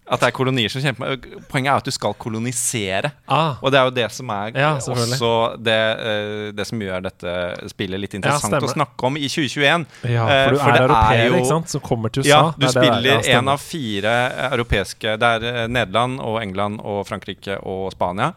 [0.06, 1.14] At det er kolonier som kjemper
[1.48, 3.10] Poenget er at du skal kolonisere.
[3.26, 5.30] Ah, Og det er jo det som er Ja, også
[5.64, 5.76] det,
[6.10, 7.32] eh, det som gjør dette
[7.72, 9.86] spillet litt interessant ja, å snakke om i 2021.
[10.04, 11.68] ja, Eh, for du for er er europeer, jo- ikke sant?
[11.72, 12.28] Som kommer til USA.
[12.28, 12.84] Ja, du Det er er.
[12.84, 18.34] spiller en av fire eh, europeiske Det er Nederland og England og Frankrike og Spania.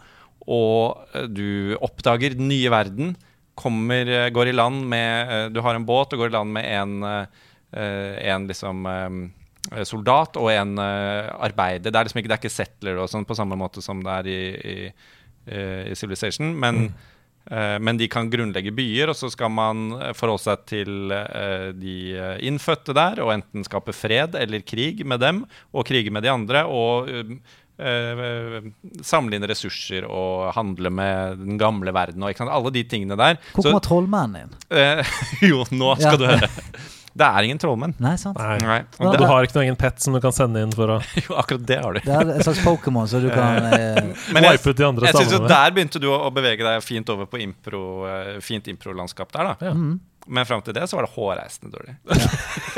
[0.48, 0.96] Og
[1.36, 3.18] du oppdager den nye verden.
[3.58, 7.28] Kommer, går i land med Du har en båt og går i land med en,
[7.74, 8.88] en liksom
[9.88, 11.92] soldat og en eh, arbeider.
[11.92, 14.16] Det er liksom ikke, det er ikke settler og sånn på samme måte som det
[14.22, 14.78] er i, i,
[15.52, 16.54] eh, i Civilization.
[16.60, 16.94] Men,
[17.52, 21.70] eh, men de kan grunnlegge byer, og så skal man eh, forholde seg til eh,
[21.76, 26.24] de eh, innfødte der, og enten skape fred eller krig med dem, og krige med
[26.28, 26.66] de andre.
[26.68, 27.40] og um,
[27.78, 28.72] eh,
[29.06, 33.38] samle inn ressurser og handle med den gamle verden og alle de tingene der.
[33.54, 34.56] Hvor kommer trollmannen inn?
[34.74, 35.04] eh,
[35.52, 36.18] jo, nå skal Ja.
[36.18, 36.50] du høre.
[37.18, 37.96] Det er ingen trollmenn.
[38.04, 38.38] Nei, sant?
[38.38, 38.58] Nei.
[38.62, 38.80] Nei.
[39.00, 41.38] Ja, Du har ikke noen egen pet som du kan sende inn for å jo,
[41.40, 42.02] akkurat det har du.
[42.06, 44.04] Det er en slags Pokémon, så du kan eh,
[44.36, 46.66] Men jeg, wipe ut de andre jeg synes jo der begynte du å å bevege
[46.66, 49.70] deg fint over på impro, eh, fint improlandskap der, da.
[49.70, 49.74] Ja.
[49.74, 49.98] mm.
[50.28, 51.94] Men fram til det så var det hårreisende dårlig.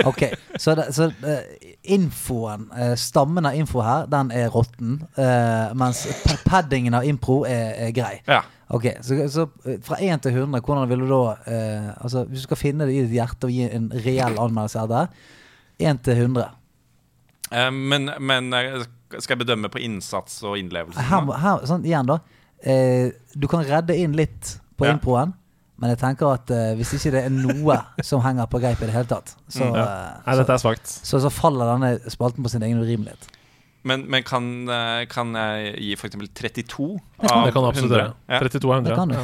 [0.05, 0.21] Ok,
[0.55, 1.39] så, det, så uh,
[1.81, 4.99] infoen, uh, stammen av info her, den er råtten.
[5.17, 6.05] Uh, mens
[6.45, 8.19] paddingen av impro er, er grei.
[8.29, 8.43] Ja.
[8.69, 12.43] Ok, så, så eh, fra 1 til 100, hvordan vil du da eh, Altså, hvis
[12.43, 15.03] du skal finne det i ditt hjerte og gi en reell anmeldelse av det
[15.89, 16.45] 1 til 100.
[17.51, 18.83] Eh, men, men eh,
[19.17, 21.01] skal jeg bedømme på innsats og innlevelse?
[21.09, 22.19] Her, her, sånn, igjen, da.
[22.61, 24.93] Eh, du kan redde inn litt på Ja.
[24.97, 25.33] improen.
[25.79, 27.77] Men jeg tenker at eh, hvis ikke det er noe
[28.09, 31.21] som henger på greip i det hele tatt, så, Mm, eh, Nei, dette er så,
[31.23, 33.29] så faller denne spalten på sin egen urimelighet.
[33.87, 36.17] Men, men kan, eh, kan jeg gi f.eks.
[36.35, 36.87] 32
[37.23, 38.01] av Det kan du absolutt 100?
[38.01, 38.15] gjøre.
[38.27, 38.39] Ja.
[38.43, 38.97] 32 av Det 100.
[38.99, 39.15] kan du.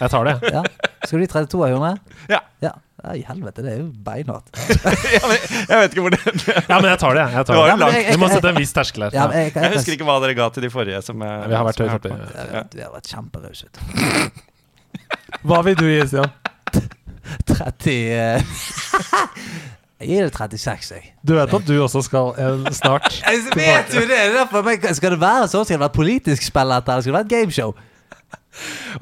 [0.00, 0.34] Jeg tar det.
[0.56, 0.62] Ja.
[1.04, 2.18] Skal du gi 32 av 100?
[2.32, 2.40] Ja.
[2.64, 2.72] Ja.
[3.04, 4.48] I helvete, det er jo beinhardt.
[5.14, 6.20] Ja, jeg vet ikke hvor det
[6.70, 7.26] Ja, men jeg tar det.
[7.36, 7.76] Jeg tar det.
[7.82, 7.98] langt.
[8.08, 9.14] Vi må sette en viss terskel her.
[9.14, 11.02] Ja, men jeg, jeg, Jeg husker ikke hva dere ga til de forrige.
[11.04, 13.68] Som jeg, Vi har vært høyt vet, Vi har vært kjemperause.
[15.44, 16.32] Hva vil du gi, Stian?
[17.50, 18.42] 30 eh,
[20.04, 21.10] Jeg gir det 36, jeg.
[21.24, 24.12] Du vet at du også skal eh, snart Jeg vet jo det!
[24.12, 25.64] det er derfor, men skal det være sånn?
[25.66, 27.74] Skal det være politisk spill dette, eller skal det være et gameshow?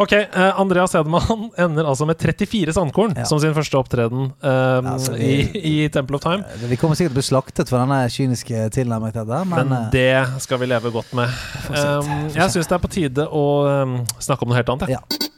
[0.00, 3.26] Ok, eh, Andreas Hedman ender altså med 34 sandkorn Ja.
[3.28, 6.44] som sin første opptreden eh, Altså, i, i Temple of Time.
[6.70, 9.76] Vi kommer sikkert til å bli slaktet for denne kyniske tilnærmingen til dette, men, Men
[9.76, 11.28] eh, det skal vi leve godt med.
[11.68, 11.84] Se.
[11.84, 13.44] Um, jeg syns det er på tide å
[13.84, 14.94] um, snakke om noe helt annet.
[14.94, 14.96] jeg.
[14.96, 15.28] Ja.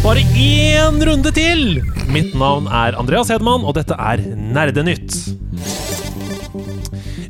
[0.00, 1.82] Bare én runde til!
[2.08, 5.12] Mitt navn er Andreas Hedman, og dette er Nerdenytt.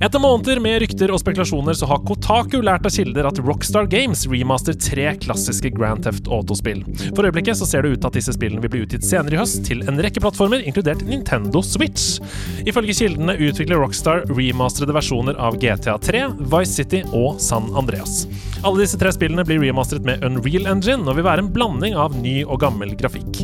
[0.00, 4.22] Etter måneder med rykter og spekulasjoner så har Kotaku lært av kilder at Rockstar Games
[4.32, 6.80] remaster tre klassiske Grand Theft Auto-spill.
[7.10, 9.40] For øyeblikket så ser det ut til at disse spillene vil bli utgitt senere i
[9.42, 12.16] høst til en rekke plattformer, inkludert Nintendo Switch.
[12.64, 18.22] Ifølge kildene utvikler Rockstar remasterede versjoner av GTA 3, Vice City og San Andreas.
[18.64, 22.16] Alle disse tre spillene blir remasteret med Unreal Engine og vil være en blanding av
[22.16, 23.42] ny og gammel grafikk.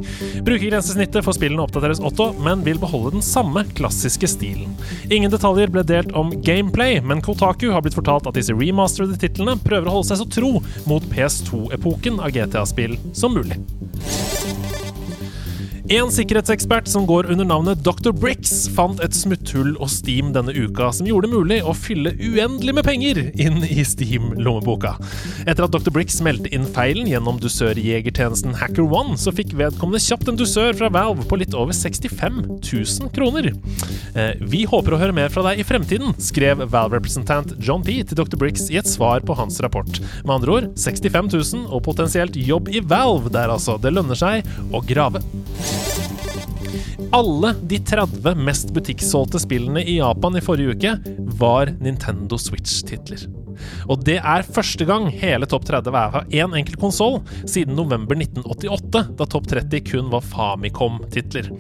[0.49, 4.73] Brukergrensesnittet for spillene oppdateres også, men vil beholde den samme klassiske stilen.
[5.13, 9.59] Ingen detaljer ble delt om gameplay, men Kotaku har blitt fortalt at disse remasterede titlene
[9.67, 10.53] prøver å holde seg så tro
[10.87, 13.59] mot PS2-epoken av GTA-spill som mulig.
[15.87, 18.11] En sikkerhetsekspert som går under navnet Dr.
[18.11, 22.75] Bricks, fant et smutthull og Steam denne uka som gjorde det mulig å fylle uendelig
[22.75, 24.97] med penger inn i Steam-lommeboka.
[25.47, 25.93] Etter at Dr.
[25.95, 31.29] Bricks meldte inn feilen gjennom dusørjegertjenesten HackerOne, så fikk vedkommende kjapt en dusør fra Valve
[31.31, 33.53] på litt over 65 000 kroner.
[34.19, 38.19] Eh, vi håper å høre mer fra deg i fremtiden, skrev Valve-representant John P til
[38.19, 38.35] Dr.
[38.43, 40.03] Bricks i et svar på hans rapport.
[40.25, 43.79] Med andre ord 65 000 og potensielt jobb i Valve der, altså.
[43.79, 44.43] Det lønner seg
[44.75, 45.23] å grave.
[47.17, 50.95] Alle de 30 mest butikksolgte spillene i Japan i forrige uke
[51.41, 53.27] var Nintendo Switch-titler.
[53.89, 58.19] Og det er første gang hele topp 30 er fra én enkelt konsoll siden november
[58.19, 61.51] 1988, da topp 30 kun var Famicom-titler.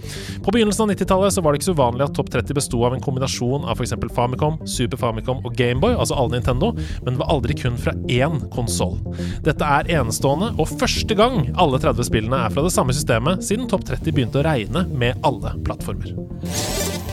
[0.44, 3.04] På begynnelsen av 90-tallet var det ikke så uvanlig at topp 30 besto av en
[3.04, 3.96] kombinasjon av f.eks.
[4.16, 6.72] Famicom, Super Famicom og Gameboy, altså alle Nintendo,
[7.04, 8.98] men det var aldri kun fra én konsoll.
[9.46, 13.68] Dette er enestående, og første gang alle 30 spillene er fra det samme systemet siden
[13.70, 17.05] topp 30 begynte å regne med alle plattformer.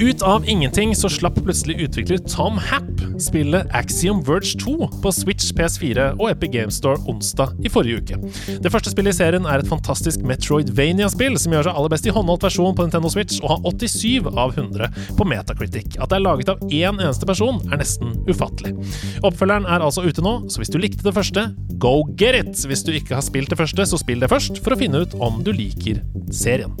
[0.00, 5.52] Ut av ingenting så slapp plutselig utvikler Tom Happ spillet Axiom Verge 2 på Switch,
[5.54, 8.18] PS4 og Epic Games Store onsdag i forrige uke.
[8.64, 12.14] Det første spillet i serien er et fantastisk Metroidvania-spill som gjør seg aller best i
[12.16, 15.94] håndholdt versjon på Nintendo Switch og har 87 av 100 på Metacritic.
[16.00, 18.74] At det er laget av én eneste person, er nesten ufattelig.
[19.22, 21.48] Oppfølgeren er altså ute nå, så hvis du likte det første,
[21.78, 22.66] go get it!
[22.66, 25.14] Hvis du ikke har spilt det første, så spill det først for å finne ut
[25.22, 26.02] om du liker
[26.34, 26.74] serien.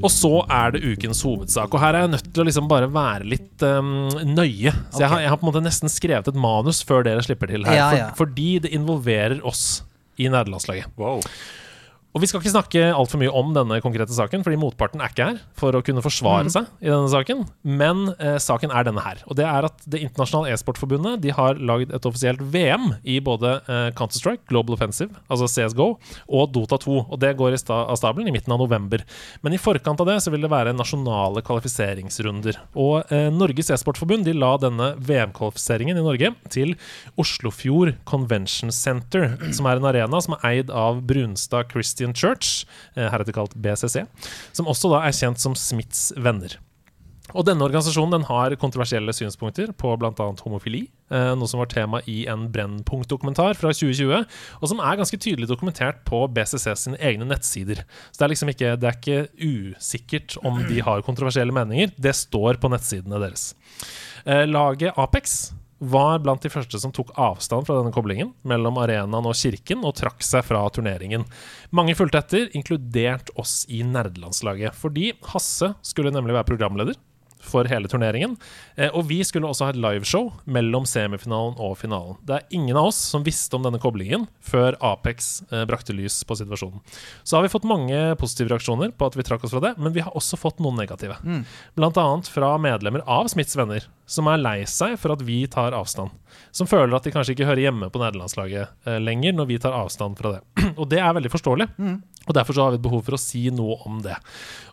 [0.00, 1.72] Og så er det ukens hovedsak.
[1.74, 4.72] Og her er jeg nødt til å liksom bare være litt um, nøye.
[4.90, 7.52] Så jeg, har, jeg har på en måte nesten skrevet et manus før dere slipper
[7.52, 7.78] til her.
[7.78, 8.10] Ja, ja.
[8.14, 9.82] For, fordi det involverer oss
[10.20, 10.92] i nederlandslaget.
[11.00, 11.24] Wow.
[12.10, 15.28] Og vi skal ikke snakke altfor mye om denne konkrete saken, fordi motparten er ikke
[15.28, 17.44] her for å kunne forsvare seg i denne saken.
[17.62, 19.20] Men eh, saken er denne her.
[19.30, 23.52] Og det er at Det internasjonale e-sportforbundet De har lagd et offisielt VM i både
[23.62, 25.86] eh, Counter-Strike, Global Offensive, altså CSGO,
[26.26, 26.96] og Dota 2.
[27.06, 29.04] Og det går i sta av stabelen i midten av november.
[29.46, 32.58] Men i forkant av det så vil det være nasjonale kvalifiseringsrunder.
[32.74, 36.74] Og eh, Norges e-sportforbund de la denne VM-kvalifiseringen i Norge til
[37.20, 41.70] Oslofjord Convention Center, som er en arena som er eid av Brunstad
[42.00, 42.66] Christian Church,
[42.96, 44.06] eh, heretter kalt BCC,
[44.52, 46.56] som også da er kjent som Smiths venner.
[47.30, 50.10] Og denne organisasjonen den har kontroversielle synspunkter på bl.a.
[50.42, 54.24] homofili, eh, noe som var tema i en Brennpunkt-dokumentar fra 2020,
[54.58, 57.84] og som er ganske tydelig dokumentert på BCC sine egne nettsider.
[58.10, 62.16] Så det er liksom ikke, det er ikke usikkert om de har kontroversielle meninger, det
[62.18, 63.52] står på nettsidene deres.
[64.26, 69.26] Eh, Laget Apex var blant de første som tok avstand fra denne koblingen mellom arenaen
[69.26, 71.24] og kirken, og trakk seg fra turneringen.
[71.74, 77.00] Mange fulgte etter, inkludert oss i nerdelandslaget, fordi Hasse skulle nemlig være programleder
[77.50, 78.36] for hele turneringen.
[78.76, 82.18] Eh, og vi skulle også ha et liveshow mellom semifinalen og finalen.
[82.26, 86.20] Det er ingen av oss som visste om denne koblingen før Apex eh, brakte lys
[86.26, 86.82] på situasjonen.
[87.22, 89.94] Så har vi fått mange positive reaksjoner på at vi trakk oss fra det, men
[89.96, 91.18] vi har også fått noen negative.
[91.78, 95.76] Blant annet fra medlemmer av Smiths venner, som er lei seg for at vi tar
[95.76, 96.14] avstand.
[96.54, 99.76] Som føler at de kanskje ikke hører hjemme på nederlandslaget eh, lenger når vi tar
[99.76, 100.42] avstand fra det.
[100.80, 101.68] og det er veldig forståelig.
[102.26, 104.16] Og Derfor så har vi et behov for å si noe om det.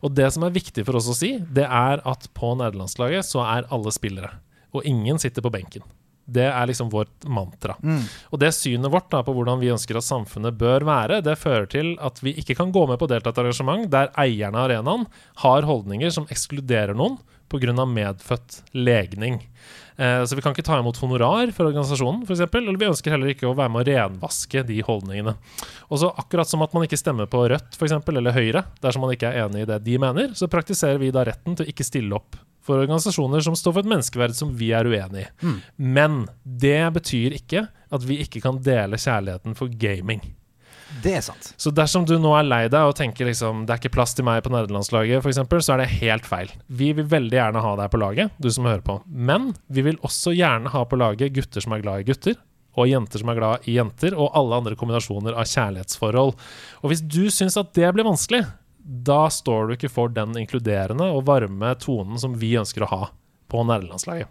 [0.05, 3.45] Og det som er viktig for oss å si, det er at på nederlandslaget så
[3.45, 4.35] er alle spillere.
[4.75, 5.85] Og ingen sitter på benken.
[6.27, 7.77] Det er liksom vårt mantra.
[8.35, 11.69] Og det synet vårt da på hvordan vi ønsker at samfunnet bør være, det fører
[11.71, 14.59] til at vi ikke kan gå med på å delta i et arrangement der eierne
[14.59, 15.07] av arenaen
[15.45, 17.15] har holdninger som ekskluderer noen
[17.47, 17.85] pga.
[17.85, 19.39] medfødt legning.
[19.97, 22.43] Eh, så vi kan ikke ta imot honorar for organisasjonen, f.eks.
[22.45, 25.33] Eller vi ønsker heller ikke å være med å renvaske de holdningene.
[25.89, 29.05] Og så akkurat som at man ikke stemmer på Rødt for eksempel, eller Høyre dersom
[29.05, 31.71] man ikke er enig i det de mener, så praktiserer vi da retten til å
[31.73, 32.37] ikke stille opp
[32.67, 35.29] for organisasjoner som står for et menneskeverd som vi er uenig i.
[35.79, 40.19] Men det betyr ikke at vi ikke kan dele kjærligheten for gaming.
[41.03, 41.51] Det er sant.
[41.59, 44.25] Så dersom du nå er lei deg og tenker liksom det er ikke plass til
[44.27, 46.51] meg på nederlandslaget, f.eks., så er det helt feil.
[46.67, 48.99] Vi vil veldig gjerne ha deg på laget, du som hører på.
[49.07, 52.37] Men vi vil også gjerne ha på laget gutter som er glad i gutter,
[52.77, 56.35] og jenter som er glad i jenter, og alle andre kombinasjoner av kjærlighetsforhold.
[56.83, 58.43] Og hvis du syns at det blir vanskelig,
[58.87, 63.01] da står du ikke for den inkluderende og varme tonen som vi ønsker å ha
[63.51, 64.29] på nerdelandslaget.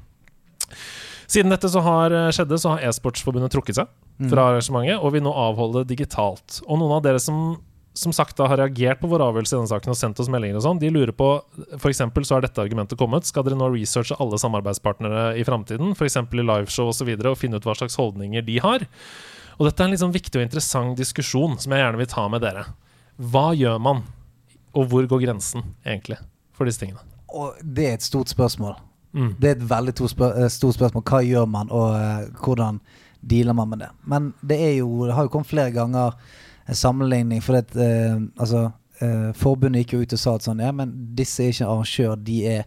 [1.27, 3.93] Siden dette så har eh, skjedde, så har e-sportsforbundet trukket seg
[4.31, 6.63] fra arrangementet og vil nå avholde det digitalt.
[6.65, 7.59] Og noen av dere som
[7.97, 10.59] som sagt da har reagert på vår avgjørelse i denne saken og sendt oss meldinger
[10.59, 11.31] og sånn, de lurer på
[11.79, 12.03] F.eks.
[12.29, 13.25] så har dette argumentet kommet.
[13.29, 16.19] Skal dere nå researche alle samarbeidspartnere i framtiden, f.eks.
[16.21, 18.85] i liveshow osv., og, så videre, og finne ut hva slags holdninger de har?
[19.57, 22.45] Og dette er en sånn viktig og interessant diskusjon som jeg gjerne vil ta med
[22.45, 22.67] dere.
[23.17, 24.05] Hva gjør man,
[24.77, 26.21] og hvor går grensen egentlig
[26.57, 27.01] for disse tingene?
[27.33, 28.77] Og det er et stort spørsmål.
[29.17, 29.35] Mm.
[29.41, 31.05] Det er et veldig spør eh, stort spørsmål.
[31.09, 32.81] Hva gjør man, og uh, hvordan
[33.25, 33.89] dealer man med det?
[34.05, 36.19] Men det er jo Det har jo kommet flere ganger
[36.69, 38.71] en sammenligning, for det, uh, altså,
[39.01, 42.17] uh, forbundet gikk jo ut og sa at sånn, ja, men disse er ikke arrangør,
[42.27, 42.65] de er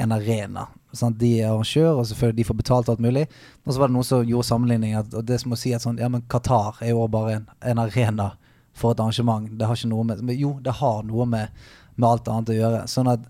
[0.00, 0.68] en arena.
[0.96, 1.18] Sant?
[1.20, 3.26] De er arrangør, og selvfølgelig de får betalt alt mulig.
[3.66, 5.84] Og så var det noen som gjorde sammenligning, at, og det som å si at
[5.84, 8.32] sånn, ja, men Qatar er jo bare en, en arena
[8.72, 9.50] for et arrangement.
[9.58, 11.52] Det har ikke noe med Jo, det har noe med,
[11.96, 12.84] med alt annet å gjøre.
[12.88, 13.26] Sånn at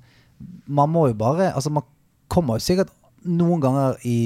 [0.71, 1.85] man må jo bare Altså, man
[2.33, 2.93] kommer jo sikkert
[3.27, 4.19] noen ganger i,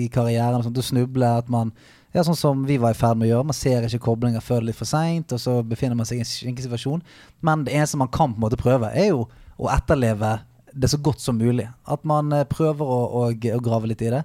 [0.00, 1.74] i karrieren sånn, til å snuble at man
[2.14, 3.48] ja, sånn som vi var i ferd med å gjøre.
[3.50, 6.20] Man ser ikke koblinger før det er litt for seint, og så befinner man seg
[6.20, 7.02] i en skinkig situasjon.
[7.44, 9.26] Men det eneste man kan på en måte prøve, er jo
[9.60, 10.38] å etterleve
[10.72, 11.66] det så godt som mulig.
[11.88, 14.22] At man eh, prøver å, å, å grave litt i det.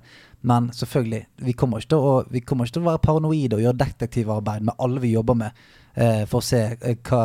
[0.47, 4.65] Men selvfølgelig, vi kommer å, vi kommer ikke til å være paranoide og gjøre detektivarbeid
[4.67, 5.63] med alle vi jobber med,
[5.95, 7.23] eh, for å se eh, hva,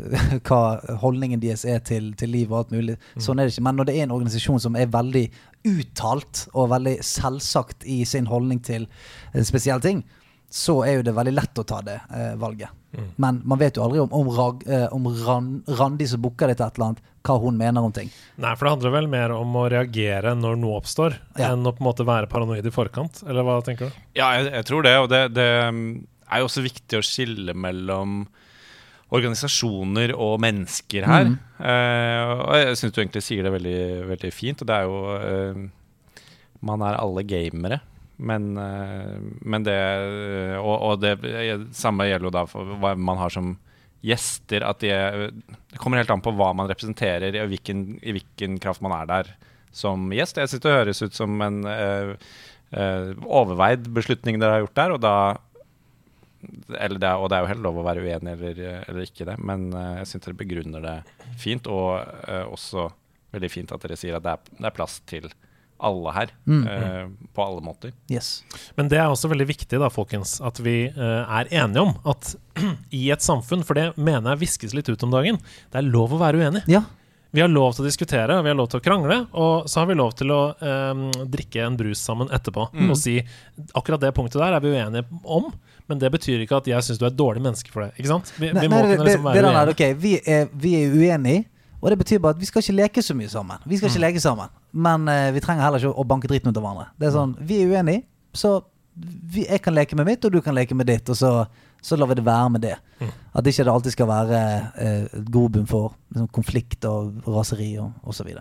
[0.48, 0.60] hva
[1.02, 2.96] holdningen deres er til, til liv og alt mulig.
[3.16, 3.66] Sånn er det ikke.
[3.68, 5.26] Men når det er en organisasjon som er veldig
[5.66, 8.86] uttalt og veldig selvsagt i sin holdning til
[9.34, 10.04] en spesiell ting,
[10.56, 12.70] så er jo det veldig lett å ta det eh, valget.
[13.20, 16.54] Men man vet jo aldri om, om, Rag, eh, om Ran, Randi som booker det
[16.56, 18.08] til et eller annet, hva hun mener om ting.
[18.40, 21.50] Nei, for det handler vel mer om å reagere når noe oppstår, Ja.
[21.50, 23.98] enn å på en måte være paranoid i forkant, eller hva tenker du?
[24.16, 24.94] Ja, jeg, jeg tror det.
[25.02, 25.48] Og det, det
[26.30, 28.24] er jo også viktig å skille mellom
[29.14, 31.28] organisasjoner og mennesker her.
[31.62, 34.62] Eh, og jeg syns du egentlig sier det veldig, veldig fint.
[34.62, 35.60] Og det er jo uh,
[36.66, 37.80] Man er alle gamere.
[38.16, 39.76] Men, uh, men det
[40.58, 41.18] Og, og det
[41.76, 43.54] samme gjelder jo da for hva man har som
[44.06, 44.66] gjester.
[44.66, 48.82] At de, det kommer helt an på hva man representerer, i hvilken, i hvilken kraft
[48.82, 49.34] man er der
[49.76, 50.40] som gjest.
[50.40, 51.62] Jeg synes det høres ut som en
[52.74, 55.16] overveid beslutning dere har gjort der, og da
[56.78, 59.26] eller det er, og det er jo helt lov å være uenig eller, eller ikke
[59.28, 60.96] det, men eh, jeg syns dere begrunner det
[61.40, 61.98] fint, og
[62.28, 62.88] eh, også
[63.36, 65.28] veldig fint at dere sier at det er, det er plass til
[65.76, 67.92] alle her, eh, på alle måter.
[68.08, 68.44] Yes.
[68.74, 72.34] Men det er også veldig viktig da, folkens, at vi eh, er enige om at
[72.96, 75.40] i et samfunn, for det mener jeg viskes litt ut om dagen,
[75.72, 76.64] det er lov å være uenig.
[76.70, 76.86] Ja.
[77.36, 79.90] Vi har lov til å diskutere, vi har lov til å krangle, og så har
[79.90, 83.18] vi lov til å eh, drikke en brus sammen etterpå og si
[83.76, 85.50] akkurat det punktet der er vi uenige om,
[85.88, 87.92] men det betyr ikke at jeg syns du er et dårlig menneske for det.
[87.98, 88.32] Ikke sant?
[88.40, 89.74] Vi, Nei, vi må nei, kunne det, liksom være uenige.
[89.76, 89.94] Okay.
[89.94, 91.44] vi er, vi er uenige,
[91.80, 93.58] og det betyr bare at vi skal ikke leke så mye sammen.
[93.66, 94.06] Vi skal ikke Mm.
[94.08, 96.86] leke sammen, men uh, vi trenger heller ikke å banke dritten ut av hverandre.
[96.98, 98.02] Det er sånn, Vi er uenige,
[98.34, 98.56] så
[98.96, 101.30] vi, jeg kan leke med mitt, og du kan leke med ditt, og så,
[101.84, 102.74] så lar vi det være med det.
[103.00, 103.10] Mm.
[103.36, 104.40] At ikke det alltid skal være
[104.80, 108.32] eh, grobunn for liksom, konflikt og raseri og osv.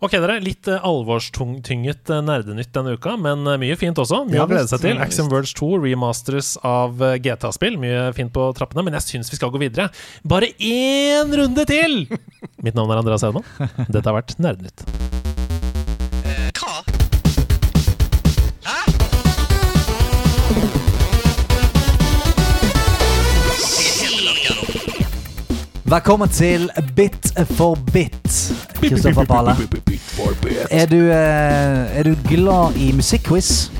[0.00, 0.38] Ok, dere.
[0.40, 4.22] Litt uh, alvorstynget uh, nerdenytt denne uka, men eh, mye fint også.
[4.24, 4.96] Mye Ja, å glede seg til.
[4.96, 7.76] Ja, Axiom Verge 2 remasters av GTA-spill.
[7.80, 9.90] Mye fint på trappene, men jeg syns vi skal gå videre.
[10.24, 12.06] Bare én runde til!
[12.64, 13.44] Mitt navn er Andreas Hedman.
[13.92, 14.88] Dette har vært Nerdenytt.
[25.90, 28.28] Velkommen til Bit for bit,
[28.80, 29.56] Kristoffer Pale.
[30.70, 33.70] Er du, eh, er du glad i musikkquiz?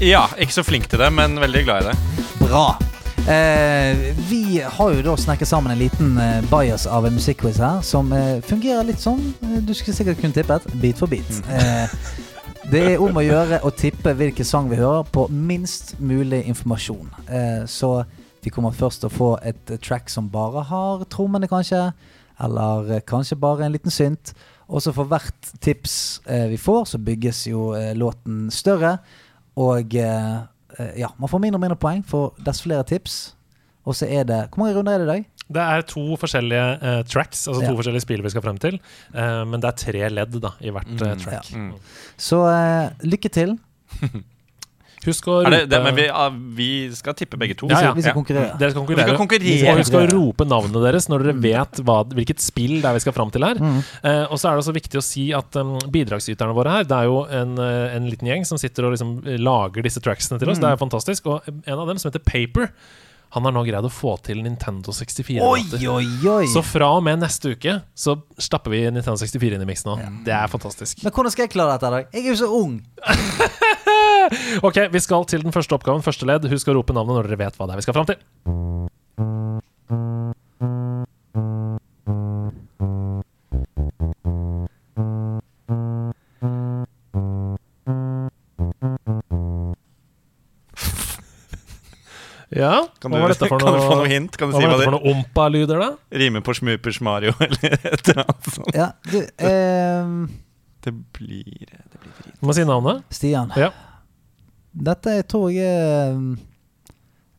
[0.00, 1.96] Ja, ikke så flink til det, men veldig glad i det.
[2.40, 2.68] Bra.
[3.28, 7.82] Eh, vi har jo da snakket sammen en liten eh, bias av en musikkquiz her,
[7.84, 11.28] som eh, fungerer litt sånn eh, Du skulle sikkert kunne tippet bit for bit.
[11.52, 11.98] Eh,
[12.72, 17.10] det er om å gjøre å tippe hvilken sang vi hører, på minst mulig informasjon.
[17.28, 17.98] Eh, så
[18.44, 21.90] vi kommer først til å få et eh, track som bare har trommene, kanskje.
[22.40, 24.32] Eller eh, kanskje bare en liten synt.
[24.68, 28.98] Og så for hvert tips eh, vi får, så bygges jo eh, låten større.
[29.58, 33.34] Og ja, man får mindre og mindre poeng for dess flere tips.
[33.88, 35.24] Og så er det Hvor mange runder er det i dag?
[35.48, 37.76] Det er to forskjellige uh, tracks, altså to Ja.
[37.78, 38.76] forskjellige spill vi skal frem til.
[39.14, 41.48] Uh, men det er tre ledd da, i hvert Mm, track.
[41.56, 41.72] mm.
[42.20, 42.38] Så
[43.02, 43.56] lykke til.
[45.08, 46.06] Husk å rope det, det, men vi,
[46.58, 47.68] vi skal tippe begge to.
[47.72, 47.94] Ja, ja.
[47.96, 48.52] Vi skal konkurrere.
[48.60, 49.08] Dere skal konkurrere.
[49.08, 49.72] Vi skal konkurrere.
[49.72, 53.04] Og husk å rope navnet deres når dere vet hva, hvilket spill det er vi
[53.06, 53.60] skal fram til her.
[53.62, 53.80] Mm.
[53.80, 57.00] Eh, og så er det også viktig å si at um, bidragsyterne våre her, det
[57.00, 60.52] er jo en, eh, en liten gjeng som sitter og liksom lager disse tracksene til
[60.52, 60.60] oss.
[60.60, 60.66] Mm.
[60.66, 61.28] Det er fantastisk.
[61.32, 62.72] Og en av dem, som heter Paper,
[63.30, 65.42] han har nå greid å få til Nintendo 64.
[65.44, 66.46] Oi, oi, oi!
[66.48, 69.96] Så fra og med neste uke så stapper vi Nintendo 64 inn i miksen nå.
[70.24, 71.02] Det er fantastisk.
[71.04, 71.92] Men hvordan skal jeg klare dette?
[71.92, 72.00] da?
[72.16, 72.78] Jeg er jo så ung.
[74.68, 76.04] Ok, vi skal til den første oppgaven.
[76.06, 76.48] Første ledd.
[76.52, 78.18] Husk å rope navnet når dere vet hva det er vi skal fram til.
[92.48, 94.08] Ja, Kan hva du, var dette for noe, kan du få noe?
[94.10, 94.36] hint?
[94.40, 95.88] Kan du Hva si hva dette for det noe ompa-lyder, da?
[96.22, 98.70] rimer på Smupers Mario, eller et eller annet sånt?
[98.76, 99.18] Ja, du
[99.50, 100.14] ehm,
[100.86, 102.32] Det blir Det blir.
[102.40, 103.04] Du må si navnet.
[103.12, 103.52] Stian.
[103.58, 103.68] Ja.
[104.78, 106.28] Dette jeg tror jeg er um,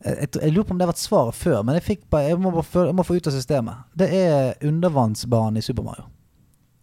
[0.04, 2.28] jeg, jeg, jeg lurer på om det har vært svaret før, men jeg, fikk bare,
[2.30, 3.82] jeg, må få, jeg må få ut av systemet.
[4.00, 6.06] Det er undervannsbanen i Super Mario.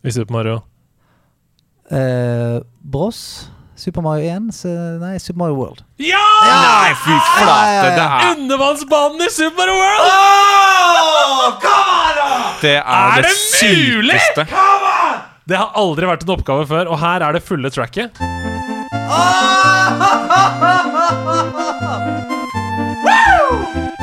[0.05, 0.59] I Super Mario.
[1.89, 3.21] Eh, Bros.
[3.77, 4.51] Super Mario 1.
[4.57, 4.69] Så,
[5.01, 5.81] nei, Super Mario World.
[6.01, 6.21] Ja!
[6.45, 7.73] Nei, fy Ja, ja, flate!
[7.77, 7.89] ja.
[7.89, 10.05] Det er, Undervannsbanen i Super Mario World!
[12.61, 13.35] det Er er det det
[13.97, 14.17] mulig?
[14.21, 14.47] sykeste.
[15.47, 18.17] Det har aldri vært en oppgave før, og her er det fulle tracket.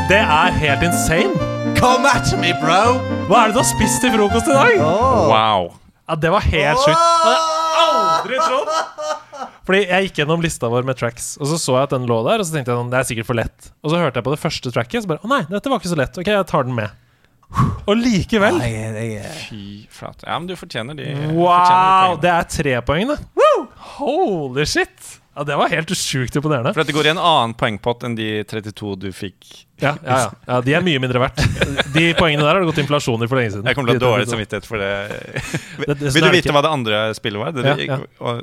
[0.09, 1.33] Det er helt insane.
[1.79, 2.99] Come at me, bro!
[3.29, 4.81] Hva er det du har spist til frokost i dag?
[4.85, 5.29] Oh.
[5.33, 5.71] Wow.
[6.09, 7.05] Ja, Det var helt sjukt.
[7.25, 8.69] Det hadde jeg aldri trodd.
[9.65, 12.19] Fordi jeg gikk gjennom lista vår med tracks, og så så jeg at den lå
[12.27, 12.43] der.
[12.43, 13.71] Og så tenkte jeg sånn, det er sikkert for lett.
[13.81, 15.81] Og så hørte jeg på det første tracket, og så bare Å nei, dette var
[15.81, 16.21] ikke så lett.
[16.21, 17.01] Ok, jeg tar den med.
[17.85, 20.25] Og likevel Fy flate.
[20.27, 22.17] Ja, men du fortjener de fortjener de Wow!
[22.23, 23.19] Det er tre poeng, det.
[23.99, 25.21] Holy shit!
[25.35, 26.71] Ja, Det var helt sjukt imponerende.
[26.77, 29.49] For det går i en annen poengpott enn de 32 du fikk.
[29.83, 30.29] Ja, ja, ja.
[30.47, 31.41] ja, De er mye mindre verdt.
[31.95, 33.67] De poengene der har det gått inflasjon i for lenge siden.
[33.67, 34.93] Jeg kommer til å ha dårlig samvittighet for det.
[36.15, 37.57] Vil du vite hva det andre spillet var?
[37.57, 38.37] Det, Ja, ja.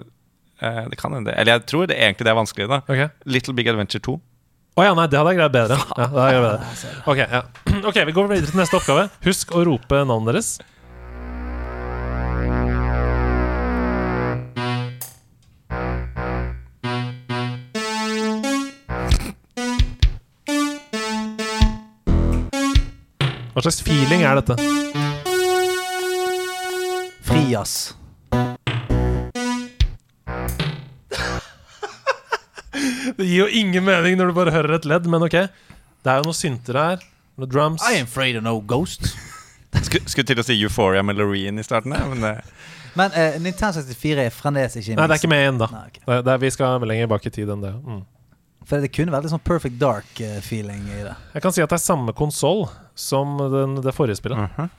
[0.61, 1.33] Eh, det kan hende.
[1.33, 2.83] Eller jeg tror det egentlig det er vanskelig, da.
[2.85, 3.07] okay.
[3.25, 4.19] Little Big Adventure 2.
[4.77, 5.77] Å ja, nei, det hadde jeg greid bedre.
[5.97, 6.91] Ja, jeg bedre.
[7.11, 7.41] Okay, ja.
[7.89, 9.07] ok, vi går videre til neste oppgave.
[9.25, 10.51] Husk å rope navnet deres.
[23.51, 24.55] Hva slags feeling er dette?
[27.27, 27.73] Frias.
[33.17, 35.35] Det gir jo ingen mening når du bare hører et ledd, men ok.
[35.35, 37.03] Det er jo noen synter her.
[37.35, 37.83] Noen drums.
[37.83, 39.11] I am afraid of no ghost.
[39.83, 42.39] Skulle, skulle til å si Euphoria med Loreen i starten, men eh,
[42.99, 45.67] Men uh, Nintendo 64 er fremdeles ikke i Nei, det er ikke med ennå.
[45.71, 45.99] Nei, ok.
[46.07, 47.71] Det, det, vi skal lenger bak i tid enn det.
[47.79, 48.01] Mm.
[48.67, 51.15] For det kunne vært litt sånn Perfect Dark-feeling i det.
[51.33, 54.37] Jeg kan si at det er samme konsoll som den, det forrige spillet.
[54.37, 54.69] Uh -huh.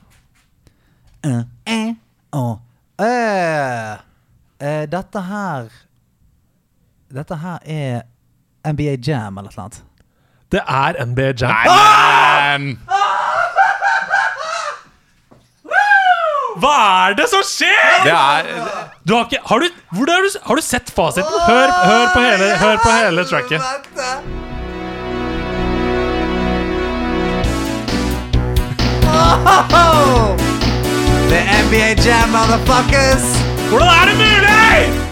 [1.27, 1.95] uh, eh,
[2.33, 2.59] oh.
[3.01, 3.99] uh,
[4.59, 5.73] eh, dette her
[7.09, 8.03] Dette her er
[8.65, 9.83] NBA Jam eller noe annet.
[10.49, 11.51] Det er NBA Jam.
[11.51, 12.79] Nei, men
[16.61, 18.05] Hva er det som skjer?!
[18.05, 18.49] Det er
[19.09, 21.41] Du har, ikke, har, du, hvor er du, har du sett fasiten?
[21.49, 23.61] Hør, hør, på hele, hør på hele tracket.
[31.33, 33.25] The NBA Jam, motherfuckers!
[33.71, 35.03] Hvordan er det mulig?!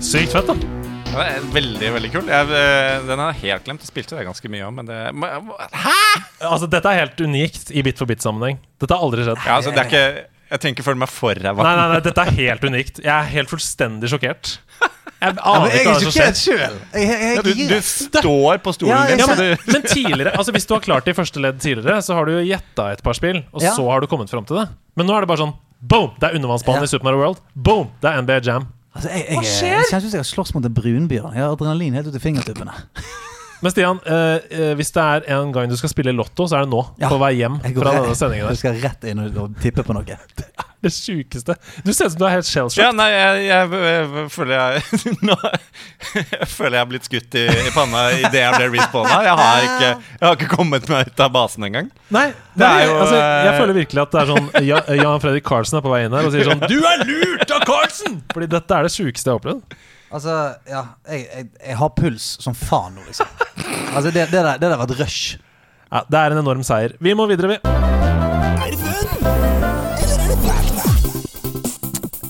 [0.00, 0.81] Sykt fett, da.
[1.12, 2.28] Det er veldig, veldig kul.
[2.32, 3.82] Jeg, eh, den har jeg helt glemt.
[3.84, 5.96] Jeg spilte det ganske mye om, men det Hæ?!
[6.48, 8.58] Altså, Dette er helt unikt i bit for bit-sammenheng.
[8.80, 9.40] Dette har aldri skjedd.
[9.46, 10.04] Ja, altså, det er ikke
[10.52, 11.64] Jeg trenger ikke føle meg for ræva.
[11.64, 12.98] Nei, nei, nei, dette er helt unikt.
[13.04, 14.50] Jeg er helt fullstendig sjokkert.
[15.22, 16.32] Jeg aner ja, ikke hva som skjer.
[16.34, 16.80] Selv.
[16.92, 19.22] Jeg, jeg, jeg, Ja, du, du står på stolen Ja, din.
[19.22, 22.00] Ja, men, du, men tidligere, altså Hvis du har klart det i første ledd tidligere,
[22.02, 23.72] så har du gjetta et par spill, og Ja.
[23.78, 24.66] så har du kommet fram til det.
[24.98, 26.12] Men nå er det bare sånn Boom!
[26.20, 26.90] Det er undervannsbanen Ja.
[26.90, 27.40] i Super Mario World.
[27.54, 27.88] Boom!
[28.02, 28.66] Det er NBA Jam.
[28.92, 31.36] Altså, jeg, jeg, jeg, jeg kjenner ut som jeg har slåss mot en brunbjørn.
[31.36, 32.74] Jeg har adrenalin helt ut i fingertuppene.
[33.62, 36.66] Men Stian, eh, eh, hvis det er en gang du skal spille Lotto, så er
[36.66, 36.82] det nå.
[37.00, 37.08] Ja.
[37.12, 38.50] På vei hjem Jeg, fra denne sendingen.
[38.50, 40.18] jeg skal rett inn og, og tippe på noe.
[40.82, 41.54] Det sjukeste.
[41.86, 45.36] Du ser ut som du er helt ja, nei, jeg, jeg, jeg, føler jeg Nå
[46.16, 49.20] Jeg føler jeg har blitt skutt i, i panna idet jeg ble respawna.
[49.22, 51.92] Jeg har ikke Jeg har ikke kommet meg ut av basen engang.
[52.14, 52.26] Nei,
[52.58, 55.22] Det er nei, jo, altså, jeg eh, føler virkelig at det er sånn Ja- Jan
[55.22, 58.18] Fredrik Karlsen er på vei inn her og sier sånn Du er lurt av Karlsen!
[58.34, 59.78] Fordi dette er det sjukeste jeg har opplevd.
[60.12, 60.36] Altså,
[60.68, 63.30] ja Jeg, jeg, jeg har puls som faen nå, liksom.
[63.94, 65.38] Altså, det, det, der, det der var et rush.
[65.92, 66.98] Ja, det er en enorm seier.
[67.04, 67.62] Vi må videre, vi.
[68.62, 69.51] Er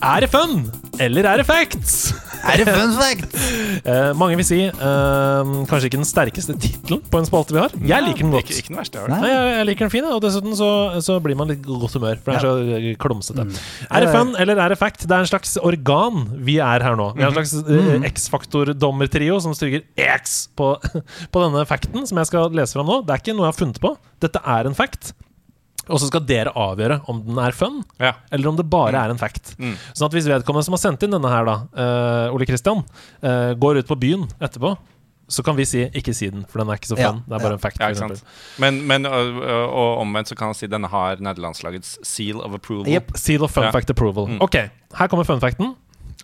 [0.03, 0.65] Er det fun,
[0.99, 2.11] eller er det facts?
[2.43, 3.37] Er det fun fact?
[3.83, 7.73] Eh, mange vil si eh, kanskje ikke den sterkeste tittelen på en spalte vi har.
[7.89, 8.45] Jeg liker den godt.
[8.47, 9.11] Ikke, ikke den verste jeg.
[9.11, 9.19] Nei.
[9.27, 10.69] Jeg, jeg liker den fin, og dessuten så,
[11.03, 12.21] så blir man litt godt humør.
[12.23, 13.47] For det er så klumsete.
[13.49, 13.57] Mm.
[13.89, 15.03] Er det fun eller er det fact?
[15.03, 17.09] Det er en slags organ vi er her nå.
[17.19, 19.83] Vi er en slags eh, X-faktor-dommertrio som stryker
[20.21, 20.77] X på,
[21.35, 23.01] på denne facten som jeg skal lese fra nå.
[23.03, 23.97] Det er ikke noe jeg har funnet på.
[24.23, 25.15] Dette er en fact.
[25.91, 28.13] Og så skal dere avgjøre om den er fun, Ja.
[28.31, 29.57] eller om det bare er en fact.
[29.59, 29.75] Mm.
[29.95, 32.85] Sånn at hvis vedkommende som har sendt inn denne her, da, uh, Ole Kristian,
[33.23, 34.77] uh, går ut på byen etterpå,
[35.29, 37.13] så kan vi si 'ikke si den', for den er ikke så Ja.
[37.13, 37.53] Det er bare ja.
[37.55, 37.79] en fact.
[37.81, 38.23] Ja, ikke sant?
[38.59, 42.93] Men, men og, og omvendt så kan han si denne har nederlandslagets seal of approval.
[42.93, 43.17] Yep.
[43.17, 43.71] Seal of fun Ja.
[43.73, 44.27] fact approval.
[44.29, 44.39] Mm.
[44.41, 44.55] Ok,
[44.95, 45.75] her kommer fun facten.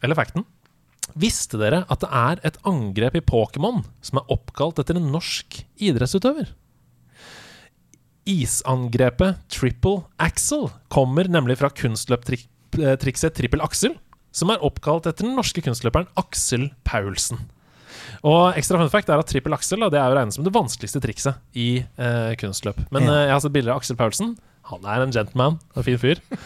[0.02, 0.44] Eller facten.
[1.16, 5.64] Visste dere at det er et angrep i Pokémon som er oppkalt etter en norsk
[5.80, 6.48] idrettsutøver?
[8.28, 13.94] Isangrepet Triple Axel kommer nemlig fra kunstløptrikset Trippel Axel,
[14.36, 17.38] som er oppkalt etter den norske kunstløperen Aksel Paulsen.
[18.26, 20.54] Og ekstra fun fact er at trippel Axel da, det er jo regnet som det
[20.54, 21.68] vanskeligste trikset i
[21.98, 22.78] eh, kunstløp.
[22.94, 23.12] Men Ja.
[23.14, 24.28] eh, jeg har sett bilder av Aksel Paulsen.
[24.68, 25.54] Han er en gentleman.
[25.76, 26.18] En fin fyr.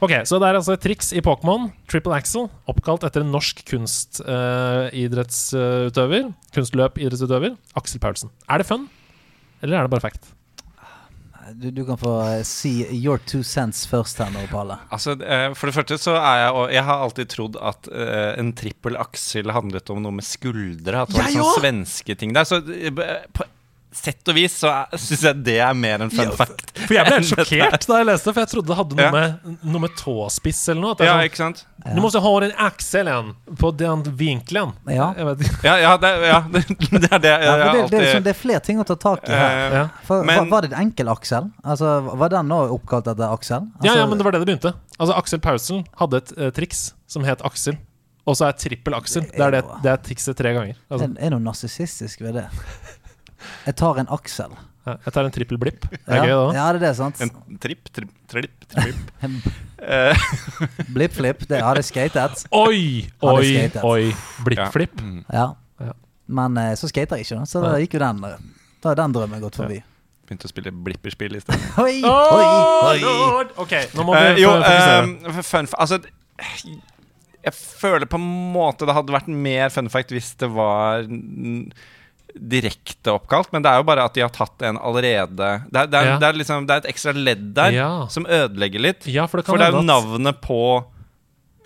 [0.00, 3.60] Ok, Så det er altså et triks i Pokémon, triple axel, oppkalt etter en norsk
[3.68, 6.30] kunstidrettsutøver.
[6.56, 7.52] kunstløpidrettsutøver.
[7.76, 8.30] Aksel Paulsen.
[8.48, 8.88] Er det fun,
[9.62, 10.24] eller er det bare fact?
[11.54, 14.76] Du, du kan få eh, si your two cents først her nå, Palle.
[14.92, 18.32] Altså, eh, For det første så er jeg og Jeg har alltid trodd at eh,
[18.40, 21.04] en trippel aksel handlet om noe med skuldre.
[21.04, 22.48] At det var Jeg sånn svenske ting der.
[22.48, 23.48] Så på
[23.92, 26.70] sett og vis så syns jeg det er mer en fun fact.
[26.86, 29.10] For jeg ble helt sjokkert da jeg leste, for jeg trodde det hadde noe, Ja.
[29.10, 30.92] med, noe med tåspiss eller noe.
[30.94, 31.64] At det Ja, er ikke sant?
[31.64, 34.72] sånn, du må ha den igjen på den vinkelen.
[34.86, 35.08] Ja.
[35.18, 35.42] Jeg vet.
[35.66, 38.34] Ja, ja, det, ja, det, det er det jeg Ja, for det, er sånn, det
[38.36, 39.58] er flere ting å ta tak i her.
[39.58, 39.84] eh, Ja.
[40.06, 41.50] For, men- var, var det en enkelaksel?
[41.64, 43.66] Altså, var den nå oppkalt etter Aksel?
[43.74, 44.74] Altså, Ja, ja, men det var det det begynte.
[45.00, 47.78] Altså Aksel Paulsen hadde et uh, triks som het Aksel.
[48.28, 49.22] Og så er trippel Aksel.
[49.32, 50.76] Det er, det, det er trikset tre ganger.
[50.92, 52.44] Altså, det er noe narsissistisk ved det.
[53.68, 54.54] Jeg tar en aksel.
[54.86, 55.86] ja, jeg tar en trippel blipp.
[55.90, 56.28] Det er ja.
[56.28, 56.58] gøy, det.
[56.58, 57.20] Ja, det er det, sant?
[57.24, 59.50] En tripp, tripp, tripp, tripp.
[59.80, 60.24] Eh,
[60.94, 62.46] Blipp-flipp, det har jeg skatet.
[62.52, 63.84] Oi, oi, skatet.
[63.84, 64.10] oi.
[64.46, 65.00] Blippflipp.
[65.00, 65.06] Ja.
[65.06, 65.22] Mm.
[65.32, 65.46] Ja.
[65.90, 65.94] Ja.
[66.30, 67.44] Men eh, så skater jeg ikke.
[67.48, 68.42] Så da gikk jo den eh,
[68.82, 69.80] Da er den drømmen gått forbi.
[70.30, 71.70] Begynte å spille blipperspill i stedet.
[71.84, 72.44] Oi, oi,
[72.86, 72.98] oi.
[73.02, 73.54] Lord!
[73.58, 74.52] Ok, nå må vi uh, jo,
[75.42, 75.98] fun Altså
[77.42, 81.02] Jeg føler på en måte det hadde vært mer fun fact hvis det var
[82.34, 85.36] direkte oppkalt, men det er jo bare at de har tatt en allerede
[85.70, 86.18] Det er, det er, Ja.
[86.18, 88.06] det er, liksom, det er et ekstra ledd der Ja.
[88.08, 89.06] som ødelegger litt.
[89.06, 90.84] ja, for det For det er jo navnet på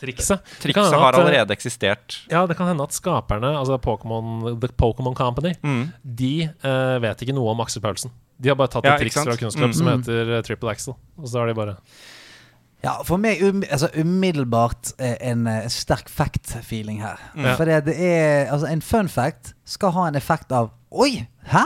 [0.01, 2.17] trikset trikset at, har allerede eksistert.
[2.31, 5.93] Ja, det kan hende at skaperne, altså Pokemon, The Pokémon Company, Mm.
[6.05, 8.11] de uh, vet ikke noe om Aksel Paulsen.
[8.41, 9.75] De har bare tatt et triks fra kunstløp Mm.
[9.75, 10.95] som heter eh, Triple Axel.
[11.17, 11.77] Og så har de bare
[12.85, 17.21] Ja, for meg um, altså, umiddelbart eh, en eh, sterk fact-feeling her.
[17.33, 17.57] Ja.
[17.57, 21.25] For det er Altså, en fun fact skal ha en effekt av Oi!
[21.51, 21.65] Hæ?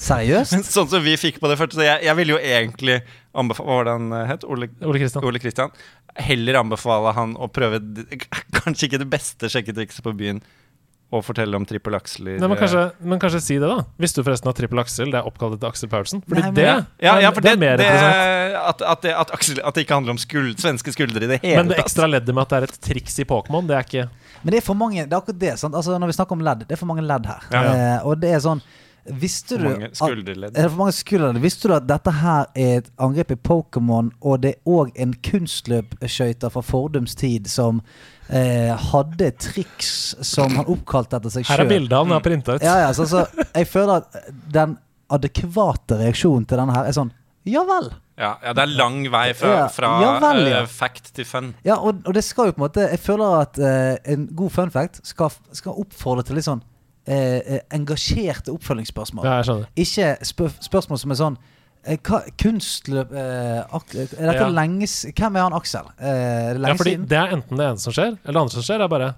[0.00, 0.64] Seriøst?
[0.74, 1.76] Sånn som vi fikk på det første.
[1.76, 3.02] Så jeg, jeg ville jo egentlig
[3.36, 4.46] anbefale Hva var det han het?
[4.48, 5.26] Ole, Ole Kristian.
[5.28, 5.76] Ole Kristian.
[6.16, 7.82] Heller anbefale han å prøve
[8.56, 10.40] kanskje ikke det beste sjekketrikset på byen.
[11.12, 13.82] Og fortelle om trippel aksel Nei, men, kanskje, men kanskje si det, da.
[13.98, 16.20] Visste du forresten at Trippel Axel det er oppkalt etter Aksel Paulsen?
[16.22, 18.60] Fordi Nei, men- det, ja, ja, ja, for det, er mer det, interessant.
[18.70, 21.40] at, at, det, at, Aksel, at det ikke handler om skuld, svenske skuldre i det
[21.42, 21.86] hele Men det tatt.
[21.88, 24.06] ekstra leddet med at det er et triks i Pokémon, det er ikke
[24.44, 25.58] Men det er for mange Det er akkurat det.
[25.58, 25.74] sant?
[25.74, 27.42] Altså Når vi snakker om ledd, det er for mange ledd her.
[27.50, 28.62] Ja, Eh, og det er sånn
[29.06, 31.40] Visste du mange at- Er det for mange?
[31.40, 35.14] Visste du at dette her er et angrep i Pokémon, og det er òg en
[35.14, 37.80] kunstløpskøyter fra fordums tid som
[38.28, 42.62] eh, hadde triks som han oppkalte etter seg Her er bildet han har printa ut.
[42.62, 43.24] Ja, ja, så, så
[43.54, 44.20] jeg føler at
[44.52, 44.76] den
[45.10, 47.10] adekvate reaksjonen til denne her er sånn
[47.48, 47.88] Ja vel.
[48.20, 50.58] Ja, ja, det er lang vei fra, fra ja vel, ja.
[50.62, 51.54] Uh, fact til fun.
[51.64, 54.52] Ja, og, og det skal jo på en måte Jeg føler at uh, en god
[54.52, 56.60] fun fact skal, skal oppfordre til litt sånn
[57.10, 59.26] eh, eh, engasjerte oppfølgingsspørsmål.
[59.26, 59.72] Ja, jeg skjønner.
[59.84, 61.38] Ikke spør spørsmål som er sånn
[61.84, 64.48] eh, hva, Kunstløp eh, Er dette Ja.
[64.52, 65.90] lenge Hvem er han Aksel?
[65.98, 67.08] Eh, er det Ja, fordi siden?
[67.10, 69.10] det er enten det ene som skjer, eller det andre som skjer, Det er bare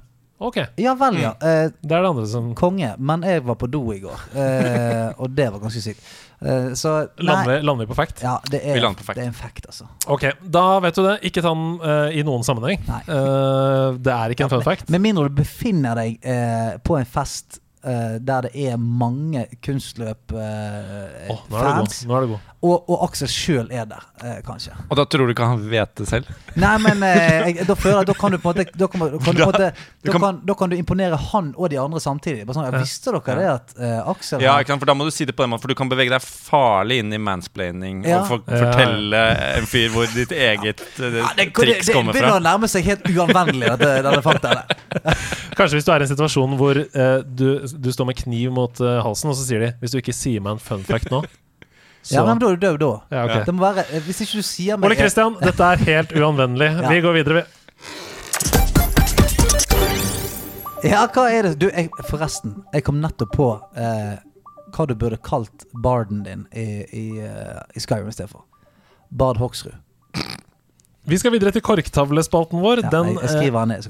[0.43, 0.57] OK.
[0.83, 1.29] Ja vel, ja.
[1.39, 2.89] Eh, Det er det andre som konge.
[2.99, 6.01] Men jeg var på do i går, eh, og det var ganske sykt.
[6.43, 8.25] Eh, så lander, lander vi på fact.
[8.25, 9.21] Ja, det er, Vi lander på fact.
[9.21, 9.87] det er en fact, altså.
[10.11, 11.15] Ok, da vet du det.
[11.31, 12.83] Ikke ta den eh, i noen sammenheng.
[12.89, 12.99] Nei.
[13.07, 14.91] Eh, det er ikke en fun fact.
[14.91, 21.31] Med mindre du befinner deg eh, på en fest der det er mange kunstløp-fans.
[21.31, 22.07] oh, nå er det god.
[22.07, 22.52] Nå er det god.
[22.63, 24.71] Og, og Aksel sjøl er der, eh, kanskje.
[24.89, 26.29] Og da tror du ikke han vet det selv?
[26.63, 29.01] Nei, men eh, jeg, da føler jeg da kan du på en måte Da kan,
[29.13, 29.71] du- kan, du måte,
[30.07, 32.45] da kan- da kan du imponere han og de andre samtidig.
[32.47, 34.83] Bare sånn, jeg Visste dere det at eh, Aksel Ja, ikke sant?
[34.85, 37.01] for da må du si det på den måten, for du kan bevege deg farlig
[37.03, 38.21] inn i mansplaining Ja.
[38.23, 39.25] og for, fortelle
[39.59, 42.87] en fyr hvor ditt eget eh, ja, det, det, triks det begynner å nærme seg
[42.87, 44.63] helt uanvendelig, dette, denne faktaen.
[45.59, 48.81] Kanskje hvis du er i en situasjon hvor eh, du, du står med kniv mot
[48.83, 51.23] eh, halsen, og så sier de Hvis du ikke sier meg en fun fact nå
[52.03, 52.93] så Ja, men da er du død da.
[53.15, 53.45] Ja, okay.
[53.47, 56.71] Det må være, eh, hvis ikke du sier meg Ole Kristian, dette er helt uanvendelig.
[56.83, 56.89] Ja.
[56.91, 57.35] Vi går videre.
[57.43, 57.43] vi.
[60.83, 63.49] Ja, hva er det du, jeg, Forresten, jeg kom nettopp på
[63.79, 64.17] eh,
[64.75, 68.43] hva du burde kalt barden din i, i, eh, i Skyrim i stedet for.
[69.15, 69.77] Bard Hoksrud.
[71.03, 72.85] Vi skal videre til korktavlespalten vår.
[72.85, 73.87] Ja, Den jeg, jeg eh, ned.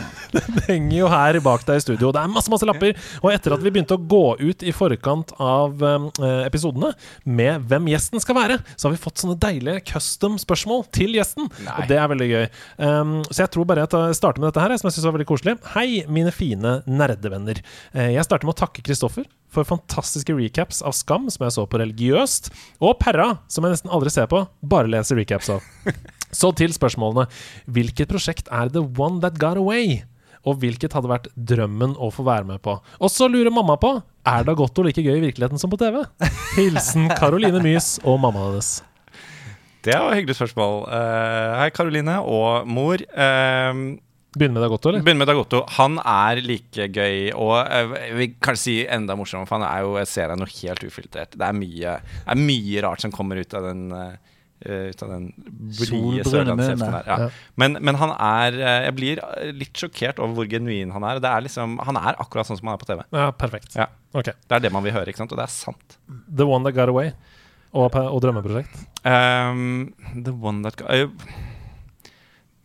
[0.34, 0.56] Den.
[0.66, 2.10] henger jo her bak deg i studio.
[2.10, 2.96] Det er masse masse lapper.
[3.20, 6.08] Og etter at vi begynte å gå ut i forkant av eh,
[6.42, 6.90] episodene
[7.22, 11.46] med hvem gjesten skal være, så har vi fått sånne deilige custom-spørsmål til gjesten.
[11.68, 11.76] Nei.
[11.78, 12.44] Og det er veldig gøy.
[12.82, 15.28] Um, så jeg tror bare jeg starter med dette her, som jeg syns var veldig
[15.30, 15.56] koselig.
[15.76, 17.62] Hei, mine fine nerdevenner.
[17.94, 21.70] Eh, jeg starter med å takke Kristoffer for fantastiske recaps av Skam, som jeg så
[21.70, 22.50] på religiøst,
[22.82, 25.62] og Perra, som jeg nesten aldri ser på, bare leser recaps av.
[26.36, 27.26] Så til spørsmålene.
[27.72, 30.02] Hvilket prosjekt er The One That Got Away?
[30.46, 32.76] Og hvilket hadde vært drømmen å få være med på?
[33.00, 33.96] Og så lurer mamma på
[34.26, 36.04] Er Dagotto like gøy i virkeligheten som på TV?
[36.58, 38.76] Hilsen Caroline Mys og mamma hennes.
[39.86, 40.80] Det var et hyggelig spørsmål.
[40.90, 43.02] Uh, hei, Karoline og mor.
[43.14, 43.96] Uh,
[44.36, 45.04] Begynne med Dagotto, eller?
[45.06, 45.62] Begynn med Dagotto.
[45.78, 49.86] Han er like gøy, og eh, jeg vil kanskje si enda morsommere, for han er
[49.86, 51.38] jo, jeg ser deg noe helt ufiltrert.
[51.40, 54.34] Det er mye, er mye rart som kommer ut av den eh,
[54.64, 57.08] ut av den blide sørlandskjeften der.
[57.10, 57.16] Ja.
[57.26, 57.28] Ja.
[57.60, 59.20] Men, men han er eh, Jeg blir
[59.52, 61.20] litt sjokkert over hvor genuin han er.
[61.22, 63.02] Det er liksom, han er akkurat sånn som han er på TV.
[63.12, 63.76] Ja, perfekt.
[63.76, 63.90] Ja.
[64.16, 64.36] Okay.
[64.48, 65.34] Det er det man vil høre, ikke sant?
[65.34, 65.98] Og det er sant.
[66.08, 67.12] The One That Got Away
[67.76, 68.78] og, og drømmeprosjekt.
[69.04, 71.10] Um, the one that got uh,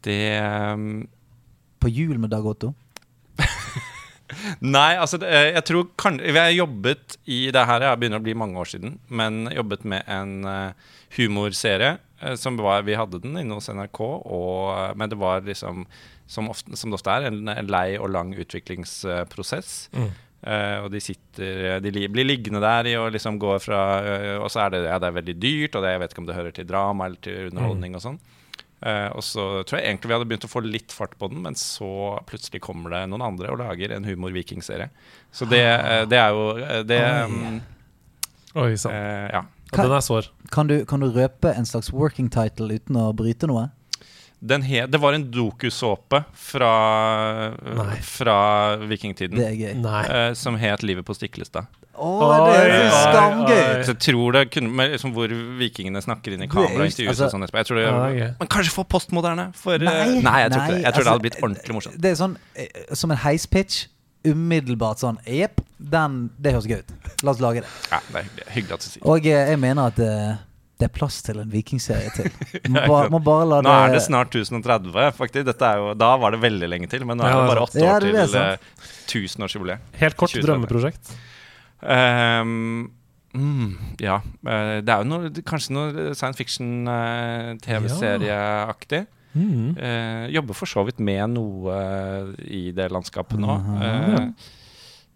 [0.02, 0.22] Det
[0.74, 1.08] um,
[1.80, 2.72] På jul med Dag Otto.
[4.62, 5.90] Nei, altså eh, jeg tror
[6.22, 9.86] Jeg har jobbet i det her, jeg begynner å bli mange år siden, men jobbet
[9.86, 11.98] med en eh, humorserie.
[12.22, 15.86] eh, som var, Vi hadde den inne hos NRK, og, men det var liksom,
[16.28, 19.90] som, ofte, som det ofte er, en, en lei og lang utviklingsprosess.
[20.42, 24.38] Eh, og de sitter De li, blir liggende der i og liksom går fra uh,
[24.42, 26.30] Og så er det, ja, det er veldig dyrt, og det, jeg vet ikke om
[26.30, 28.18] det hører til drama eller til underholdning og sånn.
[28.82, 31.44] Eh, og så tror jeg egentlig vi hadde begynt å få litt fart på den,
[31.46, 34.90] men så plutselig kommer det noen andre og lager en humor-vikingserie.
[35.32, 37.28] Så det, uh, det er jo eh, Det Oi.
[37.30, 37.60] mm,
[38.64, 38.96] Oi sann.
[38.96, 39.44] Uh, Ja.
[39.72, 40.26] Og Den er sår.
[40.52, 43.70] Kan du, kan du røpe en slags working title uten å bryte noe?
[44.42, 46.70] Den he, det var en dokusåpe fra,
[47.78, 47.98] Nei.
[48.02, 48.38] fra
[48.90, 49.38] vikingtiden.
[49.38, 49.76] Det er gøy.
[49.84, 50.02] Nei.
[50.10, 51.68] eh, som het 'Livet på Stiklestad'.
[51.94, 52.10] Å,
[52.48, 53.84] det er Oi, så oi, skamgøy!
[53.86, 55.28] Så jeg tror det kunne med liksom Hvor
[55.60, 57.44] vikingene snakker inn i Det er kamera og intervjues altså- og sånn.
[57.44, 57.58] etterpå.
[57.62, 58.36] Jeg tror det, Ja, det er.
[58.40, 59.54] Men kanskje få postmoderne?
[59.54, 60.82] For, eh, Nei, nei, jeg tror ikke det.
[60.82, 62.02] Jeg tror det altså, hadde blitt ordentlig morsomt.
[62.02, 63.86] Det er sånn eh, som en heispitch.
[64.24, 66.92] Umiddelbart sånn Jepp, den Det høres gøy ut.
[67.24, 67.70] La oss lage det.
[67.92, 70.36] Ja, det er hyggelig, at du sier Og jeg mener at eh,
[70.82, 72.28] det er plass til en vikingserie til.
[72.74, 75.46] Må, Ja, ba, må bare la Nå er det snart 1030, faktisk.
[75.48, 77.64] Dette er jo, da var det veldig lenge til, men nå er det det bare
[77.68, 78.56] åtte år det er til eh,
[79.12, 79.80] tusenårsjubileet.
[80.02, 80.48] Helt kort 2030.
[80.48, 81.04] drømmeprosjekt.
[81.82, 82.52] Um,
[83.34, 83.72] mm,
[84.02, 84.18] ja.
[84.46, 85.88] eh, det er jo noe, kanskje noe
[86.18, 89.02] science fiction-TV-serieaktig.
[89.34, 89.78] Mm.
[89.78, 91.76] Eh, jobber for så vidt med noe
[92.44, 93.54] i det landskapet nå.
[93.86, 94.26] Eh,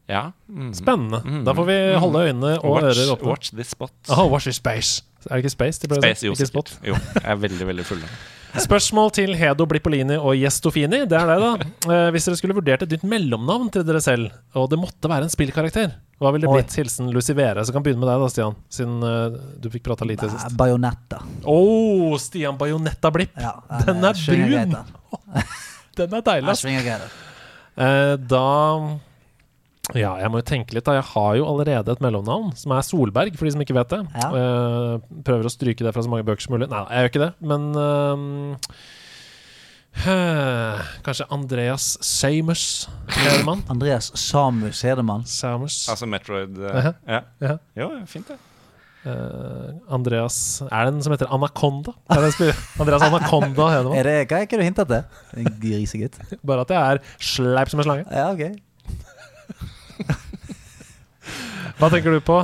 [0.08, 0.32] ja.
[0.50, 0.74] mm.
[0.78, 1.20] Spennende.
[1.26, 1.42] Mm.
[1.48, 3.28] Da får vi holde øynene og watch, ører åpne.
[3.34, 3.92] Watch this spot.
[4.10, 5.02] Oh, watch this space.
[5.30, 5.82] Er det ikke space?
[5.82, 6.74] De ble Space, jo, ikke spot.
[6.86, 8.02] Jo, jeg er veldig, veldig full.
[8.56, 11.02] Spørsmål til Hedo Blippolini og Gjestofini.
[11.12, 11.70] Det er det, da.
[11.92, 15.28] Eh, hvis dere skulle vurdert et nytt mellomnavn til dere selv, og det måtte være
[15.28, 15.92] en spillkarakter,
[16.24, 16.78] hva ville det blitt?
[16.80, 17.66] Hilsen Lucivere.
[17.68, 18.56] Så kan begynne med deg, da, Stian.
[18.72, 20.56] Siden eh, du fikk prata lite i sist.
[20.56, 21.20] Bajonetta.
[21.52, 21.58] Å,
[22.24, 23.36] Stian Bajonetta Blipp.
[23.36, 24.78] Ja, Den er brun.
[24.78, 25.44] den.
[26.00, 27.04] Den er deilig, den.
[27.76, 28.48] Eh, da
[29.94, 30.96] Ja, jeg må jo tenke litt, da.
[30.98, 34.02] Jeg har jo allerede et mellomnavn, som er Solberg, for de som ikke vet det.
[34.18, 34.30] Ja.
[34.34, 36.72] Uh, prøver å stryke det fra så mange bøker som mulig.
[36.72, 38.82] Nei, jeg gjør ikke det, men eh,
[41.06, 43.64] Kanskje Andreas Samus Hedemann?
[43.74, 45.24] Andreas Samus Hedemann.
[45.30, 45.86] Samus.
[45.92, 46.92] Altså Metroid eh, Ja.
[47.08, 47.22] ja.
[47.40, 47.56] Ja.
[47.80, 48.38] Jo, fint det.
[49.06, 51.94] Eh, Andreas Er det en som heter Anaconda?
[52.10, 53.98] Andreas Anaconda Hedemann.
[54.02, 55.26] Er det, hva er ikke du hintet til?
[55.40, 56.20] En grisegutt.
[56.48, 58.08] Bare at jeg er sleip som en slange.
[58.12, 58.65] Ja, ok.
[61.80, 62.42] Hva tenker du på?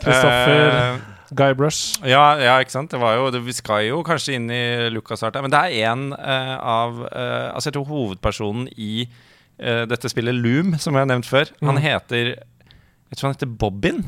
[0.00, 1.00] Kristoffer
[1.30, 2.00] Guy Guybrush?
[2.08, 2.90] ja, ja, ikke sant.
[2.90, 5.90] Det var jo, det, vi skal jo kanskje inn i Lucas Art men det er
[5.92, 11.04] en uh, av uh, Altså, jeg tror hovedpersonen i uh, dette spillet Loom, som jeg
[11.04, 11.82] har nevnt før, han Mm.
[11.84, 14.00] heter Jeg tror han heter Bobbin.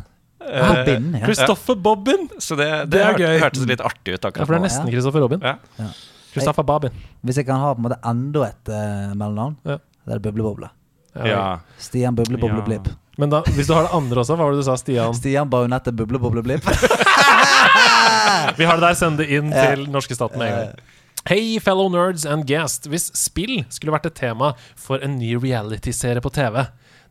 [0.42, 1.24] Bobbin, ja.
[1.28, 2.26] Christopher Bobbin!
[2.42, 3.38] Så det, det, Det er hørte, gøy.
[3.44, 5.42] hørtes litt artig ut Ja, for det er nesten Kristoffer Christopher Robin.
[5.46, 5.88] Ja.
[6.32, 6.98] Christopher Bobbin.
[7.22, 9.76] Hvis jeg kan ha på en måte enda et uh, mellomnavn, Ja.
[9.78, 10.70] det er det Bubleboble.
[11.14, 11.26] Ja.
[11.28, 11.42] Ja.
[11.78, 12.88] Stian Bubleboble-blipp.
[13.20, 15.12] Men da, hvis du har det andre også, hva var det du sa, Stian?
[15.14, 16.64] Stian Bajonette Bubleboble-blipp.
[18.58, 19.66] Vi har det der, send det inn Ja.
[19.74, 20.80] til norske staten med en gang.
[21.28, 22.88] Hei, fellow nerds and guest.
[22.90, 26.64] Hvis spill skulle vært et tema for en ny reality-serie på TV,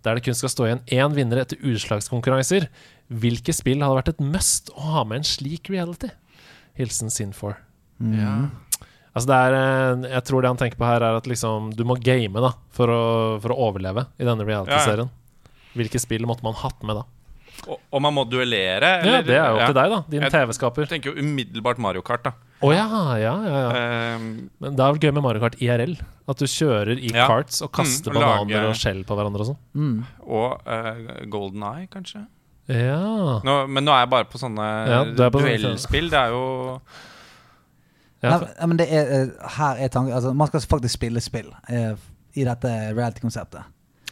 [0.03, 2.68] der det kun skal stå igjen én vinner etter utslagskonkurranser,
[3.11, 6.10] hvilke spill hadde vært et must å ha med en slik reality?
[6.80, 7.56] Hilsen Sin4.
[8.18, 8.36] Ja.
[9.15, 11.83] Altså det er, eh, jeg tror det han tenker på her, er at liksom du
[11.83, 13.01] må game da for å,
[13.43, 15.09] for å overleve i denne reality-serien.
[15.75, 17.03] Hvilke spill måtte man hatt med da?
[17.67, 18.88] Og, og man må duellere?
[19.05, 19.19] Ja.
[19.21, 19.65] Det er jo opp Ja.
[19.67, 19.99] til deg, da.
[20.09, 20.85] Din TV-skaper.
[20.88, 22.31] Jeg tenker jo umiddelbart Mario Kart, da.
[22.63, 22.85] Å ja,
[23.21, 24.15] ja, ja, ja.
[24.15, 25.93] um, Men det er vel gøy med Mario Kart IRL.
[26.31, 27.27] At du kjører i Ja.
[27.29, 29.59] karts og kaster Mm, og bananer lager- og skjell på hverandre og sånn.
[29.75, 30.05] Mm.
[30.25, 32.23] og uh, Golden Eye, kanskje.
[32.71, 33.41] Ja.
[33.43, 36.09] Nå, men nå er jeg bare på sånne Ja, på sånne- duellspill.
[36.09, 36.81] Det er jo
[38.22, 41.22] ja for, men- men det er, eh, her er tanken altså, Man skal faktisk spille
[41.22, 41.93] spill eh,
[42.35, 43.64] i dette reality-konseptet.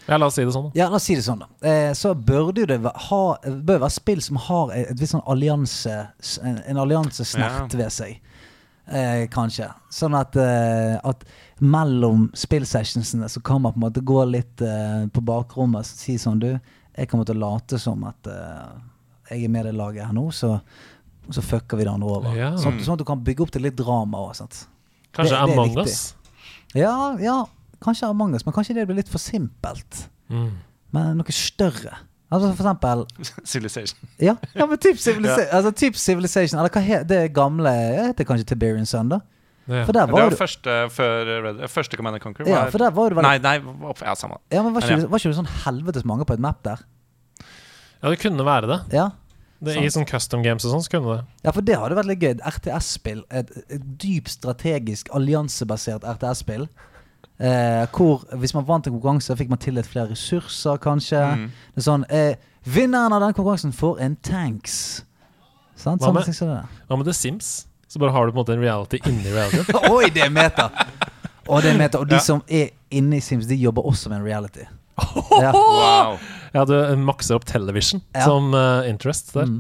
[0.08, 0.64] ja, la oss si det sånn.
[0.72, 0.72] da.
[0.80, 1.48] Ja, la oss si det sånn, da.
[1.70, 5.24] Eh, så burde jo det ha, bør være spill som har et, et visst sånn
[5.30, 5.94] allianse
[6.44, 8.20] En, en alliansesnert ved seg.
[8.90, 9.68] Eh, kanskje.
[9.94, 11.24] Sånn at, eh, at
[11.62, 16.16] mellom spillsessionsene så kan man på en måte gå litt eh, på bakrommet og si
[16.18, 16.48] sånn Du,
[16.98, 18.80] jeg kommer til å late som at eh,
[19.30, 20.56] jeg er med i det laget her nå, så,
[21.32, 22.36] så fucker vi det andre over.
[22.36, 22.52] Ja.
[22.58, 24.34] Sånn, sånn at du kan bygge opp til litt drama òg.
[24.36, 24.60] Kanskje
[25.14, 25.84] Det- det er Among viktig.
[25.88, 26.16] Us.
[26.76, 27.46] Ja, ja,
[27.82, 30.08] kanskje Among us, men kanskje det blir litt for simpelt.
[30.30, 30.52] Mm.
[30.94, 31.96] Men noe større.
[32.32, 33.06] Altså for eksempel
[33.44, 33.98] Civilization.
[34.20, 38.24] Ja, ja men typ Civilization, altså, typ Civilization Eller hva he, det gamle Jeg heter
[38.30, 39.18] kanskje Tiberian Sun, da.
[39.68, 39.84] Ja.
[39.86, 42.46] For der Det var var jo første før Red, første Command and Conquer.
[42.48, 43.58] Ja, for der var det vel Nei, nei,
[43.90, 44.38] opp- ja, samme.
[44.52, 45.02] ja, men var, Men ikke, ja.
[45.02, 46.78] det- var ikke det sånn helvetes mange på et map der?
[48.04, 48.80] ja, det kunne være det.
[48.94, 49.10] Ja,
[49.62, 51.26] det er I sånn custom games og sånn, så kunne det.
[51.44, 52.30] ja for det hadde vært litt gøy.
[52.38, 53.24] Et RTS-spill.
[53.32, 56.68] Et, et dypt strategisk, alliansebasert RTS-spill.
[57.40, 61.20] Eh, hvor hvis man vant en konkurranse, fikk man tildelt flere ressurser, kanskje.
[61.24, 61.46] Mm.
[61.76, 62.36] Det er sånn eh,
[62.70, 64.74] Vinneren av den konkurransen får en tanks.
[65.80, 66.02] Sant?
[66.04, 66.64] Hva med- som det.
[66.90, 67.66] Hva med The Sims?
[67.88, 69.64] Så bare har du på en måte en reality inni reality.
[69.96, 70.68] Oi, det er meta!
[71.48, 71.98] Og, det er meta.
[72.04, 72.20] og de Ja.
[72.22, 74.68] som er inne i Sims, de jobber også med en reality.
[75.42, 75.52] Ja.
[75.80, 76.18] Wow.
[76.54, 78.24] Ja, du makser opp television Ja.
[78.26, 79.46] som uh, interest der.
[79.46, 79.60] Mm.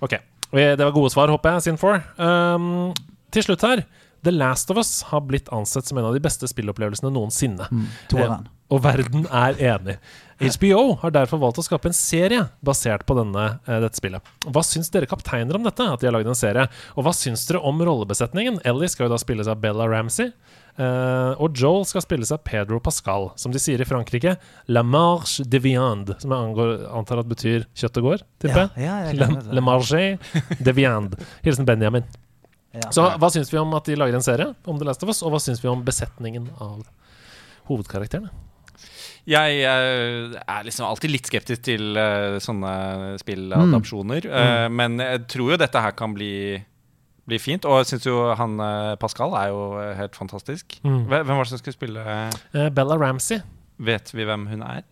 [0.00, 0.14] Ok,
[0.54, 1.98] Det var gode svar, håper jeg, Sin4.
[2.18, 2.94] Um,
[3.34, 3.84] til slutt her.
[4.24, 7.66] The Last of Us har blitt ansett som en av de beste spillopplevelsene noensinne.
[7.68, 7.82] Mm.
[8.16, 8.36] eh,
[8.72, 9.98] Og verden er enig.
[10.40, 14.24] HBO har derfor valgt å skape en serie basert på denne, eh, dette spillet.
[14.48, 15.84] Hva syns dere kapteiner om dette?
[15.84, 16.64] At de har lagd en serie?
[16.96, 18.62] Og hva syns dere om rollebesetningen?
[18.64, 20.32] Ellie skal jo da spilles av Bella Ramsey.
[20.80, 23.30] Eh, og Joel skal spilles av Pedro Pascal.
[23.40, 24.36] Som de sier i Frankrike,
[24.72, 26.18] La marche de viande.
[26.22, 28.86] Som jeg angår, antar at betyr kjøtt og går, tipper jeg.
[28.86, 30.04] Ja, ja, glemmer marche
[30.58, 31.20] de viande.
[31.46, 32.06] Hilsen Benjamin.
[32.74, 32.90] Ja.
[32.90, 35.22] Så hva syns vi om at de lager en serie om The Last of Us,
[35.22, 36.82] og hva syns vi om besetningen av
[37.68, 38.32] hovedkarakterene?
[39.24, 44.26] Jeg eh, er liksom alltid litt skeptisk til eh, sånne spilladopsjoner.
[44.28, 46.58] eh, men jeg tror jo dette her kan bli,
[47.26, 47.64] bli fint.
[47.64, 50.78] Og jeg syns jo han eh, Pascal er jo eh, helt fantastisk.
[50.84, 51.04] Mm.
[51.08, 52.02] Hvem var det som skulle spille
[52.52, 53.40] Eh, Bella Ramsey.
[53.78, 54.82] Vet vi hvem hun er?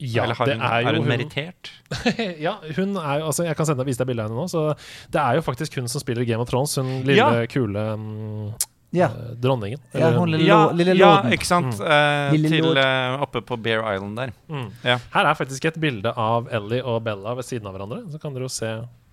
[0.00, 1.08] Ja, Eller har det hun, er jo hun hun.
[1.08, 1.70] merittert?
[2.46, 4.48] ja, hun er jo altså Jeg kan sende deg vise deg bildet av henne nå.
[4.50, 6.74] Så det er jo faktisk hun som spiller Game of Thrones.
[6.80, 7.46] Hun lille, Ja.
[7.46, 8.54] kule um,
[8.94, 9.08] Ja.
[9.42, 9.78] dronningen.
[9.92, 11.78] Ja, Eller hun hun- lille, Ja, lille ja, ikke sant?
[11.78, 11.86] Mm.
[11.86, 14.32] Eh, Lille til eh, oppe på Bear Island der.
[14.50, 14.66] mm.
[14.84, 14.98] Ja.
[15.14, 18.02] Her er faktisk et bilde av Ellie og Bella ved siden av hverandre.
[18.10, 18.72] Så kan dere jo se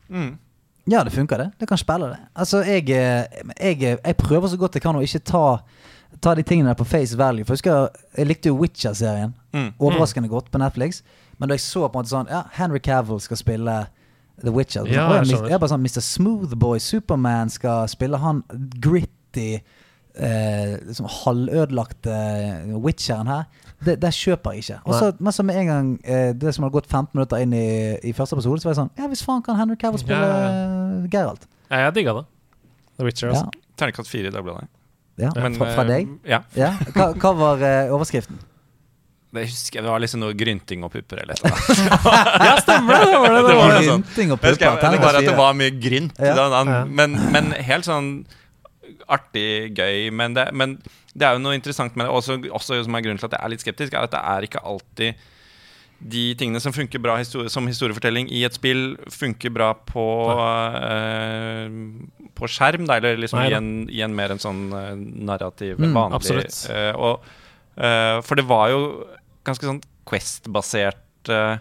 [0.10, 0.38] Mm.
[0.90, 1.52] Ja, det funker, det.
[1.60, 2.18] Det kan spille, det.
[2.36, 3.26] Altså, jeg, eh,
[3.60, 5.46] jeg, eh, jeg prøver så godt jeg kan å ikke ta,
[6.22, 7.46] ta de tingene der på face value.
[7.46, 9.36] For jeg, husker, jeg likte jo Witcher-serien.
[9.54, 9.72] Mm.
[9.80, 11.04] Overraskende godt på Netflix.
[11.38, 13.78] Men da jeg så på en måte sånn Ja, Henry Cavill skal spille
[14.42, 14.86] The Witcher.
[14.90, 16.02] Ja, jeg jeg bare sånn Mr.
[16.06, 18.44] Smoothboy, Superman, skal spille han
[18.82, 19.62] gritty
[20.16, 23.46] eh, liksom halvødelagte eh, Witcheren her.
[23.82, 24.80] Det, det kjøper jeg ikke.
[24.86, 27.54] Og så, men så med en gang eh, det som hadde gått 15 minutter inn
[27.58, 27.66] i,
[28.06, 30.44] i første episode, så var jeg sånn Ja, hvis faen kan Henry Cavill spille Ja,
[30.46, 31.48] ja, Geralt?
[31.72, 32.26] Ja, jeg digga det.
[33.00, 33.66] The Witcher, Ja, altså.
[33.82, 34.68] Terningkast fire i Dagbladet.
[35.18, 35.32] ja.
[35.38, 36.14] Men, fra, fra eh, deg?
[36.30, 36.44] Ja.
[36.60, 36.74] Ja.
[36.94, 38.38] Hva, hva var eh, overskriften?
[39.32, 41.52] Det husker jeg, det var liksom noe grynting og pupper eller noe.
[42.50, 43.06] Ja, stemmer det!
[43.08, 44.04] det, var det, Det var noe sånn.
[44.04, 44.58] Grynting og pupper.
[44.60, 46.20] jeg, det var at det var mye grynt.
[46.20, 46.34] Ja.
[46.36, 46.82] Da, han, Ja.
[47.00, 48.10] men, men helt sånn
[49.08, 50.10] artig, gøy.
[50.14, 50.78] Men det, men
[51.14, 53.44] det er jo noe interessant med det, også, også som er grunnen til at jeg
[53.46, 55.28] er litt skeptisk, er at det er ikke alltid
[56.02, 61.68] de tingene som funker bra histori som historiefortelling i et spill, funker bra på, uh,
[62.38, 65.78] på skjerm, da, eller liksom Nei i en, i en mer en sånn uh, narrativ,
[65.82, 66.42] Mm, vanlig
[66.74, 67.22] eh, og,
[68.26, 68.82] For det var jo
[69.48, 69.80] ganske sånn
[70.10, 71.60] Quest-basert eh,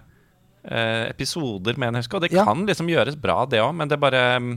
[1.11, 2.17] episoder, mener jeg å huske.
[2.17, 2.45] Og det Ja.
[2.49, 4.55] kan liksom gjøres bra, det òg, men det bare um,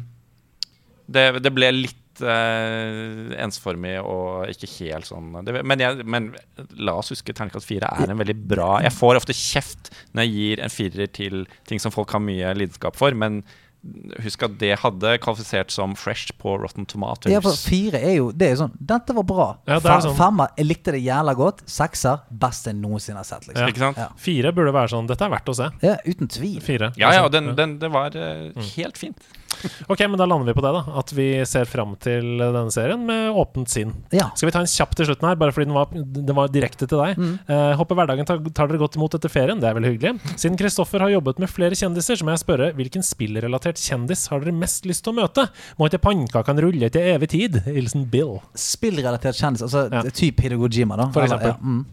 [1.11, 6.31] det, det ble litt eh, ensformig og ikke helt sånn det, men, jeg, men
[6.77, 10.33] la oss huske terningkast fire er en veldig bra Jeg får ofte kjeft når jeg
[10.37, 13.41] gir en firer til ting som folk har mye lidenskap for, men
[14.23, 17.33] husk at det hadde kvalifisert som fresh på Rotten Tomatoes.
[17.33, 19.47] Ja, for fire er jo Det er jo sånn Dette var bra.
[19.67, 20.15] Ja, det sånn.
[20.15, 21.65] Femmer, jeg likte det jævla godt.
[21.67, 23.43] Sekser, best jeg noensinne har sett.
[23.49, 23.67] liksom Ja.
[23.73, 23.99] Ikke sant?
[23.99, 24.07] Ja.
[24.15, 25.67] Fire burde være sånn Dette er verdt å se.
[25.83, 26.61] Ja, uten tvil.
[26.63, 26.93] Fire.
[26.95, 28.63] Ja, ja, og den, den, det var uh, Mm.
[28.77, 29.19] helt fint.
[29.87, 30.81] Ok, men da lander vi på det, da.
[30.99, 33.93] At vi ser fram til denne serien med åpent sinn.
[34.15, 34.29] Ja.
[34.35, 36.87] Skal vi ta en kjapp til slutten her, bare fordi den var, den var direkte
[36.89, 37.17] til deg?
[37.19, 37.33] Mm.
[37.49, 39.59] Uh, håper hverdagen tar, tar dere godt imot etter ferien.
[39.61, 40.35] Det er veldig hyggelig.
[40.35, 44.43] Siden Kristoffer har jobbet med flere kjendiser, så må jeg spørre hvilken spillrelatert kjendis har
[44.43, 45.47] dere mest lyst til å møte?
[45.79, 47.59] Må ikke pannekakene rulle til evig tid?
[47.67, 48.39] Hilsen Bill.
[48.57, 50.01] Spillrelatert kjendis, altså Ja.
[50.09, 51.09] typ Hideo Gojima, da.
[51.11, 51.53] For Eller- eksempel.
[51.53, 51.85] Ja, mm.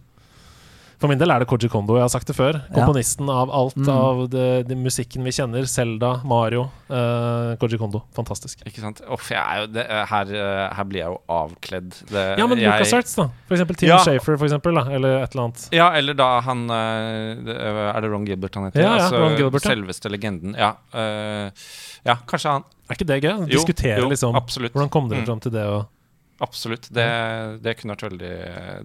[1.01, 1.95] For min del er det Koji Kondo.
[1.97, 2.59] Jeg har sagt det før.
[2.69, 2.75] Ja.
[2.77, 3.89] Komponisten av alt Mm.
[3.89, 5.65] av det, det musikken vi kjenner.
[5.67, 6.67] Selda, Mario.
[6.91, 8.03] uh, Koji Kondo.
[8.15, 8.61] Fantastisk.
[8.69, 9.01] Ikke sant?
[9.09, 11.91] Uff, jeg er jo det, eh, her, eh, her blir jeg jo avkledd.
[12.11, 13.29] Det, Ja, men jeg, LucasArts, da.
[13.49, 13.99] For eksempel Tim Ja.
[14.05, 14.75] Shafer, for eksempel.
[14.75, 14.91] Da.
[14.93, 15.69] Eller et eller annet.
[15.73, 18.83] Ja, eller da han Er det Ron Gilbert han heter?
[18.83, 19.71] Ja, ja, Ron Gilbert, ja.
[19.73, 20.55] Selveste legenden.
[20.57, 21.51] Ja, Uh,
[22.05, 22.65] ja, kanskje han.
[22.91, 23.31] Er ikke det gøy?
[23.41, 24.73] Jo, Diskutere jo, liksom absolutt.
[24.75, 25.27] Hvordan kom dere Mm.
[25.27, 25.65] fram til det?
[25.65, 25.87] Og
[26.41, 26.89] Absolutt.
[26.89, 27.07] Det,
[27.61, 28.31] det kunne vært veldig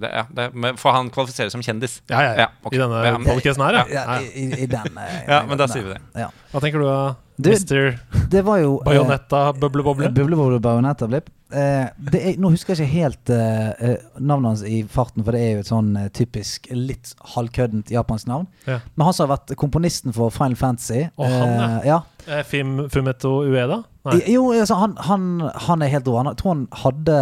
[0.04, 2.02] det, ja, det, men For han kvalifiserer som kjendis.
[2.12, 2.48] Ja, ja, ja.
[2.64, 2.78] Okay.
[2.78, 3.86] I denne men- her, ja.
[3.90, 4.18] Ja, ja.
[4.22, 6.02] i, i, i den eh, Ja, men da sier vi det.
[6.20, 6.32] Ja.
[6.52, 7.98] Hva tenker du da, Mr.
[8.32, 10.12] Det var jo eh, Bajonetta Bøbleboble?
[10.16, 11.32] Bubleboble Bajonetta Blipp.
[11.56, 15.44] Eh, er, nå husker jeg ikke helt eh, eh, navnet hans i farten, for det
[15.44, 18.48] er jo et sånn eh, typisk litt halvkøddent japansk navn.
[18.68, 18.80] Ja.
[18.96, 22.02] Men han som har vært komponisten for Final Fantasy Og han, eh, ja.
[22.26, 23.84] Eh, Fim, Fumeto Ueda?
[24.08, 24.20] Nei.
[24.36, 25.28] Jo, altså, han, han,
[25.68, 26.20] han er helt rå.
[26.30, 27.20] Jeg tror han hadde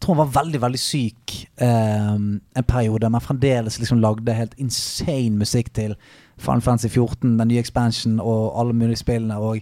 [0.00, 5.36] tror han var veldig veldig syk eh, en periode, men fremdeles liksom lagde helt insane
[5.38, 5.96] musikk til
[6.38, 9.36] Final Fantasy 14, den nye expansion og alle mulige spillene.
[9.42, 9.60] Og,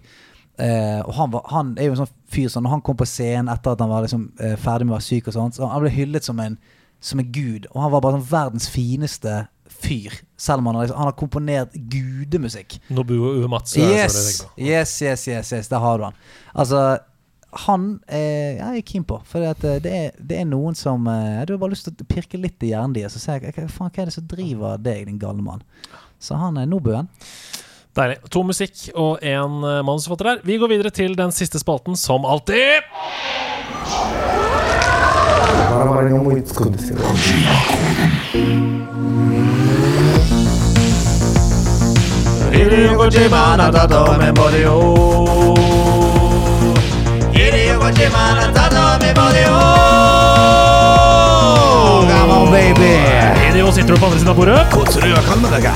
[0.60, 3.08] eh, og han, var, han er jo en sånn fyr sånn, når han kom på
[3.08, 5.70] scenen etter at han var liksom, eh, ferdig med å være syk, og sånt, så
[5.72, 6.58] han ble hyllet som en,
[7.00, 7.68] som en gud.
[7.72, 9.46] Og han var bare sånn verdens fineste
[9.76, 12.78] fyr, selv om han har, liksom, han har komponert gudemusikk.
[12.92, 13.80] Nobuo Uematsu.
[13.80, 16.24] yes, yes, yes, yes, der har du han.
[16.54, 16.98] Altså,
[17.64, 19.18] han eh, jeg er keen på.
[19.28, 21.94] For det, eh, det, er, det er noen som eh, Du har bare lyst til
[21.94, 25.20] å pirke litt i hjernen deres og se hva, er det som driver deg, din
[25.22, 25.64] gale mann.
[26.18, 27.10] Så han er Nobuen.
[27.96, 28.18] Deilig.
[28.32, 30.42] To musikk og én uh, manusforfatter der.
[30.44, 32.84] Vi går videre til den siste spalten, som alltid.
[43.30, 43.66] バ
[47.86, 49.58] podziemia na tatami Borneo.
[52.10, 52.94] Come on, baby.
[53.46, 54.66] Hideo sitter du på andre siden av bordet?
[54.72, 55.68] Kotsrua kan med deg.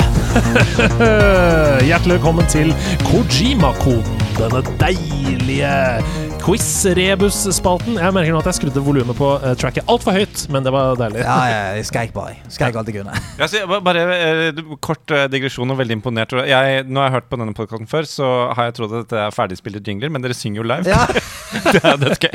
[1.89, 2.75] Hjertelig velkommen til
[3.07, 4.27] Kojima-koden.
[4.41, 5.71] Denne deilige
[6.45, 7.99] quiz-rebus-spalten.
[8.01, 10.97] Jeg merker nå at jeg skrudde volumet på uh, tracket altfor høyt, men det var
[10.99, 11.21] deilig.
[11.23, 12.37] Ja, ja, jeg skreik bare.
[12.53, 13.15] Skreik alt jeg kunne.
[13.41, 16.35] Ja, så jeg bare eh, Kort eh, digresjon og veldig imponert.
[16.49, 19.21] Jeg, nå har jeg hørt på denne podkasten før, så har jeg trodd at dette
[19.23, 20.91] er ferdigspilte jingler, men dere synger jo live.
[20.91, 21.07] Ja,
[21.75, 22.35] det er dødsgøy.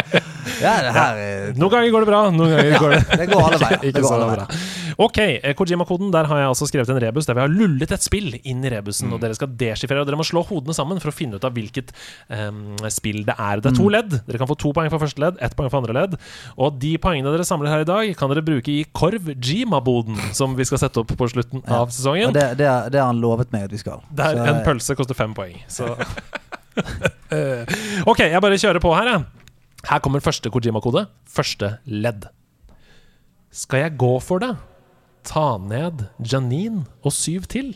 [0.64, 3.42] ja det her er Noen ganger går det bra, noen ganger går det Det går
[3.46, 3.80] alle veier.
[3.82, 4.46] Ikke Det går så alle bra.
[4.48, 4.79] veier.
[5.00, 6.10] Ok, eh, Kojima-koden.
[6.12, 8.70] Der har jeg altså skrevet en rebus der vi har lullet et spill inn i
[8.74, 9.08] rebusen.
[9.16, 11.54] Og dere skal deschiffrere, og dere må slå hodene sammen for å finne ut av
[11.56, 11.94] hvilket
[12.28, 13.62] um, spill det er.
[13.64, 14.18] Det er to ledd.
[14.28, 16.18] Dere kan få to poeng for første ledd, ett poeng for andre ledd.
[16.60, 20.68] Og de poengene dere samler her i dag, kan dere bruke i Korv-Jima-boden, som vi
[20.68, 21.80] skal sette opp på slutten Ja.
[21.80, 22.36] av Og sesongen.
[22.36, 24.04] det, det, det har han lovet meg at vi skal.
[24.12, 25.56] Der Så, en eh, pølse koster fem poeng.
[25.72, 25.94] Så
[28.10, 29.24] Ok, jeg bare kjører på her, jeg.
[29.88, 31.06] Her kommer første Kojima-kode.
[31.24, 32.28] Første ledd.
[33.50, 34.52] Skal jeg gå for det?
[35.30, 37.72] Ta ned Janine og syv til?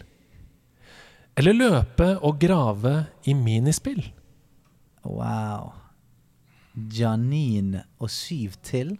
[1.38, 2.94] Eller løpe og grave
[3.26, 4.02] i minispill?
[5.04, 5.72] Wow.
[6.74, 8.96] Janine og syv til?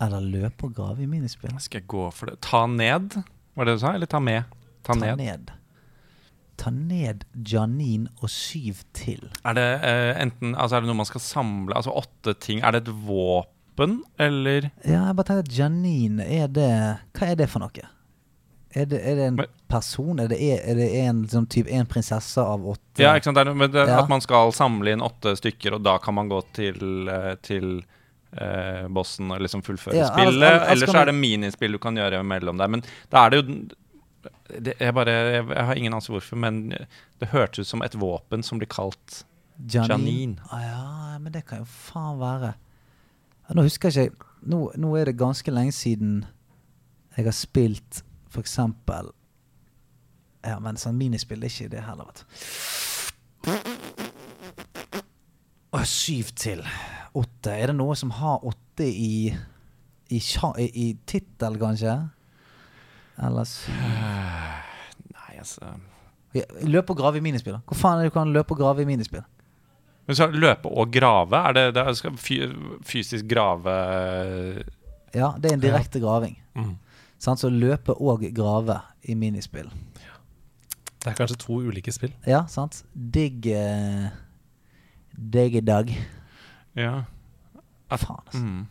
[0.00, 1.54] Eller løpe og grave i minispill?
[1.62, 2.38] Skal jeg gå for det?
[2.46, 3.18] Ta ned,
[3.58, 3.94] var det du sa?
[3.98, 4.46] Eller ta med?
[4.86, 5.16] Ta, Ta ned.
[5.18, 5.50] ned.
[6.58, 9.26] Ta ned Janine og syv til.
[9.46, 11.74] Er det uh, enten Altså er det noe man skal samle?
[11.78, 12.62] Altså åtte ting.
[12.62, 13.54] Er det et våpen,
[14.18, 16.68] eller Ja, jeg bare tenker at Janine, er det
[17.14, 17.86] Hva er det for noe?
[18.76, 20.18] Er det, er det en Men- person?
[20.20, 23.00] Er det, er det en, liksom, typ, en prinsesse av åtte?
[23.00, 23.36] Ja, ikke sant?
[23.40, 24.02] Det det, Ja.
[24.02, 27.82] At man skal samle inn åtte stykker, og da kan man gå til, eh, til
[28.36, 30.34] eh, bossen og liksom fullføre Ja, spillet.
[30.34, 32.68] Eller, Ellers så er det minispill du kan gjøre mellom der.
[32.68, 33.58] Men da er det jo
[34.60, 37.94] det, jeg, bare, jeg, jeg har ingen anelse hvorfor, men det hørtes ut som et
[37.98, 39.24] våpen som blir kalt
[39.58, 39.88] Janine.
[39.88, 40.36] Janine.
[40.52, 42.54] Ah, ja, men det kan jo faen være
[43.54, 46.24] Nå husker jeg ikke nå, nå er det ganske lenge siden
[47.16, 49.10] jeg har spilt for eksempel
[50.46, 52.24] Ja, men sånn minispill er ikke det heller, vet du.
[55.74, 56.62] Og syv til.
[57.18, 57.52] Åtte.
[57.52, 59.34] Er det noe som har åtte i
[60.08, 61.96] I, i, i tittel, kanskje?
[63.18, 63.50] Eller
[65.16, 65.74] Nei, altså
[66.68, 67.58] Løp og grave i minispill.
[67.66, 69.24] Hvor faen er det du kan løpe og grave i minispill?
[70.08, 71.36] Men så løpe og grave?
[71.50, 72.40] Er det, det er, skal fy,
[72.88, 73.74] fysisk grave
[75.12, 76.38] Ja, det er en direkte graving.
[76.56, 76.76] Mm.
[77.20, 79.68] Sånn, Så løpe og grave i minispill.
[80.98, 82.14] Det er kanskje to ulike spill.
[82.26, 82.82] Ja, sant?
[82.92, 84.08] Digg eh,
[85.12, 85.92] Diggedag.
[86.78, 87.04] Ja.
[87.90, 88.42] Faen, altså.
[88.42, 88.66] Mm.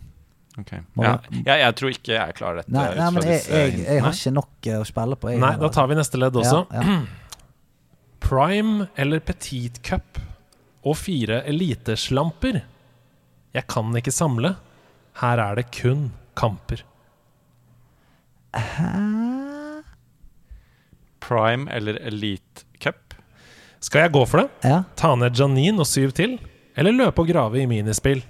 [0.58, 0.72] Ok.
[0.74, 1.12] Ja.
[1.46, 2.74] Ja, jeg, tror ikke jeg klarer dette.
[2.74, 5.32] Nei, nei men jeg, jeg, jeg har ikke nok eh, å spille på.
[5.34, 6.64] Jeg, Nei, da tar vi neste ledd også.
[6.74, 6.98] Ja, ja.
[8.28, 10.18] Prime eller Petit Cup
[10.88, 12.62] og fire eliteslamper.
[13.56, 14.56] Jeg kan ikke samle.
[15.22, 16.84] Her er det kun kamper.
[21.28, 23.14] Prime eller Elite Cup?
[23.80, 24.48] Skal jeg gå for det?
[24.70, 24.84] Ja.
[24.96, 26.38] Ta ned Janine og syv til?
[26.78, 28.24] Eller løpe og grave i minispill?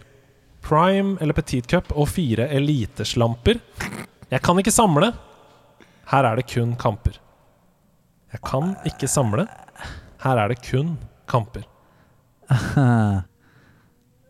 [0.64, 3.60] Prime eller Petit Cup og fire eliteslamper?
[4.32, 5.14] Jeg kan ikke samle.
[6.12, 7.20] Her er det kun kamper.
[8.34, 9.48] Jeg kan ikke samle.
[10.24, 10.98] Her er det kun
[11.30, 11.64] kamper.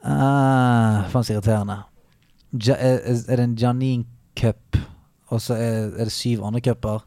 [0.07, 1.81] Ah, Faen så irriterende.
[2.63, 4.05] Ja, er, er det en Janine
[4.39, 4.77] Cup,
[5.33, 7.03] og så er, er det syv andre cuper?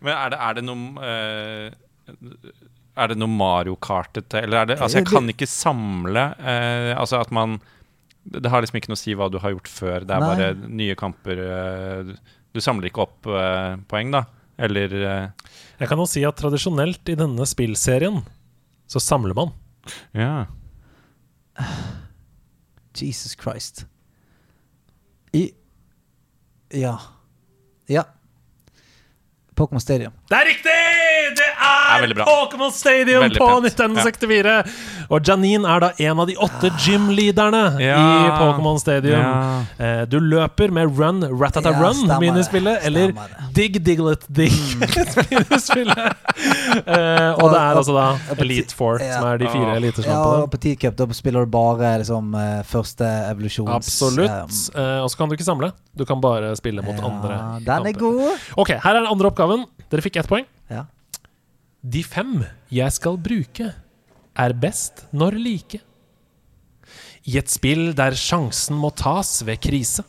[0.00, 1.66] Men er det, er det noe uh,
[2.96, 7.20] Er det noe Mario Kartete, eller er det Altså, jeg kan ikke samle uh, Altså
[7.20, 7.58] at man
[8.24, 10.08] Det har liksom ikke noe å si hva du har gjort før.
[10.08, 10.30] Det er Nei.
[10.32, 11.44] bare nye kamper.
[11.44, 13.28] Uh, du samler ikke opp
[13.88, 14.24] poeng, da?
[14.60, 18.18] Eller Jeg kan jo si at tradisjonelt i denne spillserien
[18.90, 19.54] så samler man.
[20.14, 20.44] Ja.
[23.00, 23.86] Jesus Christ.
[25.32, 25.50] I
[26.72, 26.96] Ja.
[27.88, 28.02] Ja.
[29.60, 30.12] Pokémon Stadium.
[30.28, 30.99] Det er riktig!
[31.70, 32.14] Er.
[32.24, 33.64] Pokémon Stadium Veldig på pent.
[33.66, 34.54] Nintendo 64!
[35.10, 37.96] Og Janine er da en av de åtte gymleaderne Ja.
[37.98, 39.18] i Pokémon Stadium.
[39.20, 39.64] Ja.
[39.78, 43.12] Eh, du løper med Run Ratata Ja, Run, minispillet, eller
[43.56, 44.52] Dig Diglet Dig,
[45.30, 45.98] minispillet.
[46.86, 48.06] Eh, og det er altså da
[48.38, 49.18] Elite Four, Ja.
[49.18, 52.62] som er de fire Ja, Ja, og på T-cup da spiller du bare liksom eh,
[52.66, 53.74] første evolusjons...
[53.80, 54.70] Absolutt.
[54.76, 55.72] Eh, og så kan du ikke samle.
[55.96, 57.40] Du kan bare spille mot ja, andre.
[57.66, 58.38] Den er god.
[58.56, 59.66] Ok, her er den andre oppgaven.
[59.90, 60.46] Dere fikk ett poeng.
[60.70, 60.84] Ja.
[61.80, 62.42] De fem
[62.72, 63.70] jeg skal bruke,
[64.40, 65.80] er best når like.
[67.28, 70.04] I et spill der sjansen må tas ved krise.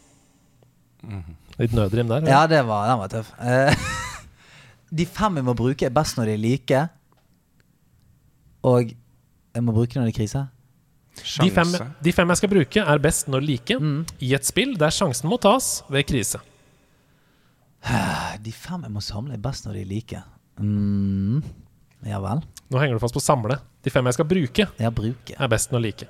[1.60, 2.28] Litt nødrim der.
[2.30, 3.32] Ja, det var, den var tøff.
[3.40, 3.86] Eh,
[4.98, 6.82] de fem jeg må bruke, er best når de er like.
[8.68, 10.44] Og jeg må bruke når det er krise.
[11.42, 11.74] De, fem,
[12.04, 13.78] de fem jeg skal bruke, er best når like.
[13.80, 14.04] Mm.
[14.24, 16.40] I et spill der sjansen må tas ved krise.
[18.46, 20.22] De fem jeg må samle, er best når de er like.
[20.60, 21.44] Mm.
[22.06, 22.42] Ja vel.
[22.72, 23.60] Nå henger du fast på samle.
[23.84, 25.36] De fem jeg skal bruke, Ja, bruke.
[25.38, 26.08] er best når like.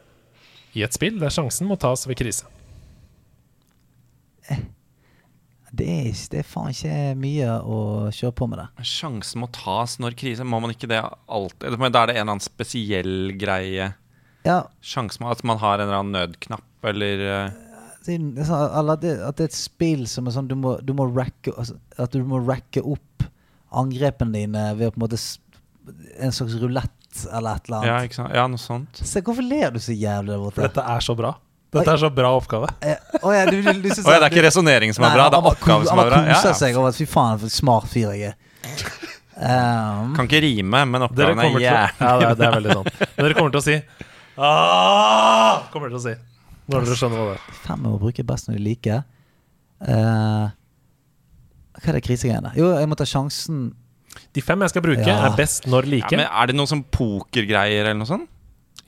[0.76, 2.46] I et spill der sjansen må tas ved krise.
[5.74, 7.78] Det er, ikke- det er faen ikke mye å
[8.12, 8.68] kjøre på med det.
[8.84, 10.44] Sjansen må tas når krise.
[10.44, 11.00] Må man ikke det
[11.30, 11.78] alltid?
[11.80, 13.94] Men Da er det en eller annen spesiell greie.
[14.44, 17.52] Ja, Sjansen må at man har en eller annen nødknapp, eller eh,
[18.06, 20.56] det er sånn- eller at det, at det er et spill som er sånn Du
[20.56, 23.24] må, du må racke altså, At du må racke opp
[23.72, 25.20] angrepene dine ved å på en måte
[26.22, 28.10] En slags rulett eller et eller Ja, annet.
[28.12, 28.34] ikke sant?
[28.38, 29.00] Ja, noe sånt.
[29.04, 30.62] Se, hvorfor ler du så jævlig der For borte?
[30.68, 31.32] dette er så bra.
[31.72, 32.68] Dette er så bra oppgave.
[32.84, 35.26] Eh, Å ja, du, du, du, oh ja, det er ikke resonnering som er bra,
[35.32, 36.20] det er oppgave som er bra.
[36.22, 38.36] Han Ja, koser seg over at fy faen, for en smart fyr jeg er.
[39.42, 41.86] Um, Kan ikke rime, men oppgaven er jævlig ja,
[42.22, 42.90] det, det er veldig sånn.
[43.02, 43.78] Men dere kommer til å si
[44.38, 45.66] Aah!
[45.74, 46.16] Kommer dere til å si
[46.72, 47.60] Når dere skjønner hva det er.
[47.66, 49.02] fem jeg må bruke best når de liker.
[49.82, 50.46] Eh,
[51.82, 52.52] hva er det krisegreiene?
[52.58, 53.72] Jo, jeg må ta sjansen
[54.36, 55.26] De fem jeg skal bruke, Ja.
[55.30, 56.18] er best når ja, like.
[56.18, 58.30] men Er det noe som pokergreier eller noe sånt?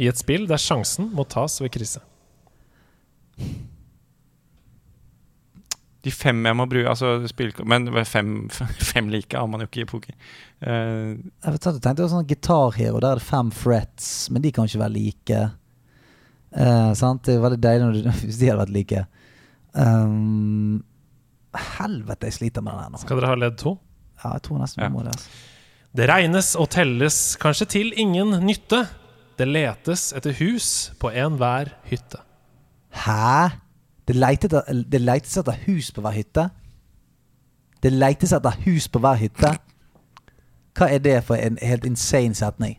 [0.02, 2.02] I et spill der sjansen må tas ved krise.
[6.04, 8.50] De fem jeg må bruke altså, spill, Men fem,
[8.92, 10.16] fem like har man jo ikke i poker.
[10.60, 13.00] Uh, Jeg vet, tenkte jo sånn gitarhero.
[13.00, 15.44] Der er det fem frets, men de kan ikke være like.
[16.54, 17.24] Uh, sant?
[17.26, 19.06] Det er veldig deilig hvis de hadde vært like.
[19.74, 20.84] Um,
[21.60, 23.02] helvete, jeg sliter med den her nå.
[23.02, 23.78] Skal dere ha ledd to?
[24.24, 25.14] Ja, jeg tror nesten vi må det.
[25.16, 25.30] Altså.
[25.94, 28.86] Det regnes og telles kanskje til ingen nytte.
[29.38, 30.68] Det letes etter hus
[31.02, 32.22] på enhver hytte.
[33.04, 33.60] Hæ?
[34.08, 36.48] Det leites etter, det leites etter hus på hver hytte?
[37.84, 39.54] Det leites etter hus på hver hytte?
[40.74, 42.78] Hva er det for en helt insane setning?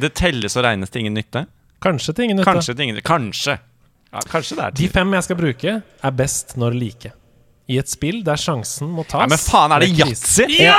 [0.00, 1.44] det telles og regnes til ingen nytte?
[1.84, 2.50] Kanskje til ingen nytte.
[2.50, 3.58] Kanskje til ingen Kanskje!
[4.08, 4.86] Ja, kanskje det er til.
[4.86, 7.12] De fem jeg skal bruke, er best når like.
[7.68, 10.46] I et spill der sjansen må tas Nei, men faen, er det Ja yatzy?
[10.56, 10.76] Ja!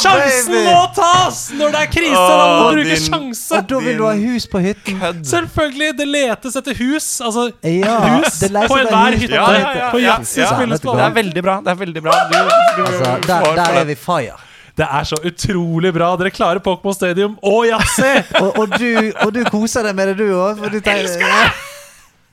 [0.00, 0.62] Sjansen baby!
[0.68, 2.14] må tas når det er krise!
[2.14, 3.58] Da må du bruke din- sjanse!
[3.58, 5.02] Og da vil du ha hus på hytten.
[5.28, 5.90] Selvfølgelig!
[5.98, 7.10] Det letes etter hus.
[7.24, 9.34] Altså Ja, hus på enhver hytte.
[9.36, 10.48] Ja, ja, ja, På ja, Yatzy ja.
[10.54, 11.58] spilles på Det er veldig bra.
[11.64, 12.16] Det er veldig bra.
[12.32, 14.40] Du, du Altså, der, der er vi fire.
[14.74, 16.08] Det er så utrolig bra.
[16.18, 18.16] Dere klarer Pokémon Stadium og yatzy!
[18.42, 20.58] Og, og, du, og du koser deg med det, du òg.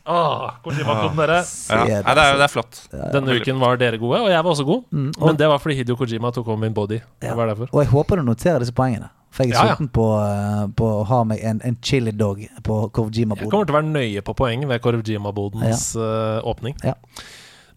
[0.05, 1.39] Åh, Kojima-koden, dere.
[1.69, 1.83] Ja.
[1.85, 2.79] Det, er, det er flott.
[3.13, 4.83] Denne uken var dere gode, og jeg var også god.
[4.89, 6.97] Mm, Men det var fordi Hidio Kojima tok over min body.
[7.21, 7.35] Ja.
[7.37, 7.53] var.
[7.69, 9.11] Og jeg håper du noterer disse poengene.
[9.31, 9.75] For jeg er Ja, ja.
[9.75, 13.45] sulten på, eh, på å ha meg en, en chili dog på Kojima-boden.
[13.45, 16.75] Jeg kommer til å være nøye på poeng ved Korvjima-bodens uh, åpning.
[16.83, 16.97] Ja.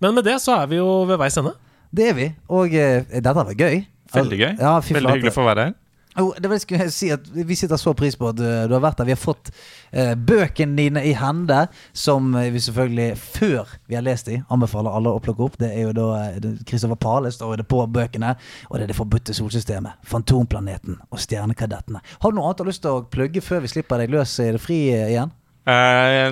[0.03, 1.55] Men med det så er vi jo ved veis ende.
[1.95, 2.33] Det er vi.
[2.49, 3.85] Og uh, dette var gøy.
[4.15, 4.53] Veldig gøy.
[4.59, 5.77] Ja, Veldig hyggelig for å være her.
[6.15, 8.83] Jo, det vil jeg si at Vi sitter så pris på at du, du har
[8.85, 9.09] vært der.
[9.09, 9.51] Vi har fått
[9.91, 14.95] eh, bøkene dine i hende, som eh, vi selvfølgelig, før vi har lest dem, anbefaler
[14.95, 15.59] alle å plukke opp.
[15.59, 16.09] Det er jo da
[16.39, 18.35] Kristoffer Christopher Pale står det på bøkene,
[18.71, 22.03] og det er Det forbudte solsystemet, Fantomplaneten og Stjernekadettene.
[22.23, 24.39] Har du noe annet du har lyst til å plugge før vi slipper deg løs
[24.45, 25.35] i det fri eh, igjen?
[25.65, 26.27] Eh,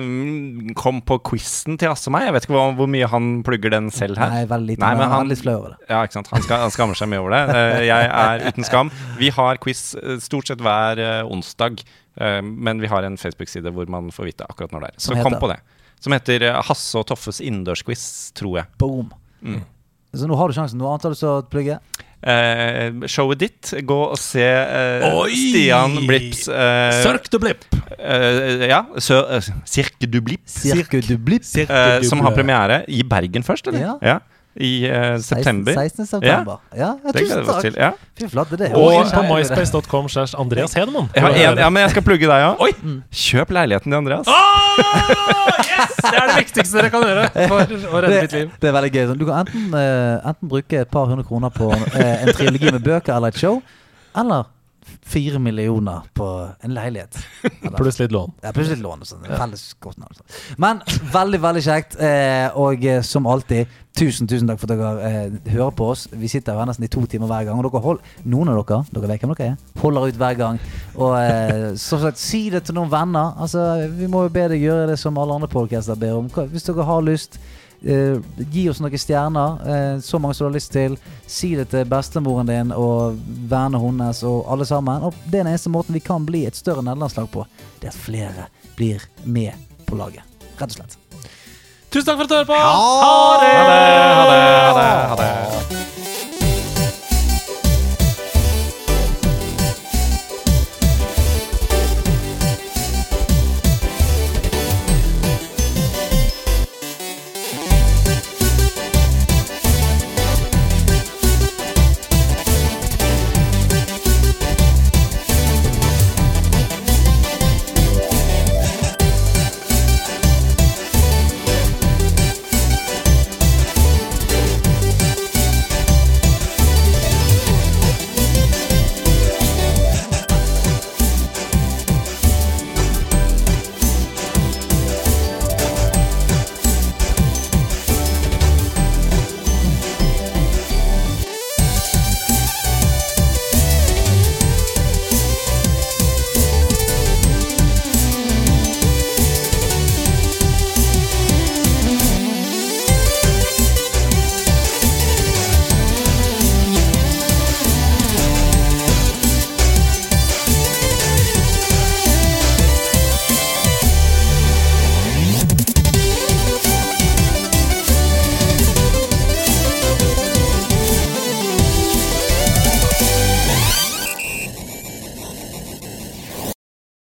[0.77, 2.21] kom på quizen til Assemei.
[2.27, 4.29] Jeg vet ikke hvor, hvor mye han plugger den selv her.
[4.29, 4.75] Nei, veldig.
[4.83, 5.87] Nei, men han flau over det.
[5.89, 6.29] Ja, ikke sant?
[6.35, 7.41] Han, skal, han skammer seg mye over det.
[7.49, 8.93] Uh, jeg er uten skam.
[9.17, 11.81] Vi har quiz eh, stort sett hver uh, onsdag,
[12.13, 14.97] men vi har en Facebook-side hvor man får vite akkurat når det er.
[15.01, 15.55] Så kom på det.
[15.97, 18.03] Som heter Hasse og Toffes innendørsquiz,
[18.37, 18.69] tror jeg.
[18.77, 19.07] Boom.
[19.41, 19.63] Mm.
[20.13, 20.77] Så nå har du sjansen.
[20.77, 21.79] Noe annet har du til å plugge?
[22.23, 23.73] Eh, showet ditt.
[23.83, 27.65] Gå og se eh, Stian Blips eh, Sørk du blipp!
[27.99, 30.43] eh, Ja, Sør, uh, Cirque du Blip.
[30.47, 31.43] Cirque du Blipp.
[31.59, 33.97] eh, som har premiere i Bergen først, eller?
[34.01, 34.19] Ja.
[34.55, 35.73] I uh, september.
[35.73, 36.05] 16.
[36.05, 36.59] september.
[36.77, 37.61] Ja, ja, Det gleder tusen vi oss takk.
[37.65, 37.77] til.
[37.79, 37.89] Ja.
[38.19, 38.69] Fy flate, det.
[38.77, 41.09] Og inn på myspace.com slash Andreas Hedemann.
[41.17, 42.83] Ja, ja, men jeg skal plugge deg òg.
[42.83, 42.99] Mm.
[43.23, 44.29] Kjøp leiligheten til Andreas.
[44.29, 45.97] yes!
[45.97, 48.53] Det er det viktigste dere kan gjøre for å redde mitt liv.
[48.61, 49.05] det er veldig gøy.
[49.17, 52.83] Du kan enten, uh, enten bruke et par hundre kroner på uh, en trilogi med
[52.85, 53.57] bøker eller et show,
[54.21, 54.52] eller
[55.05, 56.27] fire millioner på
[56.61, 57.17] en leilighet.
[57.77, 58.33] Pluss litt lån.
[58.43, 59.25] Ja, plutselig lån og sånn.
[59.29, 60.11] Felles kostnad.
[60.11, 60.59] og sånn.
[60.61, 60.81] Men
[61.13, 61.97] veldig, veldig kjekt.
[62.01, 66.05] Eh, og eh, som alltid, tusen, tusen takk for at dere eh, hører på oss.
[66.11, 67.59] Vi sitter her nesten i to timer hver gang.
[67.59, 70.61] Og dere hold, noen av dere, dere vet hvem dere er, holder ut hver gang.
[70.95, 71.17] Og
[71.87, 73.35] som sagt, si det til noen venner.
[73.43, 76.31] Altså, vi må jo be deg gjøre det som alle andre podcaster ber om.
[76.53, 77.39] Hvis dere har lyst,
[77.83, 79.57] gi oss noen stjerner.
[79.67, 80.97] Eh, så mange som du har lyst til.
[81.27, 83.19] Si det til bestemoren din og
[83.49, 85.09] vennene hennes og alle sammen.
[85.09, 87.45] Og det er den eneste måten vi kan bli et større nederlandslag på.
[87.81, 88.47] Det er at flere
[88.77, 89.51] blir med
[89.87, 90.23] på laget.
[90.59, 90.99] Rett og slett.
[91.93, 92.57] Tusen takk for at du hører på!
[92.57, 93.51] Ha det!
[93.53, 95.27] Ha det, ha det, ha det.
[95.27, 96.02] Ha det.